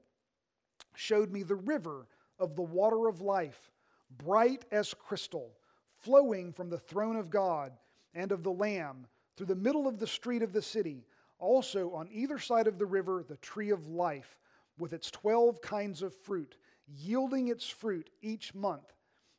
showed 0.94 1.30
me 1.30 1.42
the 1.42 1.54
river 1.54 2.06
of 2.38 2.56
the 2.56 2.62
water 2.62 3.06
of 3.06 3.20
life, 3.20 3.70
bright 4.18 4.64
as 4.72 4.94
crystal, 4.94 5.52
flowing 5.98 6.52
from 6.52 6.70
the 6.70 6.78
throne 6.78 7.16
of 7.16 7.30
God 7.30 7.72
and 8.14 8.32
of 8.32 8.42
the 8.42 8.52
Lamb 8.52 9.06
through 9.36 9.46
the 9.46 9.54
middle 9.54 9.86
of 9.86 9.98
the 9.98 10.06
street 10.06 10.42
of 10.42 10.52
the 10.52 10.62
city. 10.62 11.04
Also, 11.38 11.92
on 11.92 12.08
either 12.10 12.38
side 12.38 12.66
of 12.66 12.78
the 12.78 12.86
river, 12.86 13.24
the 13.26 13.36
tree 13.36 13.70
of 13.70 13.86
life, 13.86 14.38
with 14.78 14.92
its 14.92 15.10
twelve 15.10 15.60
kinds 15.60 16.02
of 16.02 16.14
fruit, 16.14 16.56
yielding 16.86 17.48
its 17.48 17.68
fruit 17.68 18.10
each 18.22 18.54
month. 18.54 18.94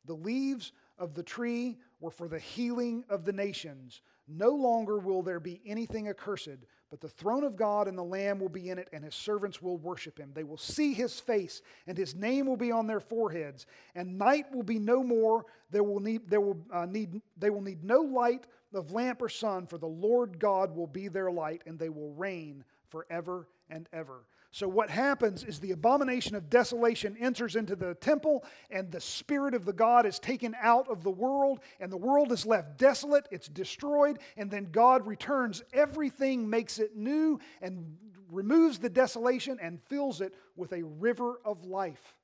The 0.05 0.13
leaves 0.13 0.71
of 1.01 1.15
the 1.15 1.23
tree 1.23 1.77
were 1.99 2.11
for 2.11 2.27
the 2.27 2.39
healing 2.39 3.03
of 3.09 3.25
the 3.25 3.33
nations. 3.33 4.01
No 4.27 4.51
longer 4.51 4.99
will 4.99 5.23
there 5.23 5.39
be 5.39 5.59
anything 5.65 6.07
accursed, 6.07 6.59
but 6.89 7.01
the 7.01 7.09
throne 7.09 7.43
of 7.43 7.55
God 7.55 7.87
and 7.87 7.97
the 7.97 8.03
Lamb 8.03 8.39
will 8.39 8.49
be 8.49 8.69
in 8.69 8.77
it, 8.77 8.87
and 8.93 9.03
his 9.03 9.15
servants 9.15 9.61
will 9.61 9.77
worship 9.77 10.17
him. 10.17 10.31
They 10.33 10.43
will 10.43 10.57
see 10.57 10.93
his 10.93 11.19
face, 11.19 11.61
and 11.87 11.97
his 11.97 12.15
name 12.15 12.45
will 12.45 12.55
be 12.55 12.71
on 12.71 12.87
their 12.87 12.99
foreheads. 12.99 13.65
And 13.95 14.17
night 14.17 14.45
will 14.53 14.63
be 14.63 14.79
no 14.79 15.03
more. 15.03 15.45
There 15.71 15.83
will 15.83 15.99
need, 15.99 16.29
they 16.29 16.37
will, 16.37 16.57
uh, 16.71 16.85
need, 16.85 17.21
they 17.37 17.49
will 17.49 17.61
need 17.61 17.83
no 17.83 18.01
light 18.01 18.45
of 18.73 18.91
lamp 18.91 19.21
or 19.21 19.29
sun, 19.29 19.65
for 19.65 19.77
the 19.77 19.87
Lord 19.87 20.39
God 20.39 20.75
will 20.75 20.87
be 20.87 21.07
their 21.07 21.31
light, 21.31 21.63
and 21.65 21.77
they 21.79 21.89
will 21.89 22.13
reign 22.13 22.63
forever 22.89 23.47
and 23.71 23.89
ever. 23.91 24.25
So, 24.53 24.67
what 24.67 24.89
happens 24.89 25.45
is 25.45 25.59
the 25.59 25.71
abomination 25.71 26.35
of 26.35 26.49
desolation 26.49 27.15
enters 27.17 27.55
into 27.55 27.73
the 27.73 27.95
temple, 27.95 28.43
and 28.69 28.91
the 28.91 28.99
Spirit 28.99 29.53
of 29.53 29.63
the 29.63 29.71
God 29.71 30.05
is 30.05 30.19
taken 30.19 30.53
out 30.61 30.89
of 30.89 31.03
the 31.03 31.09
world, 31.09 31.61
and 31.79 31.89
the 31.89 31.97
world 31.97 32.33
is 32.33 32.45
left 32.45 32.77
desolate, 32.77 33.29
it's 33.31 33.47
destroyed, 33.47 34.19
and 34.35 34.51
then 34.51 34.67
God 34.69 35.07
returns 35.07 35.63
everything, 35.71 36.49
makes 36.49 36.79
it 36.79 36.97
new, 36.97 37.39
and 37.61 37.95
removes 38.29 38.77
the 38.77 38.89
desolation 38.89 39.57
and 39.61 39.81
fills 39.83 40.19
it 40.19 40.33
with 40.57 40.73
a 40.73 40.83
river 40.83 41.39
of 41.45 41.63
life, 41.63 42.17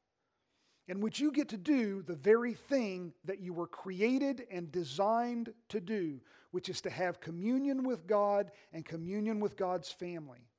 in 0.89 1.00
which 1.00 1.22
you 1.22 1.32
get 1.32 1.48
to 1.50 1.58
do 1.58 2.02
the 2.02 2.16
very 2.16 2.56
thing 2.56 3.14
that 3.24 3.39
you 3.39 3.54
were 3.54 3.68
created 3.68 4.45
and 4.52 4.70
designed 4.70 5.54
to 5.70 5.80
do, 5.80 6.20
which 6.52 6.68
is 6.68 6.82
to 6.82 6.89
have 6.89 7.22
communion 7.22 7.84
with 7.84 8.06
God 8.06 8.52
and 8.74 8.84
communion 8.84 9.39
with 9.39 9.56
God's 9.56 9.89
family 9.89 10.50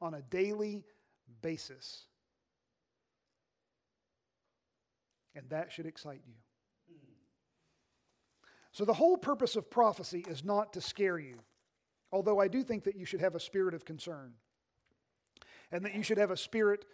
on 0.00 0.14
a 0.14 0.22
daily 0.22 0.84
basis. 1.42 2.06
And 5.34 5.48
that 5.50 5.72
should 5.72 5.86
excite 5.86 6.22
you. 6.26 6.34
So, 8.72 8.84
the 8.84 8.94
whole 8.94 9.16
purpose 9.16 9.56
of 9.56 9.70
prophecy 9.70 10.24
is 10.28 10.44
not 10.44 10.74
to 10.74 10.82
scare 10.82 11.18
you, 11.18 11.38
although 12.12 12.38
I 12.38 12.48
do 12.48 12.62
think 12.62 12.84
that 12.84 12.96
you 12.96 13.06
should 13.06 13.20
have 13.20 13.34
a 13.34 13.40
spirit 13.40 13.74
of 13.74 13.84
concern 13.84 14.34
and 15.72 15.84
that 15.84 15.94
you 15.94 16.02
should 16.02 16.18
have 16.18 16.30
a 16.30 16.36
spirit 16.36 16.84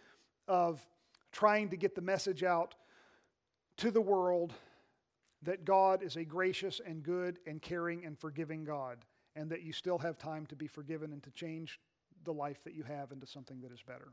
of 0.49 0.85
trying 1.33 1.71
to 1.71 1.77
get 1.77 1.95
the 1.95 2.01
message 2.01 2.43
out 2.43 2.75
to 3.79 3.91
the 3.91 4.01
world 4.01 4.53
that 5.43 5.65
God 5.65 6.03
is 6.03 6.17
a 6.17 6.25
gracious 6.25 6.81
and 6.85 7.03
good 7.03 7.39
and 7.47 7.61
caring 7.61 8.05
and 8.05 8.19
forgiving 8.19 8.65
God, 8.65 8.99
and 9.35 9.51
that 9.51 9.63
you 9.63 9.73
still 9.73 9.99
have 9.99 10.17
time 10.19 10.47
to 10.47 10.57
be 10.57 10.67
forgiven 10.67 11.13
and 11.13 11.23
to 11.25 11.31
change 11.33 11.81
the 12.25 12.33
life 12.33 12.63
that 12.65 12.75
you 12.75 12.83
have 12.85 13.13
into 13.13 13.27
something 13.27 13.61
that 13.61 13.73
is 13.73 13.83
better. 13.83 14.09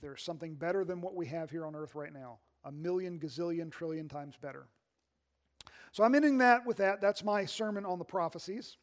There's 0.00 0.22
something 0.22 0.54
better 0.54 0.84
than 0.84 1.00
what 1.00 1.14
we 1.14 1.26
have 1.26 1.50
here 1.50 1.64
on 1.64 1.74
earth 1.74 1.94
right 1.94 2.12
now, 2.12 2.38
a 2.64 2.72
million, 2.72 3.18
gazillion, 3.18 3.70
trillion 3.70 4.08
times 4.08 4.34
better. 4.40 4.66
So 5.92 6.04
I'm 6.04 6.14
ending 6.14 6.38
that 6.38 6.66
with 6.66 6.76
that. 6.78 7.00
That's 7.00 7.24
my 7.24 7.44
sermon 7.44 7.86
on 7.86 7.98
the 7.98 8.04
prophecies. 8.04 8.76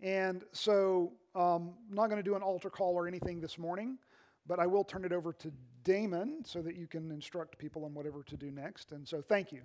And 0.00 0.44
so 0.52 1.12
um, 1.34 1.74
I'm 1.88 1.96
not 1.96 2.08
going 2.08 2.22
to 2.22 2.22
do 2.22 2.36
an 2.36 2.42
altar 2.42 2.70
call 2.70 2.94
or 2.94 3.08
anything 3.08 3.40
this 3.40 3.58
morning, 3.58 3.98
but 4.46 4.60
I 4.60 4.66
will 4.66 4.84
turn 4.84 5.04
it 5.04 5.12
over 5.12 5.32
to 5.32 5.52
Damon 5.84 6.44
so 6.44 6.62
that 6.62 6.76
you 6.76 6.86
can 6.86 7.10
instruct 7.10 7.58
people 7.58 7.84
on 7.84 7.94
whatever 7.94 8.22
to 8.24 8.36
do 8.36 8.50
next. 8.50 8.92
And 8.92 9.08
so 9.08 9.22
thank 9.22 9.52
you. 9.52 9.62